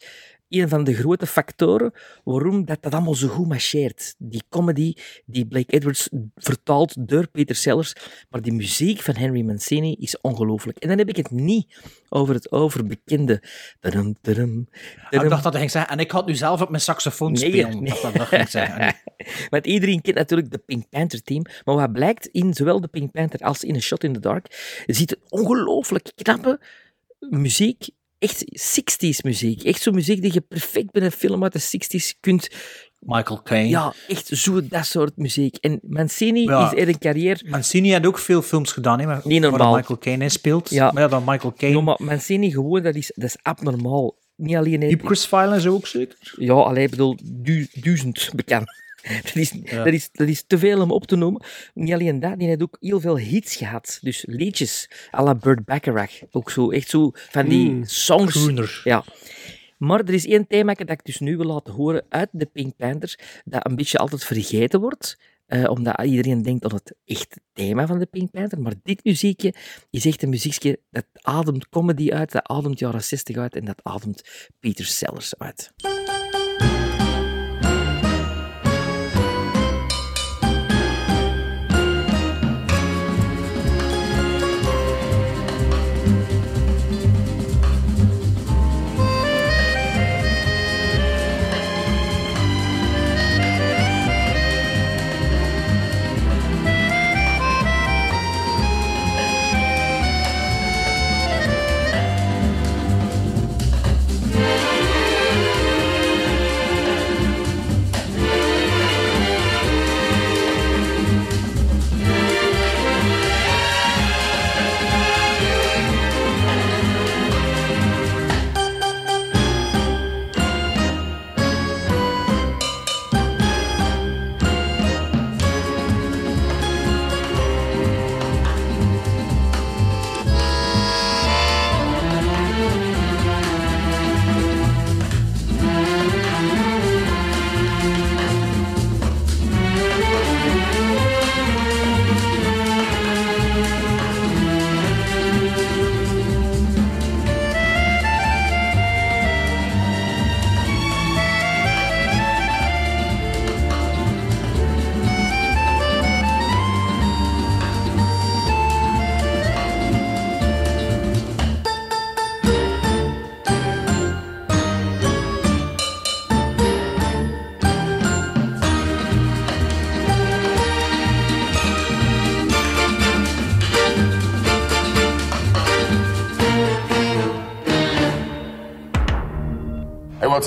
[0.60, 4.16] een van de grote factoren waarom dat, dat allemaal zo goed marcheert.
[4.18, 4.94] Die comedy
[5.26, 7.94] die Blake Edwards vertaalt door Peter Sellers,
[8.30, 10.78] maar die muziek van Henry Mancini is ongelooflijk.
[10.78, 11.80] En dan heb ik het niet
[12.10, 13.44] over het overbekende...
[13.80, 15.24] Tadam, tadam, Ah, tadam.
[15.24, 17.50] Ik dacht dat hij ging zeggen, en ik had nu zelf op mijn saxofoon Nee,
[17.50, 17.82] spelen.
[17.84, 17.92] nee.
[17.92, 18.80] Dat dat, dat ging zeggen.
[18.80, 18.92] Nee.
[19.50, 21.46] Want iedereen kent natuurlijk de Pink Panther team.
[21.66, 24.82] Maar wat blijkt in zowel de Pink Panther als in A Shot in the Dark,
[24.86, 26.60] je ziet een ongelooflijk knappe
[27.20, 27.90] muziek.
[28.22, 28.44] Echt
[28.80, 29.64] 60s muziek.
[29.64, 32.48] Echt zo'n muziek die je perfect bij een film uit de 60s kunt.
[33.00, 33.70] Michael Caine.
[33.70, 35.56] Ja, echt zo dat soort muziek.
[35.56, 36.72] En Mancini Ja.
[36.72, 37.40] is er een carrière.
[37.50, 39.76] Mancini had ook veel films gedaan, hè, waar, Niet waar normaal.
[39.76, 40.70] Michael Caine in speelt.
[40.70, 40.92] Ja.
[40.92, 41.76] Maar ja, dan Michael Caine.
[41.78, 44.16] No, maar Mancini gewoon, dat is, dat is abnormaal.
[44.36, 44.82] Niet alleen...
[44.82, 46.18] Ipcress File en zo ook zeker?
[46.38, 48.64] Ja, alleen, ik bedoel, du- duizend bekend.
[49.24, 49.84] Dat is, Ja.
[49.84, 51.42] dat, is, dat is te veel om op te noemen.
[51.74, 53.98] Niet alleen dat, die heeft ook heel veel hits gehad.
[54.02, 56.12] Dus liedjes, à la Burt Bacharach.
[56.32, 58.82] Ook zo, echt zo van die Mm, songs.
[58.84, 59.04] Ja.
[59.78, 62.76] Maar er is één thema dat ik dus nu wil laten horen uit de Pink
[62.76, 65.18] Panthers, dat een beetje altijd vergeten wordt.
[65.46, 68.62] eh, omdat iedereen denkt aan het echte thema van de Pink Panther.
[68.62, 69.54] Maar dit muziekje
[69.90, 73.80] is echt een muziekje dat ademt comedy uit, dat ademt jaren 60 uit en dat
[73.84, 74.24] ademt
[74.60, 75.72] Peter Sellers uit.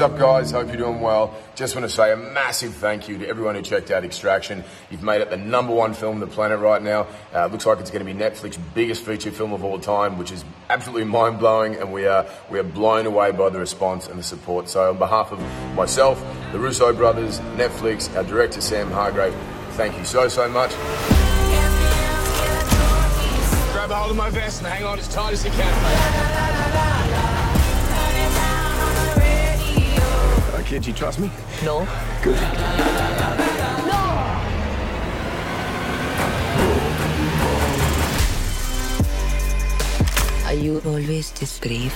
[0.04, 0.50] Up, guys?
[0.50, 1.34] Hope you're doing well.
[1.54, 4.62] Just want to say a massive thank you to everyone who checked out Extraction.
[4.90, 7.06] You've made it the number one film on the planet right now.
[7.34, 10.30] Uh, looks like it's going to be Netflix's biggest feature film of all time, which
[10.30, 14.18] is absolutely mind blowing, and we are we are blown away by the response and
[14.18, 14.68] the support.
[14.68, 15.40] So, on behalf of
[15.74, 16.22] myself,
[16.52, 19.34] the Russo brothers, Netflix, our director Sam Hargrave,
[19.70, 20.70] thank you so so much.
[23.72, 26.53] Grab a hold of my vest and hang on as tight as you can.
[30.74, 31.30] Kid, you trust me?
[31.64, 31.86] No.
[32.20, 32.36] Good.
[40.46, 41.94] Are you always this brave?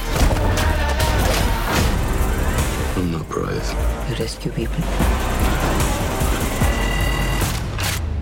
[2.97, 3.69] I'm not brave.
[4.11, 4.85] You rescue people?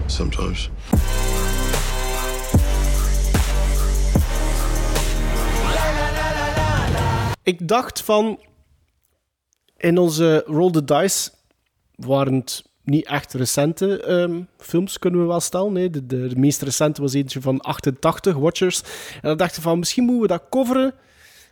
[0.06, 0.70] Sometimes.
[7.42, 8.38] Ik dacht van...
[9.76, 11.30] In onze Roll the Dice
[11.94, 15.72] waren het niet echt recente ehm, films, kunnen we wel stellen.
[15.72, 16.06] Nee.
[16.06, 18.82] De, meest recente was eentje van 88, Watchers.
[19.14, 20.94] En dan dachten we van, misschien moeten we dat coveren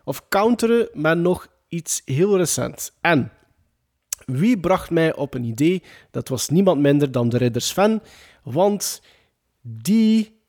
[0.05, 2.93] of counteren met nog iets heel recent.
[3.01, 3.33] En
[4.27, 5.83] wie bracht mij op een idee?
[6.11, 8.03] Dat was niemand minder dan de Ridder Sven,
[8.43, 9.03] want
[9.63, 10.41] die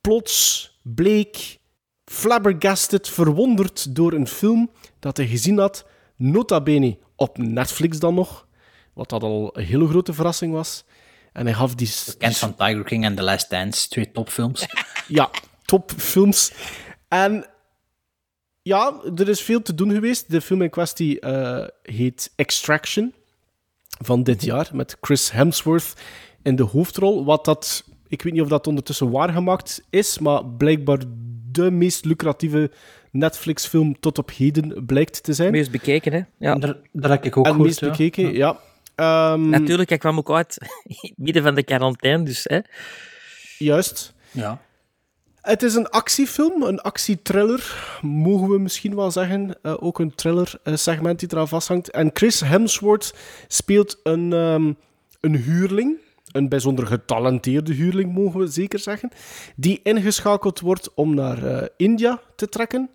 [0.00, 1.58] plots bleek
[2.04, 5.86] flabbergasted, verwonderd door een film dat hij gezien had,
[6.16, 8.46] nota bene op Netflix dan nog,
[8.92, 10.84] wat dat al een hele grote verrassing was.
[11.32, 11.90] En hij gaf die...
[12.06, 14.66] Bekend van Tiger King en The Last Dance, twee topfilms.
[15.08, 15.30] ja,
[15.64, 16.52] topfilms.
[17.08, 17.46] En
[18.62, 20.30] ja, er is veel te doen geweest.
[20.30, 23.14] De film in kwestie eh, heet Extraction
[24.04, 25.92] van dit jaar met Chris Hemsworth
[26.42, 27.24] in de hoofdrol.
[27.24, 30.98] Wat dat, ik weet niet of dat ondertussen waargemaakt is, maar blijkbaar
[31.50, 32.70] de meest lucratieve
[33.18, 35.50] Netflix-film tot op heden blijkt te zijn.
[35.50, 36.22] Meest bekeken, hè?
[36.38, 36.54] Ja.
[36.54, 37.88] Daar, daar heb ik ook en gehoord, meest ja.
[37.88, 38.58] bekeken, ja.
[38.94, 42.58] Ehm, Natuurlijk, hij kwam ook uit in het midden van de quarantaine, dus hè.
[43.58, 44.14] Juist.
[44.30, 44.60] Ja.
[45.40, 49.62] Het is een actiefilm, een actietriller, mogen we misschien wel zeggen.
[49.62, 51.90] Eh, ook een thriller-segment die eraan vasthangt.
[51.90, 53.14] En Chris Hemsworth
[53.46, 54.72] speelt een, ehm,
[55.20, 55.98] een huurling,
[56.32, 59.10] een bijzonder getalenteerde huurling, mogen we zeker zeggen,
[59.56, 62.90] die ingeschakeld wordt om naar eh, India te trekken.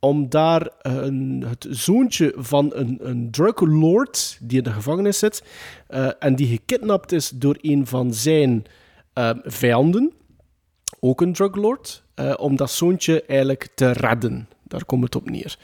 [0.00, 5.42] Om daar een, het zoontje van een, een druglord die in de gevangenis zit
[5.86, 8.64] eh, en die gekidnapt is door een van zijn
[9.12, 10.12] eh, vijanden
[11.00, 14.48] ook een druglord, eh, om dat zoontje eigenlijk te redden.
[14.62, 15.58] Daar komt het op neer.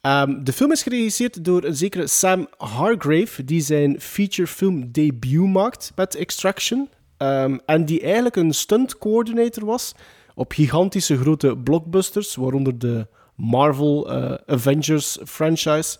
[0.00, 5.92] Ehm, de film is geregisseerd door een zekere Sam Hargrave, die zijn featurefilm debuut maakt
[5.94, 6.88] met Extraction.
[7.16, 9.94] Ehm, en die eigenlijk een stunt coordinator was
[10.34, 13.06] op gigantische grote blockbusters, waaronder de
[13.38, 15.98] Marvel eh, Avengers franchise.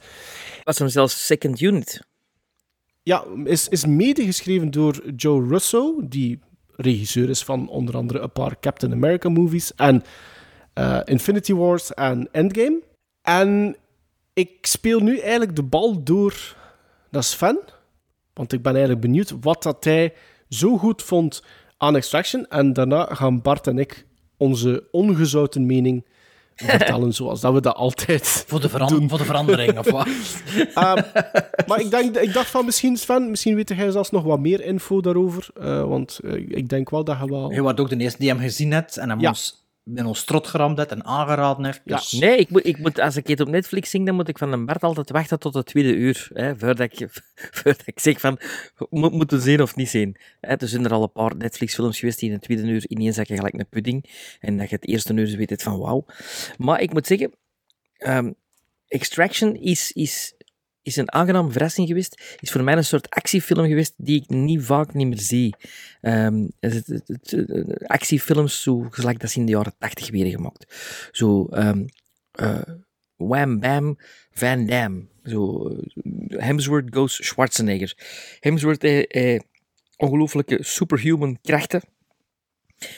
[0.65, 2.07] Was hem zelfs second unit.
[3.03, 6.41] Ja, is, is medegeschreven door Joe Russo, die
[6.77, 10.03] regisseur is van onder andere een paar Captain America movies en
[10.73, 12.83] eh, Infinity Wars en Endgame.
[13.23, 13.77] En
[14.33, 16.57] ik speel nu eigenlijk de bal door
[17.11, 17.61] naar Sven,
[18.35, 20.15] want ik ben eigenlijk benieuwd wat dat hij
[20.49, 21.43] zo goed vond
[21.77, 22.47] aan Extraction.
[22.49, 24.07] En daarna gaan Bart en ik
[24.37, 26.07] onze ongezouten mening
[26.67, 30.07] vertellen, zoals dat we dat altijd Voor de, veran- voor de verandering, of wat?
[30.75, 31.03] Ehm,
[31.67, 34.65] maar ik, denk, ik dacht van misschien, Sven, misschien weet jij zelfs nog wat meer
[34.65, 35.49] info daarover.
[35.61, 37.53] eh, want eh, ik denk wel dat je wel...
[37.53, 39.29] Je was ook de eerste die hem gezien hebt en hem Ja.
[39.29, 41.81] ons in ons strot geramd heeft en aangeraden heeft.
[41.85, 42.13] Dus...
[42.13, 44.53] Nee, ik moet, ik moet, als ik het op Netflix zie, dan moet ik van
[44.53, 46.29] een Bart altijd wachten tot het tweede uur.
[46.33, 47.09] Hè, voordat, ik,
[47.57, 48.39] voordat ik zeg van,
[48.91, 50.17] moet, moeten zien of niet zien.
[50.41, 53.17] Hè, er zijn er al een paar Netflix-films geweest die in het tweede uur ineens
[53.17, 54.11] zakken gelijk een pudding.
[54.41, 56.05] En dat je het eerste uur weet het van wauw.
[56.57, 57.33] Maar ik moet zeggen,
[57.97, 58.31] ehm,
[58.89, 60.35] Extraction is, is,
[60.89, 62.37] is een aangename verrassing geweest.
[62.41, 65.55] Is voor mij een soort actiefilm geweest die ik niet vaak niet meer zie.
[66.01, 66.81] Ehm, eh,
[67.87, 70.67] actiefilms, zo gelijk dat in de jaren tachtig werden gemaakt.
[71.13, 72.63] Zo, eh,
[73.19, 73.99] Wham Bam
[74.31, 75.07] Van Damme.
[75.25, 77.95] Zo, eh, Hemsworth goes Schwarzenegger.
[78.41, 79.41] Hemsworth heeft eh,
[79.97, 81.83] ongelooflijke superhuman krachten.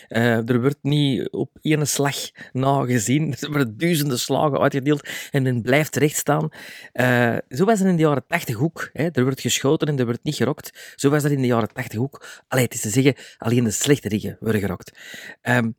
[0.08, 2.16] Eh, er wordt niet op één slag
[2.52, 3.34] na gezien.
[3.40, 6.48] Er worden duizenden slagen uitgedeeld en men blijft rechtstaan.
[6.92, 8.90] Eh zo was het in de jaren 80 ook.
[8.92, 9.08] Hè.
[9.12, 10.94] Er wordt geschoten en er wordt niet gerokt.
[10.96, 12.42] Zo was dat in de jaren 80 ook.
[12.48, 14.98] Allee, het is te zeggen, alleen de slechterigen worden gerokt.
[15.42, 15.70] Ehm,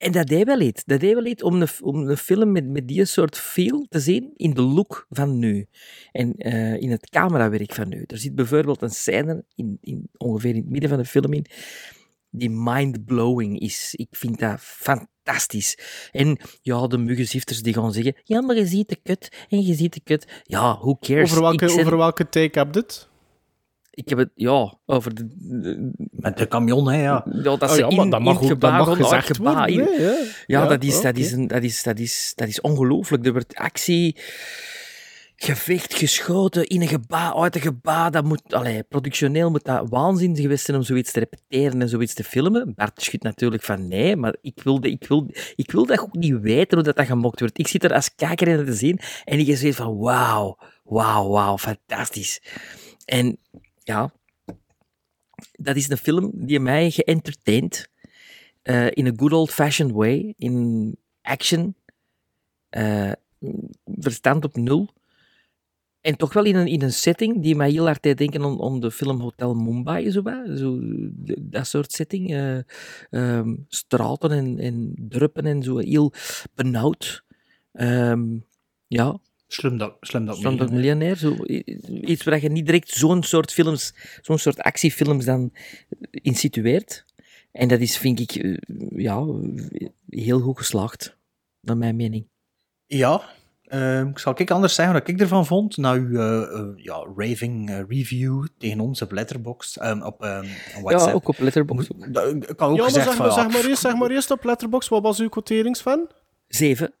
[0.00, 0.84] en dat deed wel iets.
[0.84, 4.32] Dat deed wel iets om een, om film met, met die soort feel te zien
[4.36, 5.66] in de look van nu.
[6.12, 8.04] En eh, in het camerawerk van nu.
[8.06, 11.46] Er zit bijvoorbeeld een scène, in, in, ongeveer in het midden van de film in,
[12.30, 13.94] die mind-blowing is.
[13.96, 15.78] Ik vind dat fantastisch.
[16.12, 19.74] En ja, de muggenzifters die gaan zeggen, ja, maar je ziet de kut en je
[19.74, 20.26] ziet de kut.
[20.42, 21.30] Ja, who cares?
[21.30, 23.08] Over welke, zet- over welke take heb je het?
[23.90, 25.26] Ik heb het, ja, over de...
[25.38, 27.24] de- Met de camion, hè, ja.
[27.32, 29.66] ja, dat Oh ze ja, maar in, dat mag in ook- dat mag gezegd worden,
[29.66, 29.78] in.
[29.80, 30.10] hè, ja.
[30.10, 33.26] Ja, Ja, dat, is, dat, is een, dat, is, dat, is, dat is ongelooflijk.
[33.26, 34.16] Er wordt actie,
[35.42, 38.10] gevecht, geschoten in een gebouw, uit een gebouw.
[38.10, 42.14] Dat moet, allee, productioneel moet dat waanzin geweest zijn om zoiets te repeteren en zoiets
[42.14, 42.72] te filmen.
[42.74, 46.40] Bart schudt natuurlijk van nee, maar ik wil, ik wil, ik wil dat ook niet
[46.40, 47.58] weten hoe dat, dat gemokt wordt.
[47.58, 51.58] Ik zit er als kijker in te zien en ik zeg van wauw, wauw, wauw,
[51.58, 52.42] fantastisch.
[53.04, 53.38] En
[53.82, 54.12] ja,
[55.52, 57.88] dat is een film die mij geëntertaint.
[58.62, 60.34] eh, in een good old-fashioned way.
[60.36, 61.74] In action.
[62.70, 63.12] eh,
[63.84, 64.88] verstand op nul.
[66.00, 68.62] En toch wel in een, in een setting die mij heel hard deed denken aan,
[68.62, 70.10] aan de film Hotel Mumbai.
[70.10, 70.22] Zo,
[70.56, 70.78] zo,
[71.40, 72.30] dat soort setting.
[72.30, 72.58] eh,
[73.10, 75.78] ehm, straten en, en dorpen en zo.
[75.78, 76.12] Heel
[76.54, 77.24] benauwd.
[77.72, 78.38] Ehm,
[78.86, 79.20] ja,
[79.52, 81.16] Slumdog, Slumdog Millionaire.
[81.16, 81.36] Zo,
[82.00, 85.52] iets waar je niet direct zo'n soort films, zo'n soort actiefilms dan
[86.10, 87.04] insitueert.
[87.52, 88.56] En dat is, vind ik, eh,
[88.96, 89.26] ja,
[90.08, 91.16] heel goed geslaagd,
[91.60, 92.26] naar mijn mening.
[92.86, 93.30] Ja,
[93.70, 95.76] ehm, ik zal ik anders zeggen wat ik ervan vond.
[95.76, 100.46] Na uw eh, eh, ja, raving eh, review tegen ons op Letterboxd, ehm, op ehm,
[100.82, 101.08] WhatsApp.
[101.08, 101.90] Ja, ook op Letterboxd.
[101.90, 104.30] Ik had ook ja, maar gezegd zeg, van, maar, zeg, maar eerst, zeg maar eerst
[104.30, 106.08] op Letterboxd, wat was uw quoteringsfan?
[106.48, 106.92] Zeven.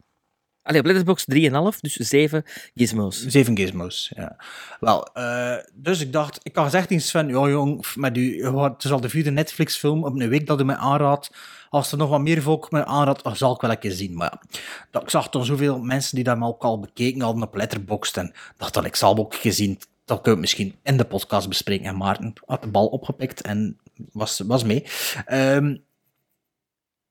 [0.62, 3.26] Allee, op Letterboxd 3,5, dus zeven gizmos.
[3.26, 4.36] Zeven gizmos, ja.
[4.80, 8.84] Wel, eh, dus ik dacht, ik had gezegd tegen Sven, ja jong, met u, het
[8.84, 11.30] is al de vierde Netflix-film op een week dat u mij aanraadt.
[11.70, 14.14] Als er nog wat meer volk mij aanraadt, zal ik wel een keer zien.
[14.14, 14.58] Maar ja,
[14.90, 18.16] dat, ik zag toch zoveel mensen die dat me ook al bekeken hadden op Letterboxd.
[18.16, 21.86] En dacht dat ik zal ook gezien, dat kunnen we misschien in de podcast bespreken.
[21.86, 23.78] En Maarten had de bal opgepikt en
[24.12, 24.84] was, was mee.
[25.26, 25.76] Ehm,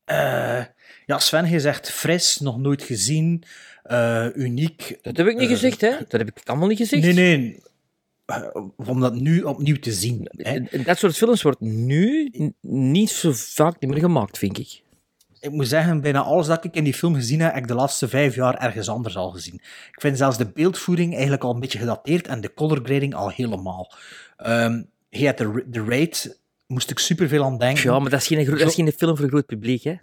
[0.03, 0.63] eh,
[1.09, 3.43] ja, Sven, je zegt fris, nog nooit gezien,
[3.83, 4.97] eh, uniek.
[5.01, 5.89] Dat heb ik niet Eh, gezegd, hè?
[6.07, 7.03] Dat heb ik allemaal niet gezegd.
[7.03, 7.61] Nee, nee.
[8.25, 8.45] Eh,
[8.75, 10.27] Om dat nu opnieuw te zien.
[10.31, 10.83] Hè.
[10.83, 12.29] Dat soort films wordt nu
[12.61, 14.81] niet zo vaak meer gemaakt, vind ik.
[15.39, 17.73] Ik moet zeggen, bijna alles dat ik in die film gezien heb, heb ik de
[17.73, 19.53] laatste vijf jaar ergens anders al gezien.
[19.91, 23.29] Ik vind zelfs de beeldvoering eigenlijk al een beetje gedateerd en de color grading al
[23.29, 23.93] helemaal.
[24.37, 27.83] Ehm je hebt de, de Raid, moest ik superveel aan denken.
[27.91, 29.95] Ja, maar dat is geen, dat is geen film voor een groot publiek, hè?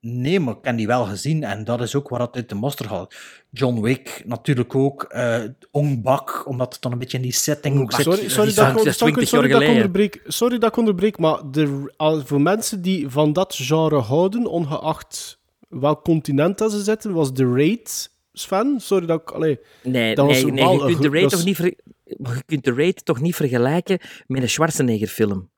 [0.00, 2.54] Nee, maar ik heb die wel gezien en dat is ook waar het uit de
[2.54, 3.14] mosterd gaat.
[3.50, 7.80] John Wick natuurlijk ook, eh Ong Bak, omdat het dan een beetje in die setting
[7.80, 8.04] ook zit.
[8.30, 12.20] Sorry, dat, ik- sorry, sorry dat ik onderbreek, sorry dat ik onderbreek, maar de, al-
[12.26, 17.52] voor mensen die van dat genre houden, ongeacht welk continent dat ze zitten, was The
[17.54, 19.30] Raid, Sven, sorry dat ik...
[19.30, 21.74] Allee, Nee, dat nee, nee je, kunt de raid toch niet ver-
[22.04, 25.48] je kunt de raid toch niet vergelijken met een Schwarzenegger-film.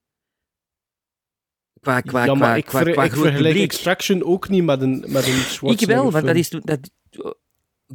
[1.82, 3.72] Qua, qua, ja, maar qua, ik, qua, ver- qua ik groot vergelijk publiek.
[3.72, 6.90] Extraction ook niet met een, met een Ik Schwarzenegger wel, want dat is dat,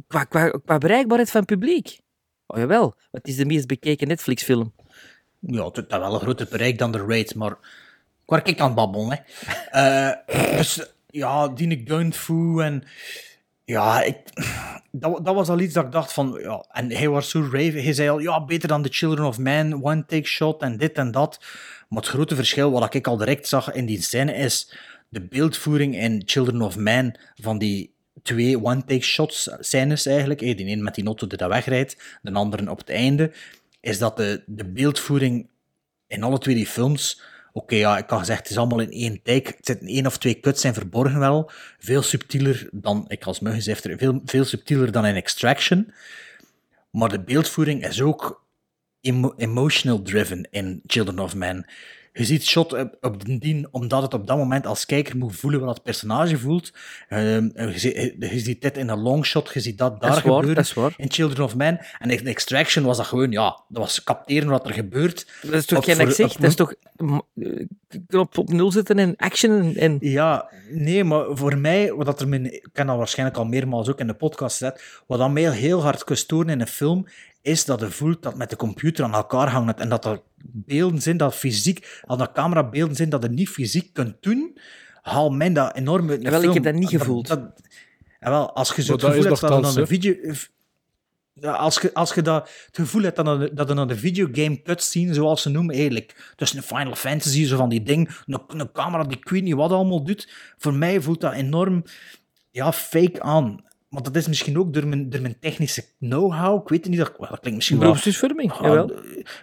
[0.06, 2.00] qua, qua, qua bereikbaarheid van het publiek.
[2.46, 4.72] Oh jawel, het is de meest bekeken Netflix-film.
[5.38, 7.58] Ja, het heeft wel een groter bereik dan de Raid, maar ik
[8.26, 9.10] waar ik aan het babbelen.
[9.10, 9.20] Hè.
[9.70, 12.84] Eh, dus ja, die Gunfu en
[13.64, 14.16] ja, ik,
[14.90, 17.82] dat, dat was al iets dat ik dacht van, ja, en hij was zo raven,
[17.82, 20.96] hij zei al, ja, beter dan The Children of Man, one take shot en dit
[20.96, 21.40] en dat.
[21.88, 24.74] Maar het grote verschil, wat ik al direct zag in die scène, is
[25.08, 30.42] de beeldvoering in Children of Man van die twee one-take shots scènes eigenlijk.
[30.42, 33.32] Eh, Die ene met die auto die dat wegrijdt, de andere op het einde.
[33.80, 35.48] Is dat de, de beeldvoering
[36.06, 37.22] in alle twee die films...
[37.52, 39.54] Oké, ja, ik had gezegd, het is allemaal in één take.
[39.56, 41.50] Het zitten één of twee cuts zijn verborgen wel.
[41.78, 45.92] Veel subtieler dan, ik als muggenzifter, veel, veel subtieler dan in Extraction.
[46.90, 48.44] Maar de beeldvoering is ook
[49.00, 51.66] emo- emotional driven in Children of Men.
[52.12, 55.60] Je ziet shot op, op dien, omdat het op dat moment als kijker moet voelen
[55.60, 56.72] wat het personage voelt.
[57.08, 60.64] Ehm, je, ziet, je ziet dit in een long shot, je ziet dat daar gebeuren
[60.74, 60.94] waar.
[60.96, 61.78] in Children of Men.
[61.98, 65.26] En in Extraction was dat gewoon, ja, dat was capteren wat er gebeurt.
[65.42, 66.74] Dat is toch Op geen op- Dat is toch
[68.06, 69.96] knop op nul zetten en action en...
[70.00, 74.00] Ja, nee, maar voor mij, wat er mijn, ik heb dat waarschijnlijk al meermaals ook
[74.00, 77.06] in de podcast gezet, wat dat mij heel hard kan storen in een film,
[77.48, 80.20] is dat je voelt dat met de computer aan elkaar hangt en dat er
[80.52, 84.58] beelden zijn, dat fysiek, als dat camerabeelden zijn, dat je niet fysiek kunt doen,
[85.02, 87.26] haal mij dat enorm uit een Jawel, ik heb dat niet gevoeld.
[87.26, 87.40] Dat,
[88.18, 90.34] en wel, als je zo het gevoel hebt dat je nogthans, dan een video...
[91.40, 95.14] Ja, als je, als je dat, het gevoel hebt dat, je- dat de videogame cutscene,
[95.14, 99.04] zoals ze noemen, eigenlijk, tussen een Final Fantasy, zo van die ding, een, een camera
[99.04, 101.82] die ik weet niet wat allemaal doet, voor mij voelt dat enorm
[102.50, 103.64] ja, fake aan.
[103.88, 106.62] Want dat is misschien ook door mijn, door mijn technische know-how.
[106.62, 107.78] Ik weet het niet, dat, wel, dat klinkt misschien.
[107.86, 108.92] Beroepsmisvorming, jawel.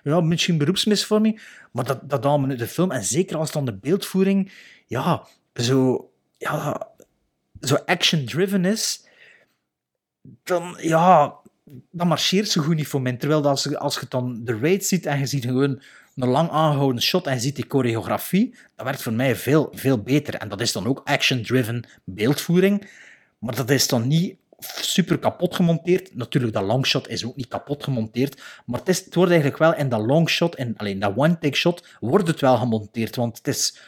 [0.04, 1.42] Ja, misschien beroepsmisvorming.
[1.72, 2.92] Maar dat, dat allemaal in de film.
[2.92, 4.52] En zeker als dan de beeldvoering,
[4.88, 6.88] ja, zo, ja,
[7.62, 9.06] zo action-driven is,
[10.44, 11.34] dan, ja,
[11.92, 13.14] dan marcheert ze goed niet voor mij.
[13.14, 15.82] Terwijl als, je- als je dan de raid ziet en je ziet gewoon
[16.16, 20.02] een lang aangehouden shot en je ziet die choreografie, dat werkt voor mij veel, veel
[20.02, 20.34] beter.
[20.36, 23.04] En dat is dan ook action-driven beeldvoering.
[23.46, 24.38] Maar dat is dan niet
[24.82, 26.16] super kapot gemonteerd.
[26.16, 28.42] Natuurlijk, dat longshot is ook niet kapot gemonteerd.
[28.66, 31.88] Maar het, is, het wordt eigenlijk wel in dat longshot, en alleen dat one-take shot,
[32.00, 33.16] wordt het wel gemonteerd.
[33.16, 33.80] Want het is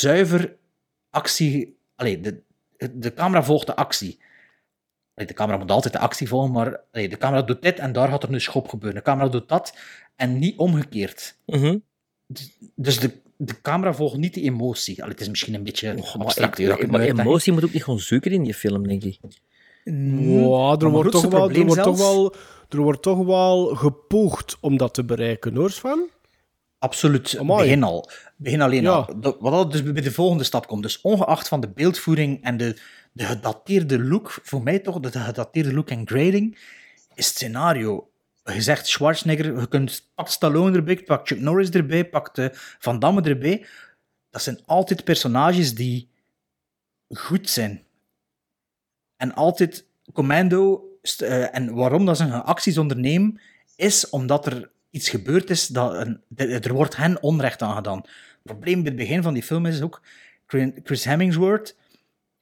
[0.00, 0.56] zuiver
[1.10, 1.78] actie...
[1.94, 2.42] Allee, de,
[2.92, 4.20] de camera volgt de actie.
[5.14, 7.92] Allee, de camera moet altijd de actie volgen, maar allee, de camera doet dit en
[7.92, 8.98] daar gaat er een schop gebeuren.
[8.98, 9.76] De camera doet dat
[10.16, 11.38] en niet omgekeerd.
[11.44, 11.78] Mhm.
[12.74, 14.98] Dus de, de camera volgt niet de emotie.
[14.98, 16.58] Allee, het is misschien een beetje Maar, abstract.
[16.58, 19.18] ik maar emotie moet ook niet gewoon zoeken in die film, denk ik.
[19.84, 22.34] Ja, Maar er wordt, toch wel, er, probleem wordt toch wel,
[22.68, 26.08] er wordt toch wel gepoogd om dat te bereiken, hoor, Sven?
[26.78, 27.62] Absoluut, Amai.
[27.62, 28.10] begin al.
[28.36, 28.90] Begin alleen Ja.
[28.90, 29.20] al.
[29.20, 30.82] De- wat al dus bij de volgende stap komt.
[30.82, 32.76] Dus ongeacht van de beeldvoering en de,
[33.12, 36.58] de gedateerde look, voor mij toch, de gedateerde look en grading,
[37.14, 38.08] is het scenario.
[38.54, 42.98] Je zegt Schwarzenegger, je kunt pak Stallone erbij, pak Chuck Norris erbij, pak de Van
[42.98, 43.66] Damme erbij.
[44.30, 46.08] Dat zijn altijd personages die
[47.08, 47.84] goed zijn.
[49.16, 53.40] En altijd commando, eh, en waarom dat ze hun acties ondernemen,
[53.76, 56.06] is omdat er iets gebeurd is, dat
[56.36, 57.98] er wordt hen onrecht aangedaan.
[57.98, 60.02] Het probleem bij het begin van die film is ook,
[60.82, 61.76] Chris Hemmingsworth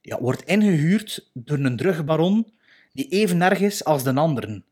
[0.01, 2.53] ja, wordt ingehuurd door een drugbaron
[2.93, 4.65] die even erg is als de anderen.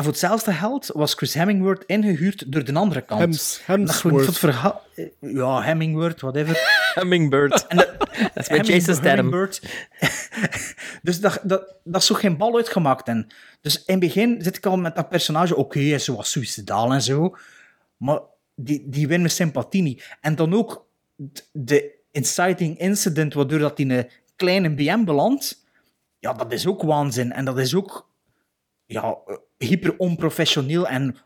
[0.00, 3.20] En voor hetzelfde geld was Chris Hemmingsworth ingehuurd door de andere kant.
[3.20, 4.38] Hems- dat Hemsworth.
[4.38, 4.82] verhaal...
[5.20, 6.58] Ja, Hemmingsworth, whatever.
[7.00, 7.66] Hummingbird.
[7.68, 7.88] dat
[8.34, 9.30] is met Jason Statham.
[11.02, 13.08] Dus dat, dat, dat is zo geen bal uitgemaakt.
[13.08, 13.26] En
[13.60, 16.26] dus in het begin zit ik al met dat personage, oké, hij is zo wat
[16.26, 17.36] suicidaal en zo,
[17.96, 18.20] maar
[18.54, 20.16] die, die wint mijn sympathie niet.
[20.20, 20.86] En dan ook
[21.52, 25.64] de inciting incident, waardoor dat in een kleine BM belandt,
[26.18, 27.32] ja, dat is ook waanzin.
[27.32, 28.09] En dat is ook
[28.90, 30.86] ja, eh, hyper onprofessioneel.
[30.86, 31.16] En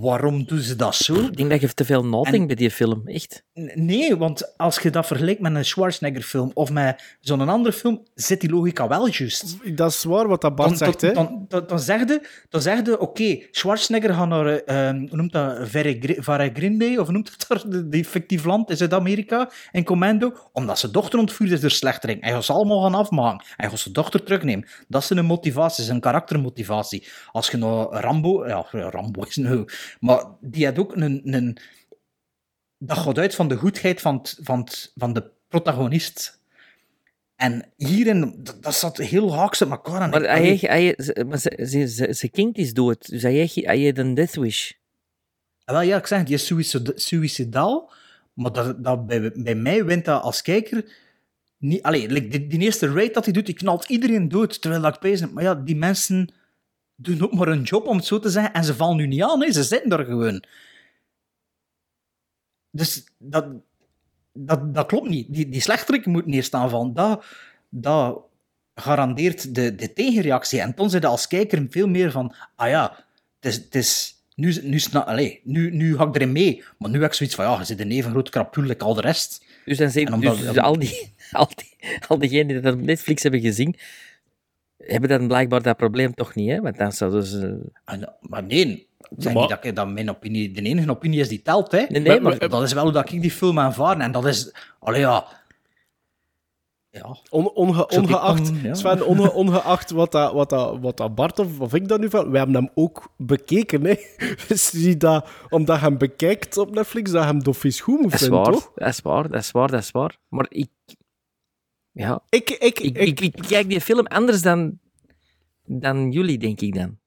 [0.00, 1.14] waarom doen ze dat zo?
[1.14, 3.44] Ik denk dat je te veel nadenkt bij die film, echt.
[3.74, 8.40] Nee, want als je dat vergelijkt met een Schwarzenegger-film of met zo'n andere film, zit
[8.40, 9.56] die logica wel juist.
[9.76, 11.14] Dat is waar wat dat Bart Dan, zegt, dan, hè.
[11.14, 15.16] dan, dan, dan zeg je, dan zeg je oké, Schwarzenegger gaat naar, eh, ehm, hoe
[15.16, 19.84] noemt dat, Verre- Varagrinde, of noemt het daar, de- die fictief land in Zuid-Amerika, in
[19.84, 22.22] Commando, omdat zijn dochter ontvoerd is door slechtering.
[22.22, 23.46] Hij gaat ze allemaal gaan afmaken.
[23.56, 24.68] Hij gaat zijn dochter terugnemen.
[24.88, 27.06] Dat is een motivatie, zijn karaktermotivatie.
[27.32, 29.36] Als je naar Rambo, ja, Rambo is
[30.00, 31.58] maar die had ook een, een
[32.78, 36.40] dat gaat uit van de goedheid van, het- van, het- van de protagonist.
[37.36, 40.00] En hierin, dat, dat zat heel haaks op elkaar.
[40.02, 43.22] En Maar, ik- hij, hij, ze, maar ze, ze, ze, ze kind is dood, dus
[43.22, 44.70] hij hij heeft een death wish.
[45.64, 47.92] Ah, Wel ja, ik zeg, die is suicid- suicidaal,
[48.32, 50.96] maar dat, dat bij, bij mij wint dat als kijker
[51.58, 51.82] niet...
[51.82, 55.00] Allee, die, die eerste raid dat hij doet, die knalt iedereen dood, terwijl dat ik
[55.00, 56.34] bezig Maar ja, die mensen
[56.96, 59.22] doen ook maar een job, om het zo te zeggen, en ze vallen nu niet
[59.22, 59.52] aan, hè.
[59.52, 60.42] ze zitten daar gewoon.
[62.70, 63.46] Dus dat,
[64.32, 65.34] dat, dat klopt niet.
[65.34, 66.94] Die, die slechterik moet eerst aanvallen.
[66.94, 67.24] Dat,
[67.68, 68.20] dat
[68.74, 70.60] garandeert de, de tegenreactie.
[70.60, 73.04] En dan zit je als kijker veel meer van, ah ja,
[73.40, 73.54] het is...
[73.56, 76.64] Het is nu, nu, allee, nu, nu ga ik erin mee.
[76.78, 78.94] Maar nu heb ik zoiets van, ja, je zit een even groot krapul als al
[78.94, 79.44] de rest.
[79.64, 81.76] Dus dan zeg, En omdat- dus, dus al, die, al, die,
[82.08, 83.76] al diegenen die dat op Netflix hebben gezien,
[84.86, 86.60] hebben dan blijkbaar dat probleem toch niet, hè?
[86.60, 87.70] Want dan zouden ze...
[87.84, 91.28] En, maar nee, zeg Maar- niet dat, ik- dat mijn opinie de enige opinie is
[91.28, 91.72] die telt.
[91.72, 91.84] Hè.
[91.88, 93.98] Nee, nee, maar- dat is wel hoe dat ik die film aanvaard.
[94.00, 94.54] En dat is...
[94.78, 95.26] Allee, ja...
[96.90, 97.16] Ja.
[97.30, 98.74] On, onge, ongeacht, ja.
[98.74, 102.10] Sven, onge, ongeacht wat, dat, wat, dat, wat dat Bart of, of ik dat nu
[102.10, 102.30] van...
[102.30, 103.94] We hebben hem ook bekeken, hè.
[104.48, 108.10] Dus niet dat, omdat je hem bekijkt op Netflix, dat je hem doffies goed moet
[108.10, 108.72] Dat is vinden, waar, toch?
[108.74, 110.16] dat is waar, dat is waar, dat is waar.
[110.28, 110.68] Maar ik...
[111.96, 112.20] Ja.
[112.28, 114.78] Ik, ik, ik, ik, ik kijk die film anders dan,
[115.64, 116.98] dan jullie, denk ik dan.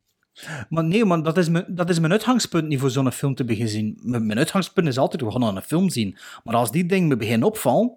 [0.69, 3.43] Maar nee, man, dat is mijn, dat is mijn uitgangspunt niet voor zo'n film te
[3.45, 3.99] beginnen zien.
[4.01, 6.17] Mijn, mijn uitgangspunt is altijd, we gaan een film zien.
[6.43, 7.93] Maar als die dingen me beginnen opvallen,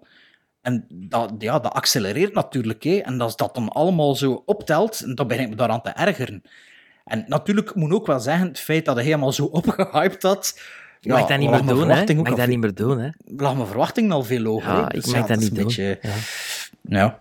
[0.61, 5.27] en dat, ja, dat accelereert natuurlijk, hè, en als dat dan allemaal zo optelt, dan
[5.27, 6.41] begin ik me daaraan te ergeren.
[7.05, 10.59] En natuurlijk ik moet ook wel zeggen, het feit dat hij helemaal zo opgehyped had...
[10.99, 12.13] Je mag dat niet meer doen, hè?
[12.23, 13.09] Mag dat niet meer doen, hè?
[13.25, 14.71] lag mijn verwachting al veel hoger.
[14.73, 15.63] Ja, ik Dus mag dat niet doen.
[15.63, 16.09] beetje- Ja.
[16.93, 17.19] Ja.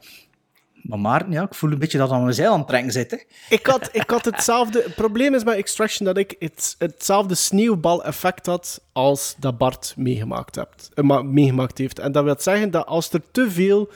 [0.83, 3.11] Maar Maarten, ja, ik voel een beetje dat aan mijn zeil aan het trekken zit.
[3.11, 3.17] Hè.
[3.49, 4.83] Ik had, ik had hetzelfde...
[4.83, 10.55] Het probleem is met Extraction dat ik het, hetzelfde sneeuwbal-effect had als dat Bart meegemaakt,
[10.55, 11.99] hebt, eh, ma- meegemaakt heeft.
[11.99, 13.91] En dat wil zeggen dat als er te veel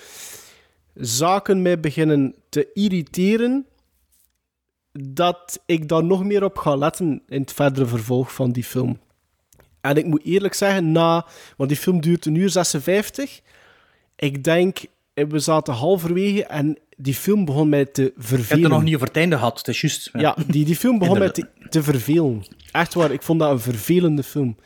[0.94, 3.66] zaken mij beginnen te irriteren,
[4.92, 9.00] dat ik daar nog meer op ga letten in het verdere vervolg van die film.
[9.80, 11.26] En ik moet eerlijk zeggen, na...
[11.56, 13.40] Want die film duurt een uur 56.
[14.16, 14.78] Ik denk,
[15.24, 18.62] we zaten halverwege en die film begon mij te Ik heb vervelen.
[18.62, 20.10] het nog niet over het einde gehad, het is juist.
[20.12, 21.30] Ja, die, die film begon mij
[21.68, 22.44] te, vervelen.
[22.72, 24.56] Echt waar, ik vond dat een vervelende film.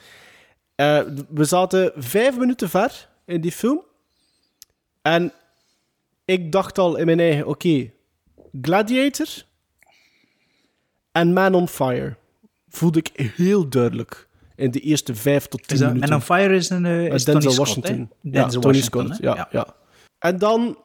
[0.75, 3.83] Eh, we zaten vijf minuten ver in die film.
[5.03, 5.33] En
[6.25, 7.91] ik dacht al in mijn eigen, oké,
[8.63, 9.27] Gladiator
[11.13, 12.17] en Man on Fire
[12.69, 16.09] voelde ik heel duidelijk in de eerste vijf tot tien dat, minuten.
[16.09, 18.11] Man on Fire is een uh, Eh, is Denzel Tony Scott, Washington.
[18.21, 19.21] ja, Denzel Tony Washington, Scott.
[19.21, 19.27] hè?
[19.29, 19.75] Ja, ja.
[20.21, 20.79] En dan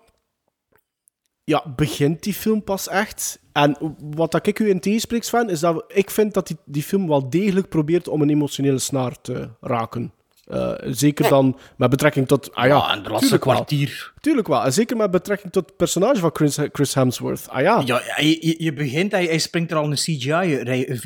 [1.43, 3.39] ja, begint die film pas echt.
[3.51, 6.83] En wat dat ik u in tegenspreek, Sven, is dat ik vind dat die, die
[6.83, 10.13] film wel degelijk probeert om een emotionele snaar te raken.
[10.45, 12.55] Eh, zeker dan met betrekking tot...
[12.55, 13.53] Ah ja, Ja, en de laatste tuurlijk wel.
[13.53, 14.13] kwartier.
[14.21, 14.63] Tuurlijk wel.
[14.63, 17.49] En zeker met betrekking tot het personage van Chris, Chris Hemsworth.
[17.49, 17.81] Ah ja.
[17.85, 21.03] Ja, je, je- begint, hij, hij springt er al een CGI-reek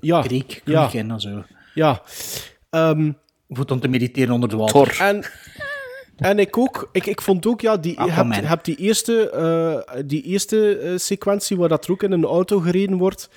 [0.00, 0.20] Ja.
[0.22, 0.90] kreek Ja.
[0.92, 1.44] in en zo.
[1.74, 2.02] Ja.
[2.70, 3.12] Ehm,
[3.48, 4.96] Voet om te mediteren onder de water.
[5.00, 5.24] En
[6.16, 6.88] En ik ook.
[6.92, 11.56] Ik, ik vond ook, ja, die, je hebt die eerste, eh, die eerste eh, sequentie
[11.56, 13.28] waar dat er ook in een auto gereden wordt.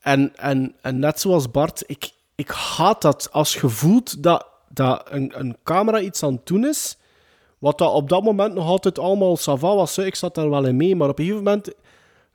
[0.00, 5.06] En, en, en net zoals Bart, ik, ik haat dat als je voelt dat, dat
[5.10, 6.96] een, een camera iets aan het doen is.
[7.58, 9.96] Wat dat op dat moment nog altijd allemaal sava was.
[9.96, 10.04] hè.
[10.04, 10.96] Ik zat daar wel in mee.
[10.96, 11.72] Maar op een gegeven moment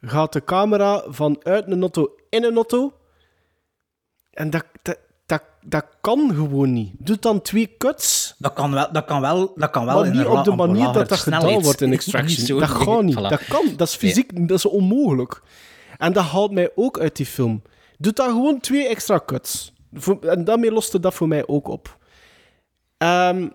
[0.01, 2.93] gaat de camera vanuit een auto in een auto.
[4.31, 4.97] En dat, dat,
[5.61, 6.91] dat, kan gewoon niet.
[6.97, 8.35] Doe dan twee cuts.
[8.37, 11.09] Dat kan wel, dat kan wel, dat kan wel Maar niet op de manier dat
[11.09, 12.59] dat gedaan wordt in Extraction.
[12.59, 13.15] dat gaat niet.
[13.17, 13.29] voilà.
[13.29, 13.65] Dat kan.
[13.75, 15.41] Dat is fysiek, dat is onmogelijk.
[15.97, 17.61] En dat haalt mij ook uit die film.
[17.97, 19.73] Doe dan gewoon twee extra cuts.
[20.21, 21.97] En daarmee loste dat voor mij ook op.
[22.97, 23.47] Ehm,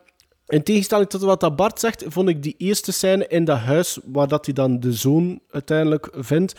[0.47, 3.99] in tegenstelling tot wat dat Bart zegt, vond ik die eerste scène in dat huis,
[4.05, 6.55] waar dat hij dan de zoon uiteindelijk vindt,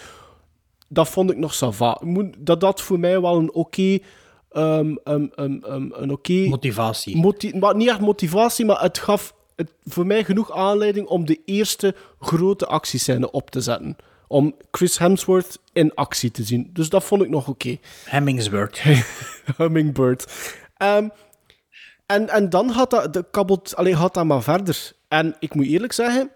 [0.88, 2.02] dat vond ik nog sava.
[2.38, 3.98] Dat dat voor mij wel een oké...
[4.56, 7.18] ehm, ehm, ehm, een oké Motivatie.
[7.18, 11.40] Moti- maar niet echt motivatie, maar het gaf het, voor mij genoeg aanleiding om de
[11.46, 13.96] eerste grote actiescène op te zetten.
[14.28, 16.70] Om Chris Hemsworth in actie te zien.
[16.74, 17.78] Dus dat vond ik nog oké.
[18.06, 18.82] Hemmingsworth.
[19.58, 20.34] Hummingbird.
[20.78, 21.08] Ehm,
[22.06, 24.92] en, en dan gaat dat, de kabbelt, alleen gaat dat maar verder.
[25.08, 26.32] En ik moet eerlijk zeggen,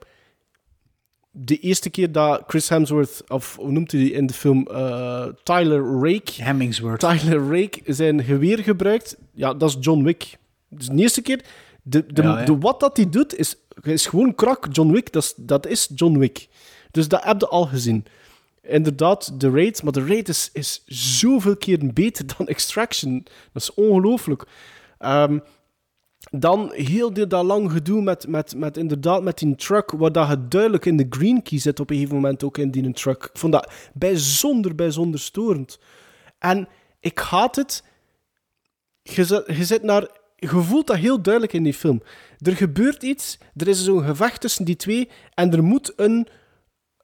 [1.32, 4.68] de eerste keer dat Chris Hemsworth, of hoe noemt hij die in de film?
[4.68, 6.44] eh, Tyler Rake.
[6.44, 7.00] Hemmingsworth.
[7.00, 9.18] Tyler Rake zijn geweer gebruikt.
[9.34, 10.38] Ja, dat is John Wick.
[10.70, 11.42] Dus de eerste keer,
[11.82, 12.46] de, de, Ja, ja.
[12.46, 14.68] de, wat dat hij doet, is, is gewoon krak.
[14.72, 16.48] John Wick, dat is, dat is John Wick.
[16.92, 18.06] Dus dat heb je al gezien.
[18.62, 23.26] Inderdaad, de raid, maar de raid is, is zoveel keer beter dan Extraction.
[23.54, 24.44] Dat is ongelooflijk.
[24.98, 25.40] Ehm,
[26.20, 30.30] dan heel dit dat lang gedoe met, met, met inderdaad met die truck, waar dat
[30.30, 33.24] je duidelijk in de green key zit op een gegeven moment ook in die truck.
[33.24, 35.80] Ik vond dat bijzonder, bijzonder storend.
[36.40, 36.68] En
[37.00, 37.84] ik haat het.
[39.02, 40.18] Je je zit naar...
[40.36, 42.02] Je voelt dat heel duidelijk in die film.
[42.38, 46.28] Er gebeurt iets, er is zo'n gevecht tussen die twee en er moet, een,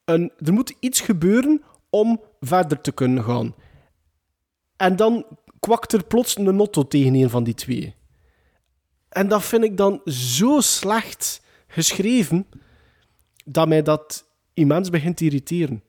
[0.05, 3.55] een, er moet iets gebeuren om verder te kunnen gaan.
[4.77, 5.25] En dan
[5.59, 7.95] kwakt er plots een auto tegen een van die twee.
[9.15, 12.47] En dat vind ik dan zo slecht geschreven,
[13.45, 15.83] dat mij dat immens begint te irriteren.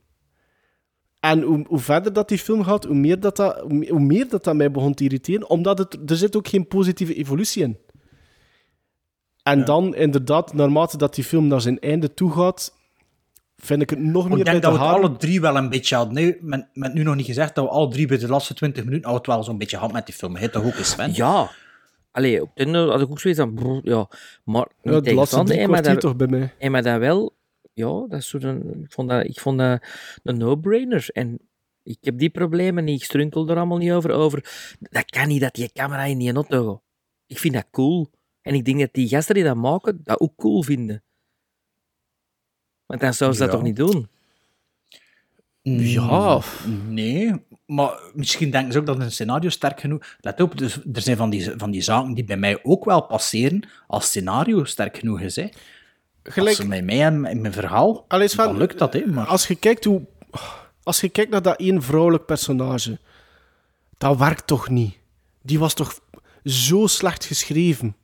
[1.21, 4.45] En hoe, hoe verder dat die film gaat, hoe meer dat, dat, hoe meer- dat,
[4.45, 7.79] dat mij begon te irriteren, omdat het, er zit ook geen positieve evolutie in.
[9.43, 12.75] En dan, inderdaad, naarmate dat die film naar zijn einde toe gaat,
[13.57, 15.57] vind ik het nog meer Ik bij denk de dat we het alle drie wel
[15.57, 16.15] een beetje hadden.
[16.15, 18.85] Nee, met, met nu nog niet gezegd dat we alle drie bij de laatste 20
[18.85, 20.37] minuten al het wel zo'n beetje had met die film.
[20.37, 21.15] Heet toch ook eens, Sven?
[21.15, 21.51] Ja.
[22.17, 23.55] Allee, op het einde had ik ook zoiets van...
[23.55, 24.09] brrr, ja,
[24.45, 26.55] maar Ja, de laatste drie maar dat- toch bij mij.
[26.59, 27.35] En maar dat wel...
[27.73, 29.83] Ja, dat is zo een, ik vond dat, ik vond dat
[30.23, 31.09] een no-brainer.
[31.13, 31.39] En
[31.83, 32.99] ik heb die problemen niet.
[33.01, 34.11] Ik strunkel er allemaal niet over.
[34.11, 34.75] over.
[34.81, 36.83] Dat kan niet, dat die camera in die auto gaat.
[37.27, 38.11] Ik vind dat cool.
[38.43, 41.03] En ik denk dat die gasten die dat maken, dat ook cool vinden.
[42.87, 43.59] Want dan zouden ze dat Ja.
[43.59, 44.09] toch niet doen?
[45.63, 46.41] Ja.
[46.89, 47.33] Nee,
[47.67, 50.17] maar misschien denken ze ook dat een scenario sterk genoeg...
[50.21, 53.01] Let op, dus er zijn van die, van die zaken die bij mij ook wel
[53.03, 55.37] passeren als scenario sterk genoeg is.
[55.37, 55.49] Hè.
[56.23, 58.93] Gelijk- Als ze bij mij en in mijn verhaal, Allee, Sven, dan lukt dat.
[58.93, 59.27] Hè, maar...
[59.27, 60.07] Als je kijkt hoe...
[60.83, 62.99] Als je kijkt naar dat één vrouwelijk personage,
[63.99, 64.97] dat werkt toch niet?
[65.43, 66.01] Die was toch
[66.45, 67.97] zo slecht geschreven?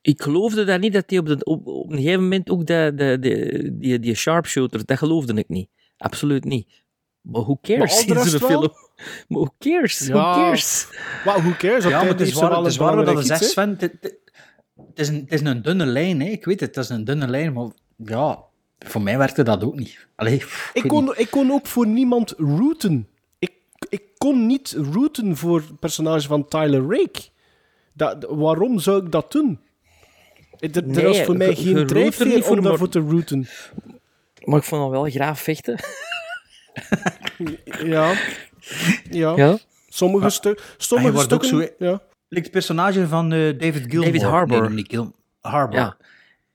[0.00, 2.92] Ik geloofde dat niet, dat die op, de, op, op een gegeven moment ook de,
[2.94, 5.68] de, de, die, die sharpshooter, dat geloofde ik niet.
[5.98, 6.82] Absoluut niet.
[7.20, 8.48] Maar who Maar cares de in rest zo'n wel?
[8.48, 8.72] film?
[9.28, 10.08] Maar who cares?
[10.08, 10.34] Who Ja.
[10.34, 10.88] cares?
[11.24, 11.84] Well, who cares?
[11.84, 13.46] Ja, maar het is waar, het is een waar je zegt, iets, hè?
[13.46, 13.70] Sven.
[13.78, 14.16] Het, het-
[14.86, 16.26] het is een, het is een dunne lijn, hè.
[16.28, 18.38] ik weet het, het is een dunne lijn, maar ja,
[18.78, 20.06] voor mij werkte dat ook niet.
[20.16, 21.18] Allee, pff, Ik kon, niet.
[21.18, 23.08] ik kon ook voor niemand rooten.
[23.38, 23.52] Ik,
[23.88, 27.20] ik kon niet rooten voor het personage van Tyler Rake.
[27.92, 29.60] Dat, waarom zou ik dat doen?
[30.58, 33.46] Er, er Nee, was voor mij geen er drijfveer om maar- daarvoor te rooten.
[34.48, 35.78] Maar ik vond hem wel graag vechten.
[37.84, 38.14] Ja.
[39.10, 39.36] Ja.
[39.36, 39.58] Ja.
[39.88, 41.74] Sommige, Maar- stu En je sommige wordt ook stukken...
[41.78, 42.00] zo- ja.
[42.28, 44.04] Like het personage van eh, David Gilmour.
[44.04, 44.62] David Harbour.
[44.62, 45.80] Nee, niet Gil Harbour.
[45.80, 45.96] Ja.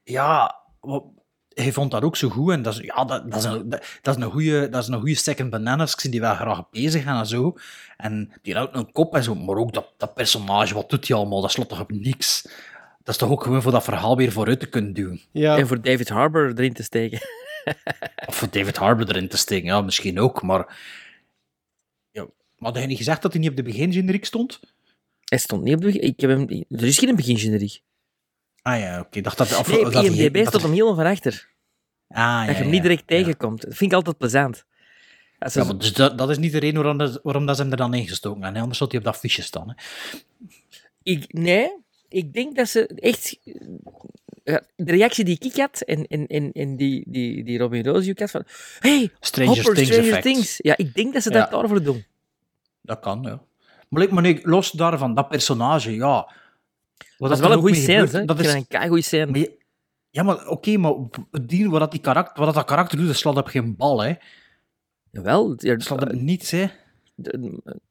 [0.04, 1.04] Ja, wat-
[1.54, 2.52] hij vond dat ook zo goed.
[2.52, 4.88] En dat is, ja, dat, dat is een, dat, dat is een goede, dat is
[4.90, 5.94] een goede second bananas.
[5.94, 7.56] Ik zie die wel graag bezig en zo.
[7.98, 9.36] En die houdt een kop en zo.
[9.36, 11.42] Maar ook dat, dat personage, wat doet hij allemaal?
[11.42, 12.42] Dat slaat toch op niks?
[13.04, 15.22] Dat is toch ook gewoon voor dat verhaal weer vooruit te kunnen duwen.
[15.32, 15.58] Ja.
[15.58, 17.20] En voor David Harbour erin te steken.
[18.26, 20.42] Of voor David Harbour erin te steken, ja, misschien ook.
[20.42, 20.78] Maar,
[22.12, 22.22] ja.
[22.22, 22.32] maar
[22.72, 24.60] had hij niet gezegd dat hij niet op de begingeneriek stond?
[25.24, 26.02] Hij stond niet op de begin...
[26.02, 26.66] Ik heb hem...
[26.70, 27.82] Er is geen begingeneriek.
[28.62, 29.18] Ah ja, oké.
[29.18, 31.50] Ik dacht dat, of, Nee, dat IMDb dat staat hij- hem heel van achter.
[32.08, 33.18] Ah, ja, dat je hem ja, niet direct ja.
[33.18, 33.62] tegenkomt.
[33.62, 34.66] Dat vind ik altijd plezant.
[35.40, 37.62] Als Ja, maar dus dat, dat is niet de reden waarom, dat, waarom dat ze
[37.62, 38.62] hem er dan ingestoken hebben.
[38.62, 39.70] Anders zou hij op dat fiche staan.
[39.70, 39.76] Hè.
[41.04, 41.83] ik, nee,
[42.14, 43.40] ik denk dat ze echt...
[44.44, 48.10] ja, de reactie die ik had en, en, en, en die, die, die Robin Roos
[48.10, 48.44] ook had van...
[48.80, 50.24] Hey, Stranger Hopper, Things Stranger effect.
[50.24, 50.58] Things.
[50.58, 51.40] Ja, ik denk dat ze Ja.
[51.40, 52.04] dat daarvoor doen.
[52.82, 53.42] Dat kan, ja.
[53.90, 56.32] Maar, maar nee, los daarvan, dat personage, ja.
[57.18, 58.26] Wat Dat is wel een goede scène, hè.
[58.26, 59.26] Dat is dat een keigoeie scène.
[59.32, 59.58] Maar je-
[60.10, 60.94] ja, maar oké, maar
[61.42, 64.04] dier wat dat, die karakter, wat dat, dat karakter doet, dat slaat op geen bal,
[64.04, 64.14] hè.
[65.12, 65.56] Jawel.
[65.56, 66.66] Die, slaat op niets, hè.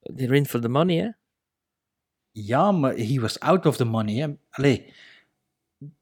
[0.02, 1.08] Die rin for the money, hè.
[2.32, 4.84] Ja, maar he was out of the money, hè.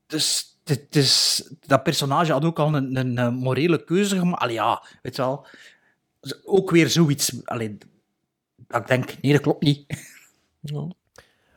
[0.06, 0.58] Dus,
[0.90, 4.42] is, dat personage had ook al een, een, morele keuze gemaakt.
[4.42, 5.46] Allee, ja, weet je wel.
[6.44, 7.78] Ook weer zoiets, allee,
[8.56, 9.86] dat ik denk, nee, dat klopt niet.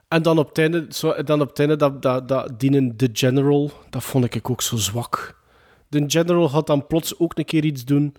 [0.08, 3.72] En dan op het einde, zo, dan op het dat, dat, dat dienen de General,
[3.90, 5.42] dat vond ik ook zo zwak.
[5.88, 8.16] De General gaat dan plots ook een keer iets doen.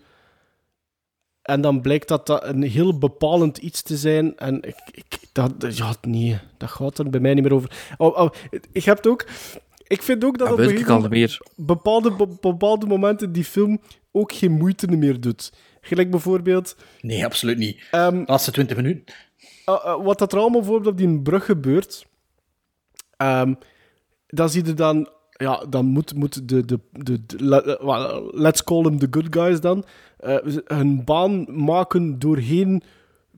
[1.44, 4.36] En dan blijkt dat dat een heel bepalend iets te zijn.
[4.36, 7.94] En ik, ik, dat, ja, nee, dat gaat er bij mij niet meer over.
[7.96, 8.30] Oh, oh,
[8.72, 9.26] ik heb het ook...
[9.86, 13.80] Ik vind ook dat op een ik gegeven bepaalde, be- bepaalde momenten die film
[14.12, 15.52] ook geen moeite meer doet.
[15.80, 16.76] Gelijk bijvoorbeeld...
[17.00, 17.82] Nee, absoluut niet.
[17.90, 19.14] Ehm, laatste 20 minuten.
[19.68, 22.06] Uh, uh, wat dat er allemaal bijvoorbeeld op die brug gebeurt,
[23.16, 23.54] ehm,
[24.26, 27.20] dan zie je dan, ja, dan moet, moet de, de, de,
[28.32, 29.85] let's call them the good guys dan,
[30.24, 32.82] uh, hun baan maken doorheen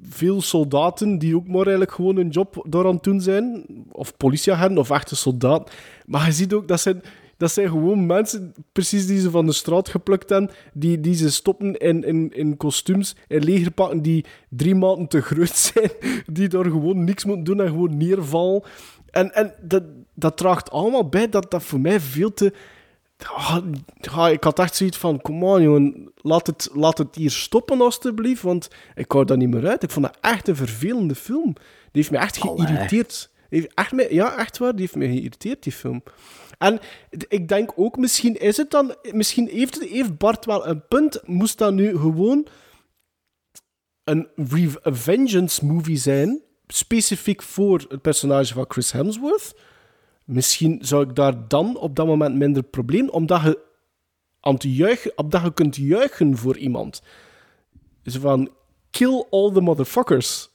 [0.02, 4.16] veel soldaten die ook maar eigenlijk gewoon hun job door aan het doen zijn, of
[4.16, 5.74] politieagenten of echte soldaten.
[6.06, 7.02] Maar je ziet ook, dat zijn,
[7.36, 11.30] dat zijn gewoon mensen, precies die ze van de straat geplukt hebben, die, die ze
[11.30, 15.90] stoppen in, in, in kostuums, in legerpakken die drie maanden te groot zijn,
[16.32, 18.62] die daar gewoon niks moeten doen en gewoon neervallen.
[19.10, 19.82] En, en dat,
[20.16, 22.52] dat draagt allemaal bij dat dat voor mij veel te...
[23.26, 23.58] Ah,
[24.10, 27.80] ah, ik had echt zoiets van, kom on jongen, laat het, laat het hier stoppen
[27.80, 29.82] alstublieft, want ik hou dat niet meer uit.
[29.82, 31.52] Ik vond dat echt een vervelende film.
[31.52, 33.30] Die heeft me echt geïrriteerd.
[33.48, 36.02] Heeft echt me, ja, echt waar, die heeft me geïrriteerd, die film.
[36.58, 36.80] En
[37.28, 41.58] ik denk ook, misschien is het dan, misschien heeft, heeft Bart wel een punt, moest
[41.58, 42.46] dat nu gewoon
[44.04, 44.28] een
[44.82, 49.54] vengeance movie zijn, specifiek voor het personage van Chris Hemsworth.
[50.26, 53.58] Misschien zou ik daar dan op dat moment minder probleem, omdat je,
[54.40, 57.02] aan het juichen, omdat je kunt juichen voor iemand.
[58.04, 58.50] Zo van,
[58.90, 60.50] kill all the motherfuckers.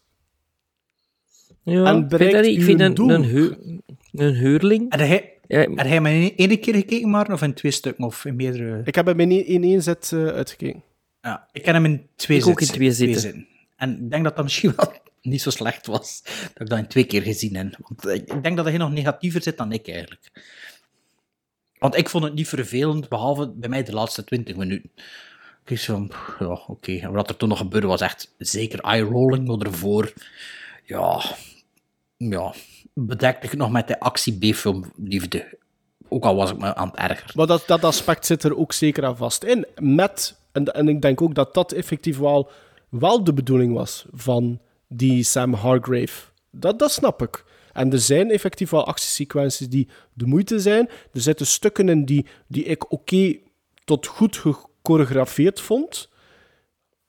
[1.63, 2.53] Ja, En ik vind bereikt dat niet.
[2.53, 3.09] Ik uw vind een, doel.
[3.09, 3.81] een,
[4.11, 4.85] een huurling...
[4.95, 8.25] Heb hij, heb hij maar in één keer gekeken, maar of in twee stukken, of
[8.25, 8.81] in meerdere...
[8.85, 10.83] Ik heb hem in één, in één zet eh, uitgekeken.
[11.21, 12.75] Ja, ik ken hem in twee Ik ook in zitten.
[12.75, 13.47] twee zitten.
[13.75, 16.87] En ik denk dat dat misschien wel niet zo slecht was, dat ik dat in
[16.87, 17.75] twee keer gezien heb.
[17.87, 20.31] Want eh, ik denk dat hij nog negatiever zit dan ik, eigenlijk.
[21.77, 24.91] Want ik vond het niet vervelend, behalve bij mij de laatste 20 minuten.
[25.65, 26.91] Ik van, ja, oké.
[26.91, 30.13] En wat er toen nog gebeurde was echt zeker eye-rolling, maar ervoor,
[30.85, 31.23] ja,
[32.17, 32.53] ja,
[32.93, 35.57] bedekte ik nog met de actie B-film liefde.
[36.07, 37.31] Ook al was ik me aan het erger.
[37.35, 39.65] Maar dat, dat aspect zit er ook zeker aan vast in.
[39.75, 42.51] Met, en, en ik denk ook dat dat effectief wel,
[42.89, 44.59] wel de bedoeling was van
[44.93, 46.29] die Sam Hargrave.
[46.51, 47.43] Dat, dat snap ik.
[47.73, 50.89] En er zijn effectief wel actiesequenties die de moeite zijn.
[51.13, 53.37] Er zitten stukken in die, die ik oké
[53.85, 56.09] tot goed gechoreografeerd vond.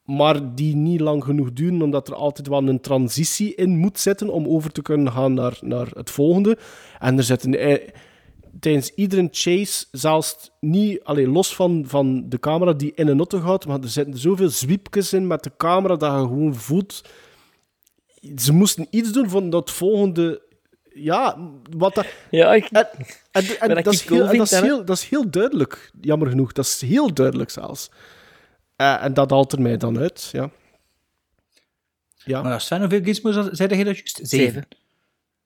[0.05, 4.29] Maar die niet lang genoeg duren, omdat er altijd wel een transitie in moet zitten
[4.29, 6.59] om over te kunnen gaan naar, naar het volgende.
[6.99, 7.55] En er zitten
[8.61, 13.41] tijdens iedere chase, zelfs niet alleen los van, van de camera die in een auto
[13.41, 17.03] gaat, maar er zitten zoveel zwiepjes in met de camera dat je gewoon voelt.
[18.37, 20.43] Ze moesten iets doen van dat volgende.
[20.95, 21.39] Ja,
[21.77, 22.07] wat dat.
[22.31, 22.87] Ja, ik, en,
[23.83, 26.53] dat, is heel, en dat, is heel, dat is heel duidelijk, jammer genoeg.
[26.53, 27.91] Dat is heel duidelijk zelfs.
[28.77, 30.51] Eh, en dat haalt er mij dan uit, ja.
[32.25, 32.43] Ja.
[32.43, 34.21] Maar Sven, hoeveel gizmos zei je dat juist?
[34.23, 34.67] Zeven.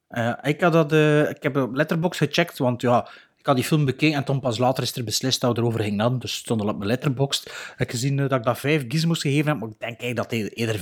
[0.09, 3.09] Eh, ik, had dat, eh, ik heb op Letterboxd gecheckt, want ja,
[3.47, 5.97] had die film bekeken en toen pas later is er beslist dat we erover gingen
[5.97, 7.75] nadenken, dus het stond al op mijn Letterboxd.
[7.79, 10.39] Ik gezien eh, dat ik dat vijf gizmos gegeven heb, maar ik denk eigenlijk dat
[10.39, 10.81] hij eerder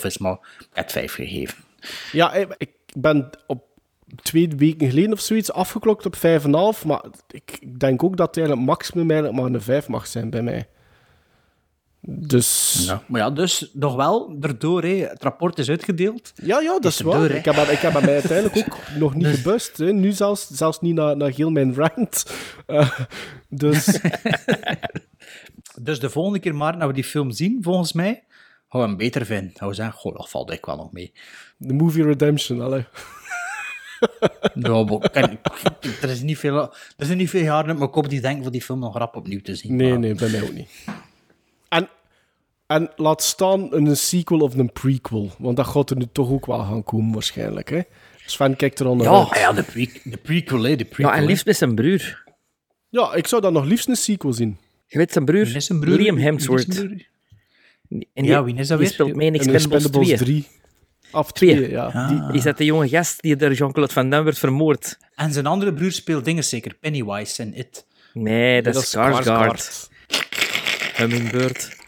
[0.00, 1.54] 4,5 is, maar ik heb het vijf gegeven.
[2.12, 3.64] Ja, ik ik ben op
[4.22, 6.86] twee weken geleden of zoiets afgeklokt op 5,5.
[6.86, 10.42] Maar ik, ik denk ook dat eigenlijk maximum eigenlijk maar een 5 mag zijn bij
[10.42, 10.68] mij.
[12.02, 12.82] Dus...
[12.86, 13.02] Ja.
[13.06, 16.32] Maar ja, dus nog wel, erdoor, hè, het rapport is uitgedeeld.
[16.34, 17.30] Ja, ja, dat is erdoor, waar.
[17.30, 19.76] ik, heb, ik heb mij uiteindelijk ook nog niet gebust.
[19.78, 19.92] Hè.
[19.92, 22.24] Nu zelfs, zelfs niet naar, naar heel mijn rant.
[22.66, 22.90] Eh,
[23.48, 23.86] dus...
[25.82, 28.22] Dus de volgende keer, maar, dat we die film zien, volgens mij,
[28.68, 29.52] gaan we hem beter vinden.
[29.56, 31.12] Gaan we zeggen, goh, dat valt ik wel nog mee.
[31.56, 32.86] De movie Redemption, maar ik
[35.12, 35.38] ken-
[36.02, 36.56] er, is niet veel,
[36.96, 39.16] er zijn niet veel jaren uit mijn kop die denken van die film nog rap
[39.16, 39.76] opnieuw te zien.
[39.76, 40.70] Nee, Maar- nee, bij mij ook niet.
[42.70, 45.30] En laat staan een sequel of een prequel.
[45.38, 47.70] Want dat gaat er nu toch ook wel gaan komen, waarschijnlijk.
[47.70, 47.80] Hè?
[48.26, 49.28] Sven kijkt er al naar Ja, uit.
[49.30, 50.76] ah ja de, pre de prequel, hè.
[50.76, 52.22] De prequel, Ja, en liefst met zijn broer.
[52.88, 54.56] Ja, ik zou dan nog liefst een sequel zien.
[54.86, 55.44] Je weet zijn broer?
[55.44, 55.96] Wie is zijn broer?
[55.96, 56.86] Liam Wie is Hemsworth.
[58.14, 58.94] En Ja, wie is dat die weer?
[58.94, 60.00] speelt mee in En Expendables 2.
[60.12, 60.58] Expendables 3.
[61.10, 61.54] Af Twee.
[61.56, 61.84] 2, ja.
[61.86, 62.08] Ah.
[62.28, 64.98] Die, Is dat de jonge gast die door Jean-Claude Van Damme werd vermoord?
[65.14, 66.74] En zijn andere broer speelt dingen zeker.
[66.80, 67.86] Pennywise en It.
[68.12, 68.88] Nee, dat, dat is.
[68.96, 69.88] Skarsgård.
[70.96, 71.78] Hummingbird.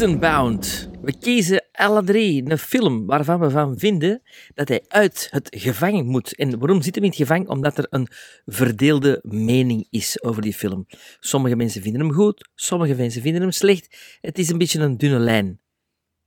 [0.00, 0.88] Prison Bound.
[1.02, 4.22] We kiezen alle drie een film waarvan we van vinden
[4.54, 6.34] dat hij uit het gevangen moet.
[6.36, 7.48] En waarom zit hij in het gevangen?
[7.48, 8.08] Omdat er een
[8.46, 10.86] verdeelde mening is over die film.
[11.20, 13.96] Sommige mensen vinden hem goed, sommige mensen vinden hem slecht.
[14.20, 15.60] Het is een beetje een dunne lijn.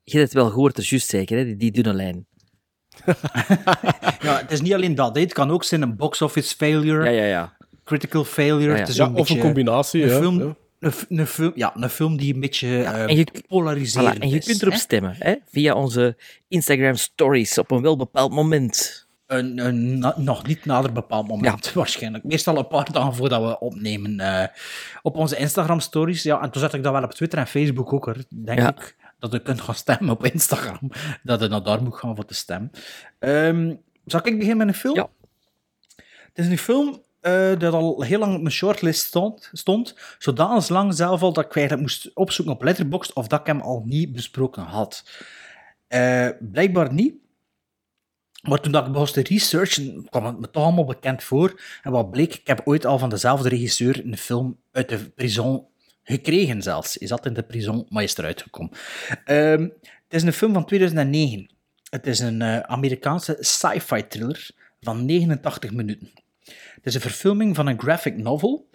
[0.04, 1.46] Je hebt het wel gehoord, dat is juist zeker, hè?
[1.46, 2.26] die- die dunne lijn.
[4.20, 5.16] Ja, het is niet alleen dat.
[5.16, 5.22] hè.
[5.22, 7.58] Het kan ook zijn een box office failure, Ja, ja, ja.
[7.84, 8.66] critical failure.
[8.66, 8.80] Ja, ja.
[8.80, 10.56] Het is Ja, een of een combinatie, Een ja, film, ja.
[10.84, 14.30] Een, een film, ja, een film die een beetje eh, en je- polariserend Voilà, en
[14.30, 14.80] je is, kunt erop hè.
[14.80, 15.36] stemmen, hè?
[15.46, 19.02] via onze Instagram stories op een wel bepaald moment.
[19.28, 22.24] Een, een na- nog niet nader bepaald moment, waarschijnlijk.
[22.24, 24.20] Meestal een paar dagen voordat we opnemen.
[24.20, 24.48] eh,
[25.02, 26.24] op onze Instagram-stories.
[26.24, 28.70] Ja, en toen zet ik dat wel op Twitter en Facebook ook, hoor, denk Ja.
[28.70, 28.96] ik.
[29.20, 30.80] Dat je kunt gaan stemmen op Instagram.
[31.24, 32.72] Dat je naar daar moet gaan voor te stemmen.
[33.20, 33.74] Ehm
[34.06, 34.96] zal ik beginnen met een film?
[34.96, 35.10] Ja.
[36.34, 39.50] Het is een film eh, dat al heel lang op mijn shortlist stond.
[39.54, 43.46] stond zodanig lang zelf al dat ik eigenlijk moest opzoeken op Letterboxd of dat ik
[43.46, 45.04] hem al niet besproken had.
[45.88, 47.14] Eh, blijkbaar niet.
[48.42, 51.62] Maar toen dat ik begon te researchen, kwam het me toch allemaal bekend voor.
[51.82, 55.68] En wat bleek, ik heb ooit al van dezelfde regisseur een film uit de prison
[56.04, 56.98] gekregen zelfs.
[56.98, 58.72] Is dat in de prison, maar is eruit gekomen.
[59.26, 61.50] Ehm, het is een film van 2009.
[61.90, 64.50] Het is een eh, Amerikaanse sci-fi thriller
[64.82, 66.12] van 89 minuten.
[66.84, 68.70] Het is een verfilming van een graphic novel.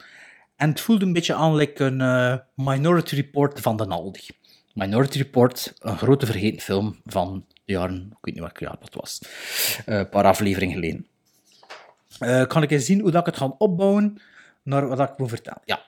[0.57, 4.27] En het voelde een beetje aan like een eh, Minority Report van de Aldi.
[4.75, 8.95] Minority Report, een grote vergeten film van de jaren, ik weet niet welk jaar dat
[8.95, 9.23] was,
[9.87, 11.07] Eh, een paar afleveringen geleden.
[12.19, 14.19] Eh, kan ik eens zien hoe dat ik het ga opbouwen
[14.63, 15.63] naar wat ik wil vertellen?
[15.65, 15.81] Ja,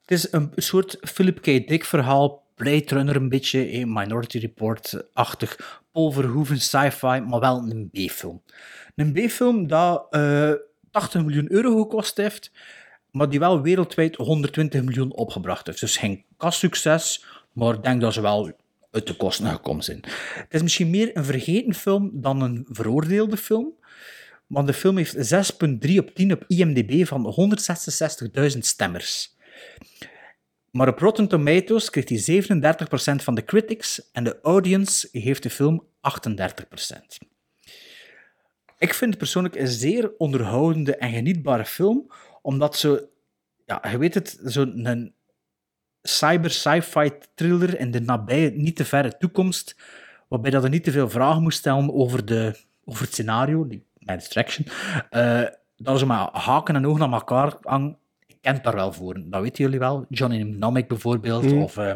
[0.00, 1.44] het is een soort Philip K.
[1.44, 7.90] Dick verhaal, Blade Runner een beetje, eh, Minority Report-achtig, Paul Verhoeven sci-fi, maar wel een
[7.92, 8.42] B-film.
[8.96, 10.06] Een B-film dat
[10.92, 12.50] 80 miljoen euro gekost heeft,
[13.10, 15.80] maar die wel wereldwijd 120 miljoen opgebracht heeft.
[15.80, 18.52] Dus geen kassucces, maar ik denk dat ze wel
[18.90, 20.00] uit de kosten gekomen zijn.
[20.34, 23.72] Het is misschien meer een vergeten film dan een veroordeelde film.
[24.46, 25.32] Want de film heeft
[25.92, 27.34] 6,3 op 10 op IMDb van
[28.52, 29.36] 166.000 stemmers.
[30.70, 32.42] Maar op Rotten Tomatoes kreeg hij
[33.20, 35.86] 37% van de critics en de audience geeft de film
[36.20, 37.31] 38%.
[38.82, 42.10] Ik vind het persoonlijk een zeer onderhoudende en genietbare film,
[42.42, 43.08] omdat ze,
[43.66, 45.14] ja, je weet het, zo'n
[46.02, 49.76] cyber-sci-fi thriller in de nabije, niet te verre toekomst,
[50.28, 53.84] waarbij dat er niet te veel vragen moest stellen over, de, over het scenario, die,
[53.98, 54.66] mijn distraction,
[55.10, 55.42] eh,
[55.76, 57.98] dat ze maar haken en ogen aan elkaar hangen.
[58.26, 60.06] Ik ken het daar wel voor, dat weten jullie wel.
[60.08, 61.62] Johnny Mnemonic bijvoorbeeld, Mhm.
[61.62, 61.94] of eh,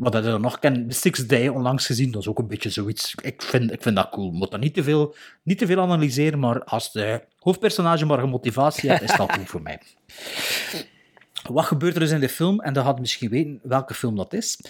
[0.00, 3.14] wat dat er nog ken, Sixth Day onlangs gezien, dat is ook een beetje zoiets.
[3.22, 4.30] Ik vind, ik vind dat cool.
[4.30, 8.28] Moet dat niet te, veel, niet te veel analyseren, maar als de hoofdpersonage maar een
[8.28, 9.80] motivatie heeft, is dat goed voor mij.
[11.50, 12.60] Wat gebeurt er dus in de film?
[12.60, 14.60] En dat had misschien weten welke film dat is.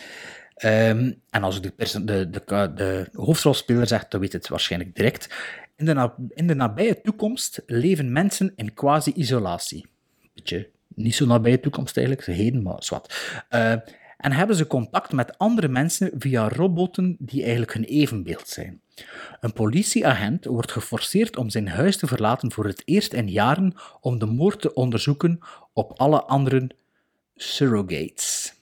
[0.54, 5.34] Ehm, en als de, de, de, de hoofdrolspeler zegt, dan weet het waarschijnlijk direct.
[5.76, 9.86] In de, in de nabije toekomst leven mensen in quasi-isolatie.
[10.34, 13.34] Beetje niet zo nabije toekomst eigenlijk, heden, maar zwart.
[13.48, 13.74] Eh,
[14.20, 18.80] en hebben ze contact met andere mensen via robotten die eigenlijk hun evenbeeld zijn.
[19.40, 24.18] Een politieagent wordt geforceerd om zijn huis te verlaten voor het eerst in jaren om
[24.18, 25.38] de moord te onderzoeken
[25.72, 26.70] op alle andere
[27.36, 28.54] surrogates.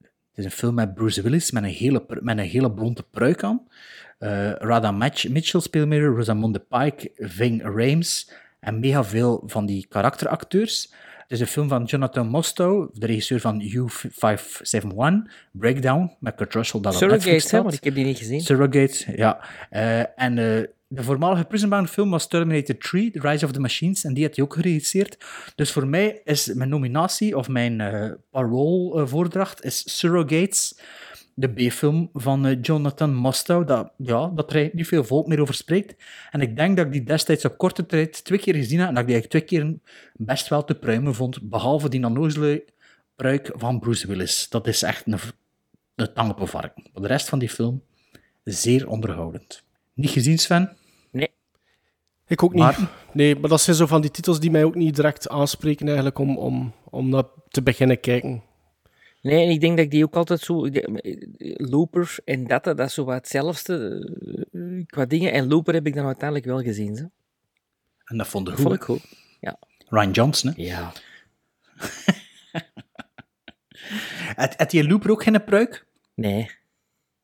[0.00, 3.42] Het is een film met Bruce Willis met een hele, met een hele blonde pruik
[3.42, 3.68] aan.
[4.18, 8.30] Eh Radha Mitchell speelt mee, Rosamunde Pike, Ving Rhames
[8.60, 10.92] en mega veel van die karakteracteurs.
[11.30, 16.80] Het is een film van Jonathan Mostow, de regisseur van U571, Breakdown, met Kurt Russell
[16.80, 18.40] dat hè, want ik heb die niet gezien.
[18.40, 19.40] Surrogates, ja.
[19.70, 24.04] Eh, en eh, de voormalige Prison film was Terminator 3, The Rise of the Machines,
[24.04, 25.18] en die had hij ook geregisseerd.
[25.54, 30.78] Dus voor mij is mijn nominatie, of mijn eh parool-voordracht, is Surrogates,
[31.34, 35.54] de B-film van eh, Jonathan Mostow, dat, ja, dat er niet veel volk meer over
[35.54, 36.04] spreekt.
[36.30, 38.94] En ik denk dat ik die destijds op korte tijd twee keer gezien heb, en
[38.94, 39.78] dat ik die eigenlijk twee keer
[40.14, 42.64] best wel te pruimen vond, behalve die nannozele
[43.16, 44.48] pruik van Bruce Willis.
[44.48, 45.18] Dat is echt een,
[45.94, 46.76] een tang op een vark.
[46.76, 47.82] Maar de rest van die film,
[48.44, 49.62] zeer onderhoudend.
[49.94, 50.76] Niet gezien, Sven?
[51.12, 51.28] Nee.
[52.26, 52.62] Ik ook niet.
[52.62, 55.86] Maar- Nee, maar dat zijn zo van die titels die mij ook niet direct aanspreken
[55.86, 58.42] eigenlijk om, om, om dat te beginnen kijken.
[59.22, 60.64] Nee, en ik denk dat ik die ook altijd zo...
[60.64, 60.94] eh,
[61.56, 64.08] Looper en dat, dat is zo wat hetzelfde
[64.52, 65.32] eh, qua dingen.
[65.32, 66.96] En Looper heb ik dan uiteindelijk wel gezien.
[66.96, 67.10] Zo.
[68.04, 68.62] En dat vond ik goed.
[68.62, 69.04] vond ik goed.
[69.40, 69.58] Ja.
[69.88, 70.62] Ryan Johnson, hè?
[70.62, 70.92] Ja.
[74.36, 75.86] Had, had die Looper ook geen pruik?
[76.14, 76.50] Nee.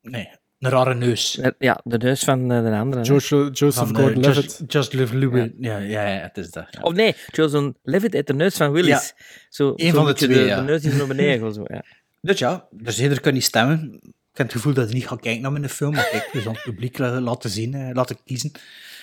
[0.01, 1.40] Nee, een rare neus.
[1.58, 3.00] Ja, de neus van eh, de andere.
[3.02, 3.06] hè.
[3.52, 3.60] Joseph,
[3.90, 4.62] eh, Gordon-Levitt.
[4.68, 5.52] Just, Just Live.
[5.58, 5.76] Ja.
[5.78, 6.66] Ja, ja, het is dat.
[6.70, 6.80] ja.
[6.82, 9.14] Of nee, Joseph Levitt uit de neus van Willis.
[9.48, 10.56] Zo, Eén zo van de twee, de, ja.
[10.56, 11.54] de neus die naar beneden.
[11.54, 11.82] Zo, ja.
[12.20, 13.92] Dus ja, dus ieder kan niet stemmen.
[14.02, 16.46] Ik heb het gevoel dat hij niet gaat kijken naar mijn film, maar kijk, dus
[16.46, 18.50] aan het publiek la- laten zien, eh, laten kiezen.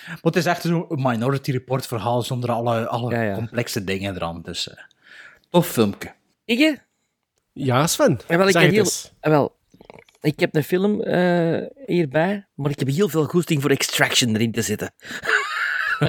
[0.06, 4.42] Maar het is echt zo'n Minority Report verhaal zonder alle, alle complexe dingen eraan.
[4.42, 4.76] Dus eh
[5.50, 6.12] tof filmpje.
[6.44, 6.82] Ik?
[7.52, 8.20] Ja, Sven.
[8.28, 9.12] Ja, wel, ik, zeg heb het heel, eens.
[9.20, 9.56] wel,
[10.24, 14.52] ik heb een film eh, hierbij, maar ik heb heel veel goesting voor Extraction erin
[14.52, 14.94] te zetten.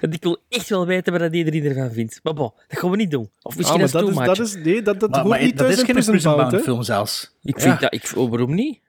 [0.00, 2.20] En ik wil echt wel weten wat iedereen ervan vindt.
[2.22, 3.30] Maar bon, dat gaan we niet doen.
[3.42, 5.58] Of misschien Ah, dat is, dat is, nee, dat, dat Maar, hoort maar niet dat
[5.66, 7.34] thuis is in geen Prison Prison Bound, film zelfs.
[7.42, 7.80] Ik vind Ja.
[7.80, 7.94] dat...
[7.94, 8.80] Ik, oh, waarom niet?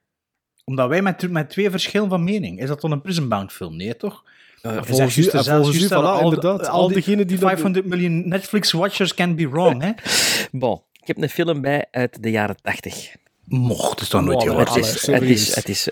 [0.64, 2.60] Omdat wij met, met twee verschillen van mening.
[2.62, 3.76] Is dat dan een Prison Bound film?
[3.76, 4.24] Nee, toch?
[4.62, 6.68] Eh, Of volgens u- zelfs volgens u, voilà, al, inderdaad.
[6.68, 9.92] al Al die diegenen die dat- 500 miljoen Netflix-watchers can be wrong, hè?
[10.60, 13.16] Bon, ik heb een film bij uit de jaren tachtig.
[13.46, 15.90] Mocht, het is toch nooit Oh, heel Het is, het, is, het is...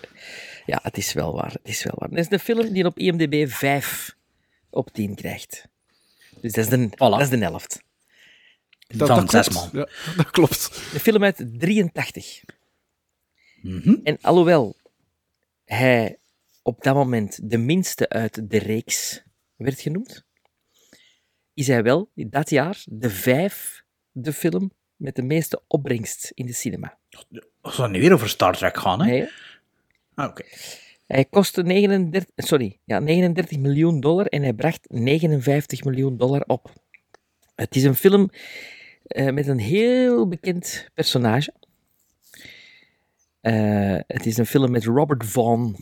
[0.65, 1.51] Ja, het is wel waar.
[1.51, 2.09] Het is wel waar.
[2.09, 4.15] Het is een film die op IMDb 5
[4.69, 5.67] op 10 krijgt.
[6.41, 7.83] Dus dat is de, dat is de helft.
[8.87, 9.73] Dat, Dan dat zes klopt.
[9.73, 9.81] man.
[9.81, 10.81] Ja, dat klopt.
[10.93, 12.43] Een film uit 83.
[13.61, 13.95] Mhm.
[14.03, 14.75] En alhoewel
[15.65, 16.17] hij
[16.61, 19.23] op dat moment de minste uit de reeks
[19.55, 20.23] werd genoemd,
[21.53, 24.71] is hij wel in dat jaar de vijfde film
[25.03, 26.97] met de meeste opbrengst in de cinema.
[27.29, 29.05] We gaan nu weer over Star Trek gaan, hè?
[29.05, 29.29] Nee?
[30.15, 30.43] Ah, Oké.
[31.07, 36.73] Hij kostte 39, sorry, ja, 39 miljoen dollar en hij bracht 59 miljoen dollar op.
[37.55, 38.29] Het is een film
[39.03, 41.53] eh, met een heel bekend personage.
[43.41, 45.75] Eh, het is een film met Robert Vaughn,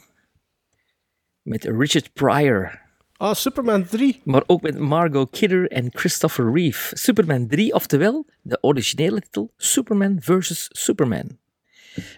[1.42, 2.82] met Richard Pryor,
[3.22, 4.22] Ah, Superman 3.
[4.24, 6.98] maar ook met Margot Kidder en Christopher Reeve.
[6.98, 10.68] Superman 3, oftewel de originele titel Superman vs.
[10.72, 11.38] Superman.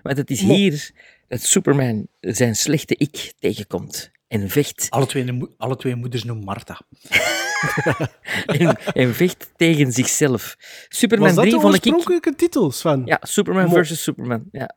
[0.03, 0.91] Want het is Mo- hier
[1.27, 6.79] dat Superman zijn slechte ik tegenkomt en vecht, Alle twee, alle twee moeders noemen Martha.
[8.45, 10.55] en, en vecht tegen zichzelf.
[10.89, 11.81] Superman Was dat 3 de vond ik...
[11.85, 13.01] oorspronkelijke titel, Sven?
[13.05, 14.43] Ja, Superman Mo- versus Superman.
[14.51, 14.75] Ja.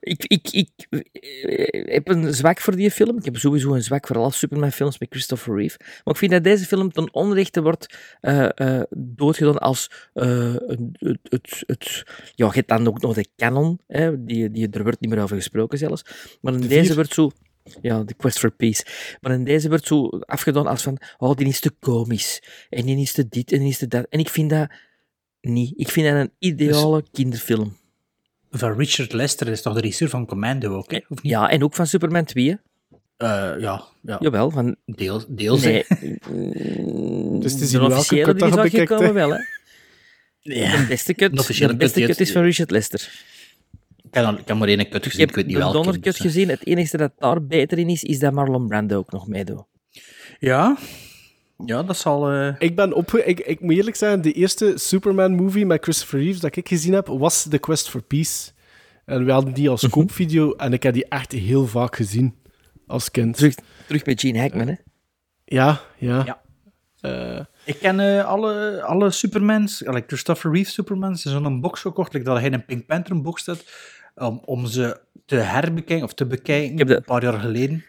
[0.00, 3.18] Ik, ik, ik eh, heb een zwak voor die film.
[3.18, 5.76] Ik heb sowieso een zwak voor alle Superman-films met Christopher Reeve.
[5.78, 11.62] Maar ik vind dat deze film ten onrechte wordt eh doodgedaan als een- het, het,
[11.66, 12.04] het...
[12.34, 13.80] Ja, je hebt dan ook nog de canon.
[13.86, 16.02] Hè, die, die, er wordt niet meer over gesproken zelfs.
[16.40, 16.94] Maar in De deze vier.
[16.94, 17.30] wordt zo...
[17.80, 18.84] Ja, The Quest for Peace.
[19.20, 20.98] Maar in deze wordt zo afgedaan als van...
[21.18, 22.42] Oh, die is te komisch.
[22.70, 24.06] En die is te dit en die is te dat.
[24.08, 24.70] En ik vind dat
[25.40, 25.72] niet.
[25.76, 27.76] Ik vind dat een ideale kinderfilm.
[28.50, 30.96] Van Richard Lester is toch de regisseur van Commando ook, hè?
[31.08, 31.32] Of niet?
[31.32, 32.48] Ja, en ook van Superman 2.
[32.48, 32.54] hè?
[33.16, 34.16] Eh, ja, ja.
[34.20, 34.76] Jawel, van...
[34.86, 35.84] Deels, deels Nee.
[35.88, 35.96] hè.
[37.40, 39.38] Dus het is de officiële cut die dat is uitgekomen wel, hè.
[40.40, 40.76] Ja.
[40.76, 43.10] De beste cut, De de beste cut, cut is van Richard Lester.
[44.08, 45.60] Ik heb, al- ik heb maar één kut Ik gezien, heb ik weet niet de
[45.60, 45.74] welke.
[45.76, 46.20] dondercut dus, eh.
[46.20, 46.48] gezien.
[46.48, 49.64] Het enige dat daar beter in is, is dat Marlon Brando ook nog meedoet.
[50.38, 50.76] Ja,
[51.64, 52.30] ja, dat zal...
[52.30, 56.40] eh, Ik ben op, ik, ik moet eerlijk zeggen, de eerste Superman-movie met Christopher Reeves
[56.40, 58.50] dat ik gezien heb, was The Quest for Peace.
[59.04, 59.90] En we hadden die als Mhm.
[59.92, 62.34] koopvideo en ik heb die echt heel vaak gezien
[62.86, 63.36] als kind.
[63.36, 63.54] Terug,
[63.86, 64.74] terug bij Gene Hackman, hè.
[65.44, 66.22] Ja, ja.
[66.24, 66.40] Ja.
[67.00, 71.80] Eh, Ik ken eh, alle, alle Supermans, like Christopher Reeve Supermans, er is zo'n box
[71.80, 73.64] gekocht, like dat hij in een Pink Panther box staat,
[74.14, 77.84] om, om ze te herbekijken, of te bekijken, heb de- een paar jaar geleden.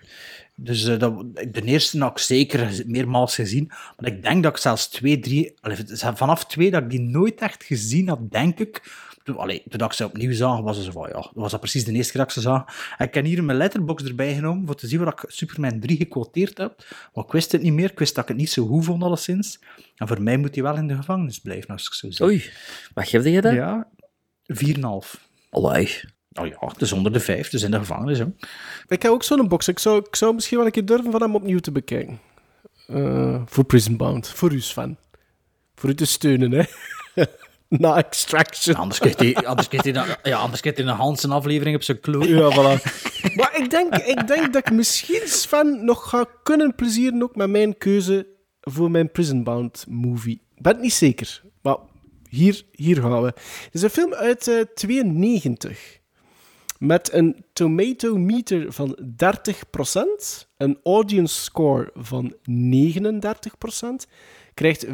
[0.60, 4.62] Dus eh, dat, de eerste had ik zeker meermaals gezien, maar ik denk dat ik
[4.62, 5.78] zelfs twee, drie, allee,
[6.16, 9.06] vanaf twee dat ik die nooit echt gezien had, denk ik.
[9.24, 11.60] Toen, allee, toen ik ze opnieuw zag, was het zo van, ja, dat was dat
[11.60, 12.66] precies de eerste keer dat ik ze zag.
[12.98, 15.98] En ik heb hier mijn letterbox erbij genomen, voor te zien waar ik Superman 3
[15.98, 16.86] gequoteerd heb.
[17.14, 19.04] Maar ik wist het niet meer, ik wist dat ik het niet zo goed vond,
[19.04, 19.60] alleszins.
[19.96, 22.26] En voor mij moet hij wel in de gevangenis blijven, als ik zo zie.
[22.26, 22.50] Oei,
[22.94, 23.54] wat geef je dat?
[23.54, 23.88] Ja,
[24.54, 25.26] 4,5.
[25.50, 26.00] Allee,
[26.40, 28.18] Oh ja, het is onder de vijf, dus in de gevangenis.
[28.20, 28.26] Hè.
[28.88, 29.68] Ik heb ook zo'n box.
[29.68, 32.20] Ik zou, ik zou misschien wel een keer durven van hem opnieuw te bekijken.
[32.88, 34.28] Eh, voor Prison Bound.
[34.30, 34.98] Voor u, Sven.
[35.76, 36.64] Voor u te steunen, hè.
[37.70, 38.76] Na Extraction.
[38.76, 41.84] Anders krijgt hij, anders krijgt hij, een- ja, anders krijgt hij een Hansen aflevering op
[41.84, 42.26] zijn kloot.
[42.26, 42.82] Ja, voilà.
[43.36, 47.50] maar ik denk, ik denk dat ik misschien Sven nog ga kunnen plezieren ook met
[47.50, 48.28] mijn keuze
[48.62, 50.42] voor mijn Prison Bound movie.
[50.56, 51.78] Ik ben het niet zeker, maar
[52.30, 53.28] hier, hier gaan we.
[53.28, 56.00] Het is een film uit eh 92
[56.80, 59.04] met een tomato meter van 30%,
[60.58, 62.36] een audience score van
[64.06, 64.12] 39%,
[64.54, 64.92] krijgt 5,1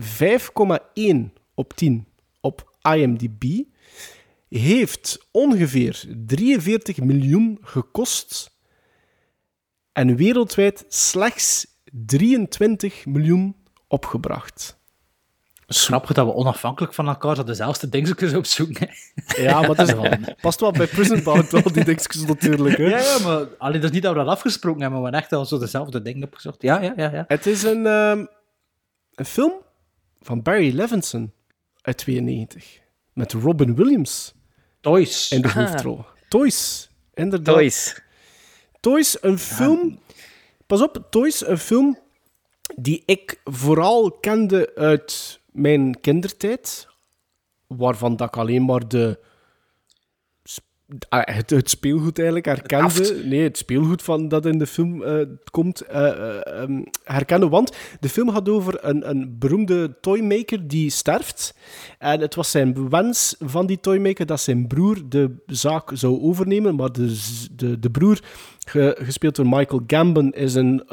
[1.54, 2.06] op 10
[2.42, 3.44] op IMDb,
[4.50, 8.52] heeft ongeveer 43 miljoen gekost
[9.92, 11.68] en wereldwijd slechts
[12.06, 13.56] 23 miljoen
[13.88, 14.82] opgebracht.
[15.78, 18.90] Grappig dat we onafhankelijk van elkaar zo dezelfde dingetjes opzoeken.
[19.26, 19.42] hè.
[19.42, 19.96] Ja, maar het is,
[20.42, 22.78] past wel bij Prison Bound wel, die dingetjes natuurlijk.
[22.78, 22.84] Hè.
[22.84, 25.22] Ja, ja, maar allee, dat is niet dat we dat afgesproken hebben, maar we hebben
[25.38, 26.62] echt al zo dezelfde dingen opgezocht.
[26.62, 27.12] Ja, ja, ja.
[27.12, 27.24] ja.
[27.28, 28.26] Het is een, ehm,
[29.16, 29.54] een film
[30.22, 31.32] van Barry Levinson
[31.82, 32.80] uit 92
[33.14, 34.34] met Robin Williams
[34.82, 35.32] Toys.
[35.32, 35.54] in de Ah.
[35.56, 36.06] hoofdrol.
[36.28, 37.56] Toys, inderdaad.
[37.56, 38.02] Toys.
[38.80, 40.00] Toys, een film.
[40.68, 42.00] Pas op, Toys, een film
[42.76, 46.88] die ik vooral kende uit mijn kindertijd.
[47.68, 49.20] Waarvan dat ik alleen maar de.
[51.10, 53.22] ah, Het, het speelgoed eigenlijk herkende.
[53.26, 57.50] Nee, het speelgoed van dat in de film eh, komt ehm, herkende.
[57.50, 61.56] Want de film gaat over een, een beroemde toymaker die sterft.
[62.00, 66.76] En het was zijn wens van die toymaker dat zijn broer de zaak zou overnemen.
[66.76, 67.20] Maar de,
[67.52, 68.20] de, de broer,
[68.66, 70.84] ge- gespeeld door Michael Gambon, is een,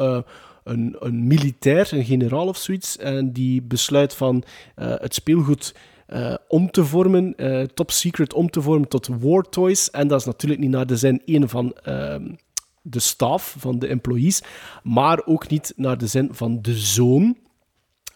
[0.64, 2.96] een, een militair, een generaal of zoiets.
[2.96, 4.42] En die besluit van
[4.74, 5.74] eh, het speelgoed
[6.06, 9.90] eh, om te vormen, eh, top secret om te vormen tot war toys.
[9.90, 12.34] En dat is natuurlijk niet naar de zin één van ehm,
[12.82, 14.42] de staf, van de employees,
[14.82, 17.36] maar ook niet naar de zin van de zoon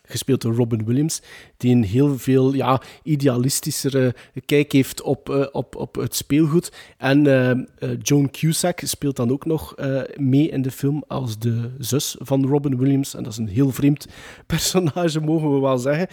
[0.06, 1.22] gespeeld door Robin Williams,
[1.56, 4.14] die een heel veel ja, idealistischere
[4.46, 6.72] kijk heeft op, eh, op, op het speelgoed.
[6.98, 7.56] En eh, eh,
[8.02, 12.46] Joan Cusack speelt dan ook nog eh, mee in de film als de zus van
[12.46, 13.14] Robin Williams.
[13.14, 14.06] En dat is een heel vreemd
[14.46, 16.06] personage, mogen we wel zeggen.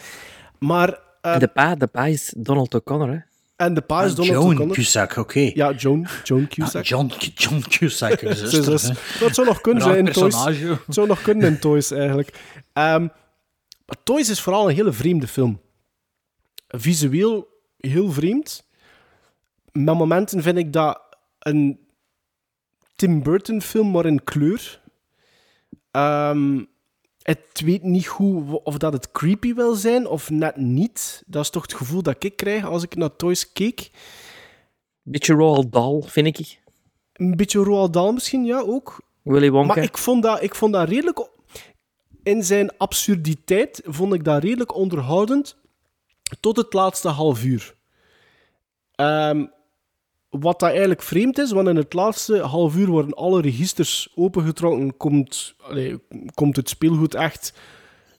[0.59, 0.99] Maar...
[1.21, 3.17] eh, de pa, de pa is Donald O'Connor, hè?
[3.55, 4.75] en de pa is Ah, Donald Joan O'Connor.
[4.75, 5.51] Cusack, oké.
[5.53, 6.85] Ja, Joan, Joan Cusack.
[6.85, 8.97] John, John Cusack, zuster.
[9.19, 10.43] Dat zou nog kunnen zijn in Toys.
[10.45, 12.33] Het zou nog kunnen in Toys, eigenlijk.
[12.73, 13.07] Ehm,
[14.03, 15.61] Toys is vooral een hele vreemde film.
[16.67, 17.47] Visueel
[17.77, 18.67] heel vreemd.
[19.71, 21.01] Met momenten vind ik dat
[21.39, 21.79] een
[22.95, 24.81] Tim Burton film, maar in kleur.
[25.91, 26.63] Ehm,
[27.21, 31.23] het weet niet goed of dat het creepy wil zijn of net niet.
[31.25, 33.91] Dat is toch het gevoel dat ik krijg als ik naar Toys keek.
[35.01, 36.59] Beetje Roald Dahl, vind ik.
[37.13, 39.01] Een beetje Roald Dahl misschien, ja, ook.
[39.21, 39.73] Willy Wonka.
[39.73, 41.29] Maar ik vond dat, ik vond dat redelijk...
[42.23, 45.57] In zijn absurditeit vond ik dat redelijk onderhoudend
[46.39, 47.75] tot het laatste half uur.
[48.95, 49.45] Ehm,
[50.29, 54.97] wat dat eigenlijk vreemd is, want in het laatste half uur worden alle registers opengetrokken,
[54.97, 55.55] komt,
[56.33, 57.53] komt het speelgoed echt,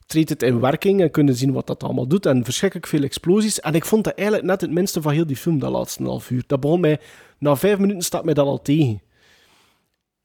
[0.07, 2.27] treedt het in werking en kunnen zien wat dat allemaal doet.
[2.27, 3.61] En verschrikkelijk veel explosies.
[3.61, 6.31] En ik vond dat eigenlijk net het minste van heel die film, dat laatste half
[6.31, 6.45] uur.
[6.47, 7.01] Dat begon mij,
[7.39, 9.01] na vijf minuten staat mij dat al tegen.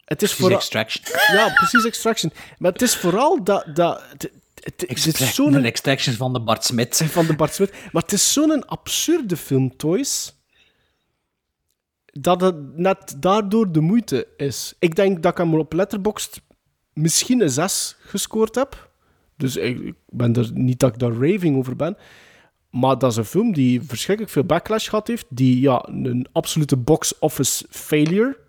[0.08, 0.58] Het is Precies vooral...
[0.58, 1.06] Extraction.
[1.36, 2.32] Ja, precies, Extraction.
[2.58, 3.66] Maar het is vooral dat...
[3.74, 4.32] dat het,
[4.64, 5.54] het, het is zo'n...
[5.54, 7.02] een extraction van de Bart Smit.
[7.12, 7.72] Van de Bart Smit.
[7.92, 10.36] Maar het is zo'n absurde film, Toys,
[12.06, 14.74] dat het net daardoor de moeite is.
[14.80, 16.42] Ik denk dat ik hem op Letterboxd
[16.94, 18.90] misschien een 6 gescoord heb.
[19.38, 21.98] Dus ik, ben er niet dat ik daar raving over ben.
[22.70, 25.26] Maar dat is een film die verschrikkelijk veel backlash gehad heeft.
[25.30, 28.46] Die ja, een absolute box-office failure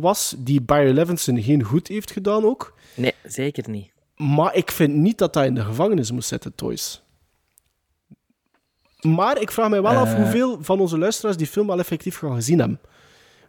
[0.00, 0.34] was.
[0.38, 2.78] Die Barry Levinson geen goed heeft gedaan ook.
[2.94, 3.90] Nee, zeker niet.
[4.16, 7.02] Maar ik vind niet dat hij in de gevangenis moet zitten, Toys.
[9.00, 10.16] Maar ik vraag mij wel af Eh.
[10.16, 12.80] hoeveel van onze luisteraars die film al effectief gaan gezien hebben.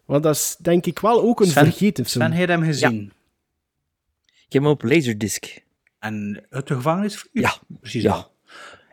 [0.06, 2.24] Want dat is denk ik wel ook een Sven- vergeten film.
[2.26, 3.12] Sven, heb je hem gezien?
[4.48, 5.58] Ik heb hem op Laserdisc.
[6.00, 7.28] En uit de gevangenis?
[7.32, 7.54] Ja.
[7.80, 8.04] Precies.
[8.04, 8.28] Ja.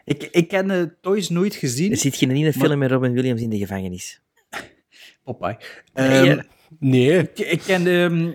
[0.04, 1.90] Ik, ik ken Toys nooit gezien.
[1.90, 4.20] Er zit geen ene maar- film met Robin Williams in de gevangenis.
[5.24, 5.56] Popeye.
[5.94, 6.42] Nee, Ehm?
[6.78, 7.18] Nee.
[7.18, 8.32] Ik, ik ken ehm,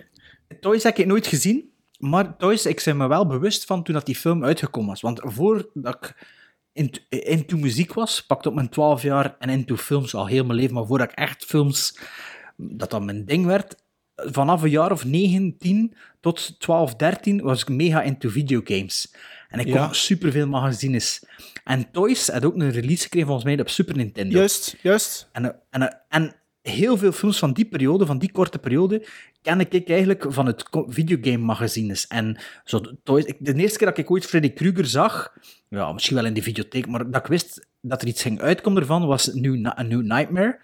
[0.59, 4.05] Toys heb ik nooit gezien, maar Toys, ik ben me wel bewust van toen dat
[4.05, 5.01] die film uitgekomen was.
[5.01, 6.25] Want voordat ik
[6.73, 10.59] into, into muziek was, pakte op mijn 12 jaar en into films al heel mijn
[10.59, 11.99] leven, maar voordat ik echt films,
[12.55, 13.75] dat dat mijn ding werd,
[14.15, 19.13] vanaf een jaar of 9, 10 tot 12, 13 was ik mega into videogames.
[19.49, 19.85] En ik Ja.
[19.85, 21.23] kocht superveel magazines.
[21.63, 24.37] En Toys had ook een release gekregen volgens mij op Super Nintendo.
[24.37, 25.29] Juist, juist.
[25.31, 26.35] En, en, en
[26.69, 29.05] heel veel films van die periode, van die korte periode,
[29.41, 32.07] ken ik eigenlijk van het videogame magazines.
[32.07, 35.33] En zo, de eerste keer dat ik ooit Freddy Krueger zag,
[35.69, 38.81] ja, misschien wel in de videotheek, maar dat ik wist dat er iets ging uitkomen
[38.81, 40.59] ervan, was New, A New Nightmare.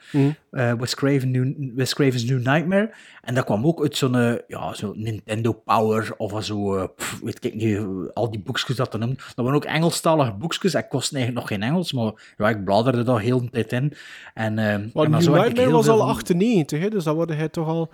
[0.52, 2.94] Eh, Wes, Craven New, Wes Craven's New Nightmare.
[3.22, 7.20] En dat kwam ook uit zo'n eh, ja, zo Nintendo Power of zo, eh, pff,
[7.24, 7.80] weet ik niet,
[8.14, 9.18] al die boekjes dat te noemen.
[9.18, 10.74] Dat waren ook Engelstalige boekjes.
[10.74, 13.94] Ik kost eigenlijk nog geen Engels, maar ja, ik bladerde daar heel de tijd in.
[14.34, 17.50] En, eh, en dan New Nightmare was al van- 98, hè, dus dan worden hij
[17.50, 17.92] toch al...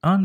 [0.00, 0.24] Ah,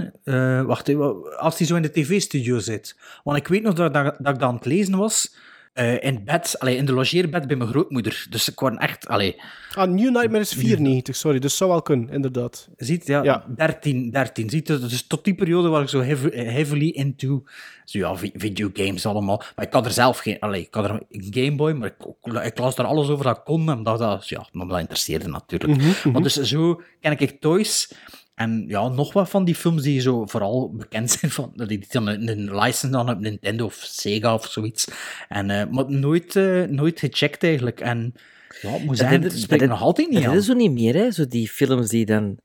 [0.65, 2.97] wacht even, als hij zo in de tv-studio zit.
[3.23, 5.35] Want ik weet nog dat, dat, dat ik dat aan het lezen was
[5.75, 8.25] eh, in bed, allee, in de logeerbed bij mijn grootmoeder.
[8.29, 9.41] Dus ik word echt, allee,
[9.73, 12.69] Ah, New Nightmare is 94, sorry, dus zou wel kunnen, inderdaad.
[12.77, 13.45] ziet, ja, Ja.
[13.55, 14.49] 13, 13.
[14.49, 17.43] Ziet, je, dus tot die periode was ik zo heavy- heavily into
[17.85, 19.43] zo ja, vi- videogames allemaal.
[19.55, 22.43] Maar ik had er zelf geen, allee, ik had er een Game Boy, maar ik,
[22.45, 25.79] ik las daar alles over dat ik kon, omdat dat, ja, omdat dat interesseerde natuurlijk.
[25.81, 26.11] Mhm, mhm.
[26.11, 27.93] Maar dus zo ken ik Toys.
[28.35, 32.07] En ja, nog wat van die films die zo vooral bekend zijn, van, die dan
[32.07, 34.87] een, license dan op Nintendo of Sega of zoiets.
[35.27, 37.79] En, eh, maar nooit, eh, nooit gecheckt eigenlijk.
[37.79, 38.13] En
[38.61, 40.37] ja, het moet zijn, dat spreekt nog altijd niet dat aan.
[40.37, 41.11] is zo niet meer, hè?
[41.11, 42.37] Zo die films die dan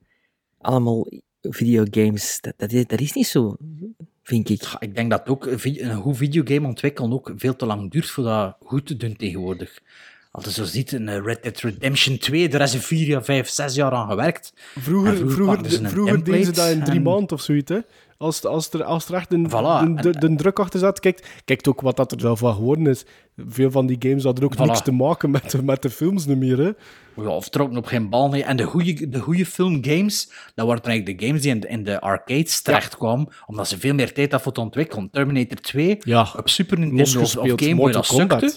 [0.59, 1.07] allemaal
[1.41, 3.57] videogames, dat, dat, is, dat is niet zo,
[4.23, 4.63] vind ik.
[4.79, 8.57] Ik denk dat ook een goed videogame ontwikkelen ook veel te lang duurt voor dat
[8.61, 9.81] goed te doen tegenwoordig.
[10.33, 13.25] Als je zo ziet, een eh, Red Dead Redemption 2, daar is ze vier, jaar,
[13.25, 14.53] vijf, zes jaar aan gewerkt.
[14.79, 17.79] Vroeger, vroeger, ze vroeger deden ze dat in drie en- maanden of zoiets, hè.
[18.19, 21.41] Als, als, er, als er echt een, Voilà, de, de, de druk achter zat, kijk,
[21.45, 23.05] kijk ook wat dat er zelf van geworden is.
[23.49, 24.59] Veel van die games hadden ook Voilà.
[24.65, 26.71] niks te maken met, de- met de films niet meer, hè.
[27.23, 28.45] Ja, of trokken op geen bal mee.
[28.45, 31.85] En de goede, de goede filmgames, dat waren eigenlijk de games die in de, in
[31.85, 35.11] de arcades terechtkwamen, omdat ze veel meer tijd hadden voor te ontwikkelen.
[35.11, 38.53] Terminator 2 Ja, op Super Nintendo of, Game Boy, dat sukte.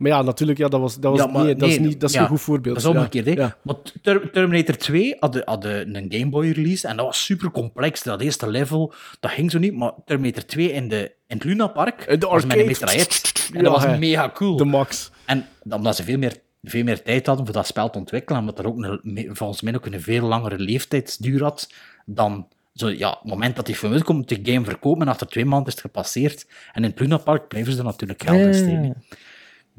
[0.00, 2.08] Maar ja, natuurlijk, ja, dat was, dat was, Ja, maar nee, dat is, niet, dat
[2.08, 2.74] is ja, een goed voorbeeld.
[2.74, 2.98] Dat is ja.
[2.98, 3.32] omgekeerd, hè.
[3.32, 3.56] Ja.
[3.62, 8.02] Maar Ter- Terminator 2 had, had een Game Boy release en dat was super complex.
[8.02, 9.74] Dat eerste level, dat ging zo niet.
[9.74, 13.32] Maar Terminator 2 in, de, in het Luna Park In de was met een metraillet.
[13.52, 14.56] En Ja, dat was mega cool.
[14.56, 15.10] De max.
[15.24, 18.48] En omdat ze veel meer, veel meer tijd hadden voor dat spel te ontwikkelen, en
[18.48, 21.72] omdat er ook een, volgens mij ook een veel langere leeftijdsduur had
[22.06, 22.48] dan...
[22.74, 25.66] Zo, ja, het moment dat die film uitkomt, de game verkopen en achter twee maanden
[25.66, 26.46] is het gepasseerd.
[26.72, 28.84] En in het Luna Park blijven ze er natuurlijk geld in steken.
[28.84, 29.16] Ja.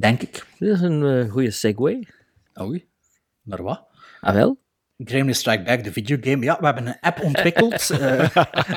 [0.01, 0.45] Denk ik.
[0.59, 2.07] Dat is een eh, goede segue.
[2.61, 2.87] Oei,
[3.43, 3.83] naar wat?
[4.21, 4.59] Ah, wel?
[4.97, 6.43] Gremlin Strike Back, de videogame.
[6.45, 8.27] Ja, we hebben een app ontwikkeld, eh,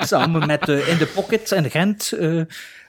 [0.01, 2.13] samen met eh, In The Pocket en Gent.
[2.13, 2.43] eh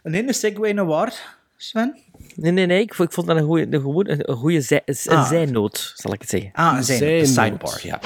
[0.03, 1.99] een ene segue naar waar, Sven?
[2.35, 2.81] Nee, nee, nee.
[2.81, 5.27] Ik vond, ik vond dat een goede, een goede, een goede zij, een Ah.
[5.27, 6.49] zijnoot, zal ik het zeggen.
[6.53, 7.27] Ah, een zijn, Zijnoot.
[7.27, 7.99] sidebar, ja.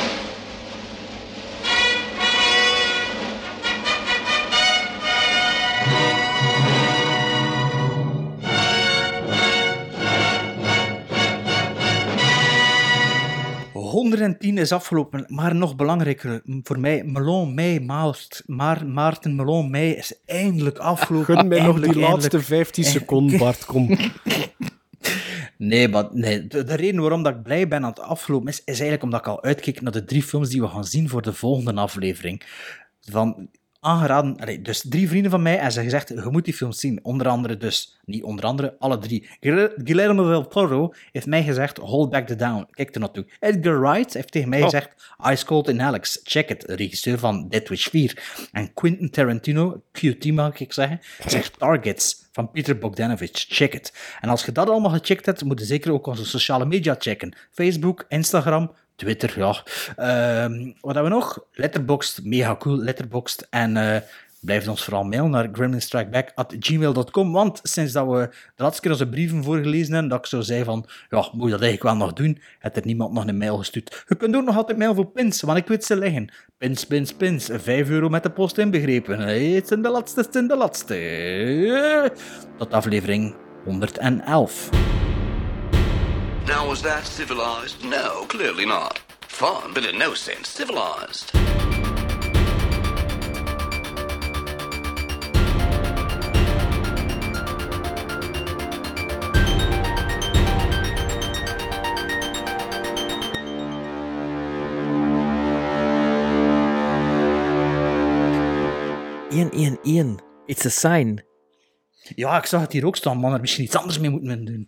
[14.00, 19.92] ...110 is afgelopen, maar nog belangrijker voor mij, Melon Mei, Maart, maar Maarten Melon Mei
[19.92, 21.38] is eindelijk afgelopen.
[21.38, 22.46] Gun mij nog die Eindelijk, laatste eindelijk.
[22.46, 23.90] 15 seconden, Bart, kom.
[25.58, 28.58] Nee, maar nee, de, de reden waarom dat ik blij ben aan het afgelopen is,
[28.58, 31.22] is eigenlijk omdat ik al uitkijk naar de drie films die we gaan zien voor
[31.22, 32.44] de volgende aflevering.
[33.02, 33.50] Van
[33.80, 36.80] aangeraden, allee, dus drie vrienden van mij en ze hebben gezegd, je moet die films
[36.80, 37.00] zien.
[37.04, 39.30] Onder andere dus, niet onder andere, alle drie.
[39.40, 43.26] Guil- Guillermo del Toro heeft mij gezegd, hold back the down, kijk er naartoe.
[43.40, 44.64] Edgar Wright heeft tegen mij Oh.
[44.64, 48.48] gezegd, Ice Cold in Alex, check it, regisseur van Dead Wish 4.
[48.52, 53.94] En Quentin Tarantino, QT mag ik zeggen, zegt Targets van Peter Bogdanovich, check it.
[54.22, 57.36] En als je dat allemaal gecheckt hebt, moet je zeker ook onze sociale media checken.
[57.52, 59.64] Facebook, Instagram, Twitter, ja.
[59.96, 61.46] Ehm, wat hebben we nog?
[61.52, 63.48] Letterboxd, mega cool, Letterboxd.
[63.50, 64.02] En eh
[64.40, 69.44] blijf ons vooral mailen naar gremlinstrikeback.gmail.com, want sinds dat we de laatste keer onze brieven
[69.44, 72.42] voorgelezen hebben, dat ik zo zei van, ja, moet je dat eigenlijk wel nog doen,
[72.60, 74.04] heeft er niemand nog een mail gestuurd.
[74.08, 76.30] Je kunt ook nog altijd mail voor pins, want ik weet ze liggen.
[76.58, 77.50] Pins, pins, pins.
[77.52, 79.20] 5 euro met de post inbegrepen.
[79.20, 82.12] Het zijn de laatste, het zijn de laatste.
[82.58, 84.99] Tot aflevering 111.
[86.50, 87.86] Now, was that civilized?
[87.86, 88.98] No, clearly not.
[89.22, 91.30] Fun, but in no sense civilized.
[109.32, 110.20] Ian, Ian, Ian.
[110.48, 111.22] It's a sign.
[112.16, 113.34] Ja, ik zag het hier ook staan, man.
[113.34, 114.68] Er misschien iets anders mee moeten doen.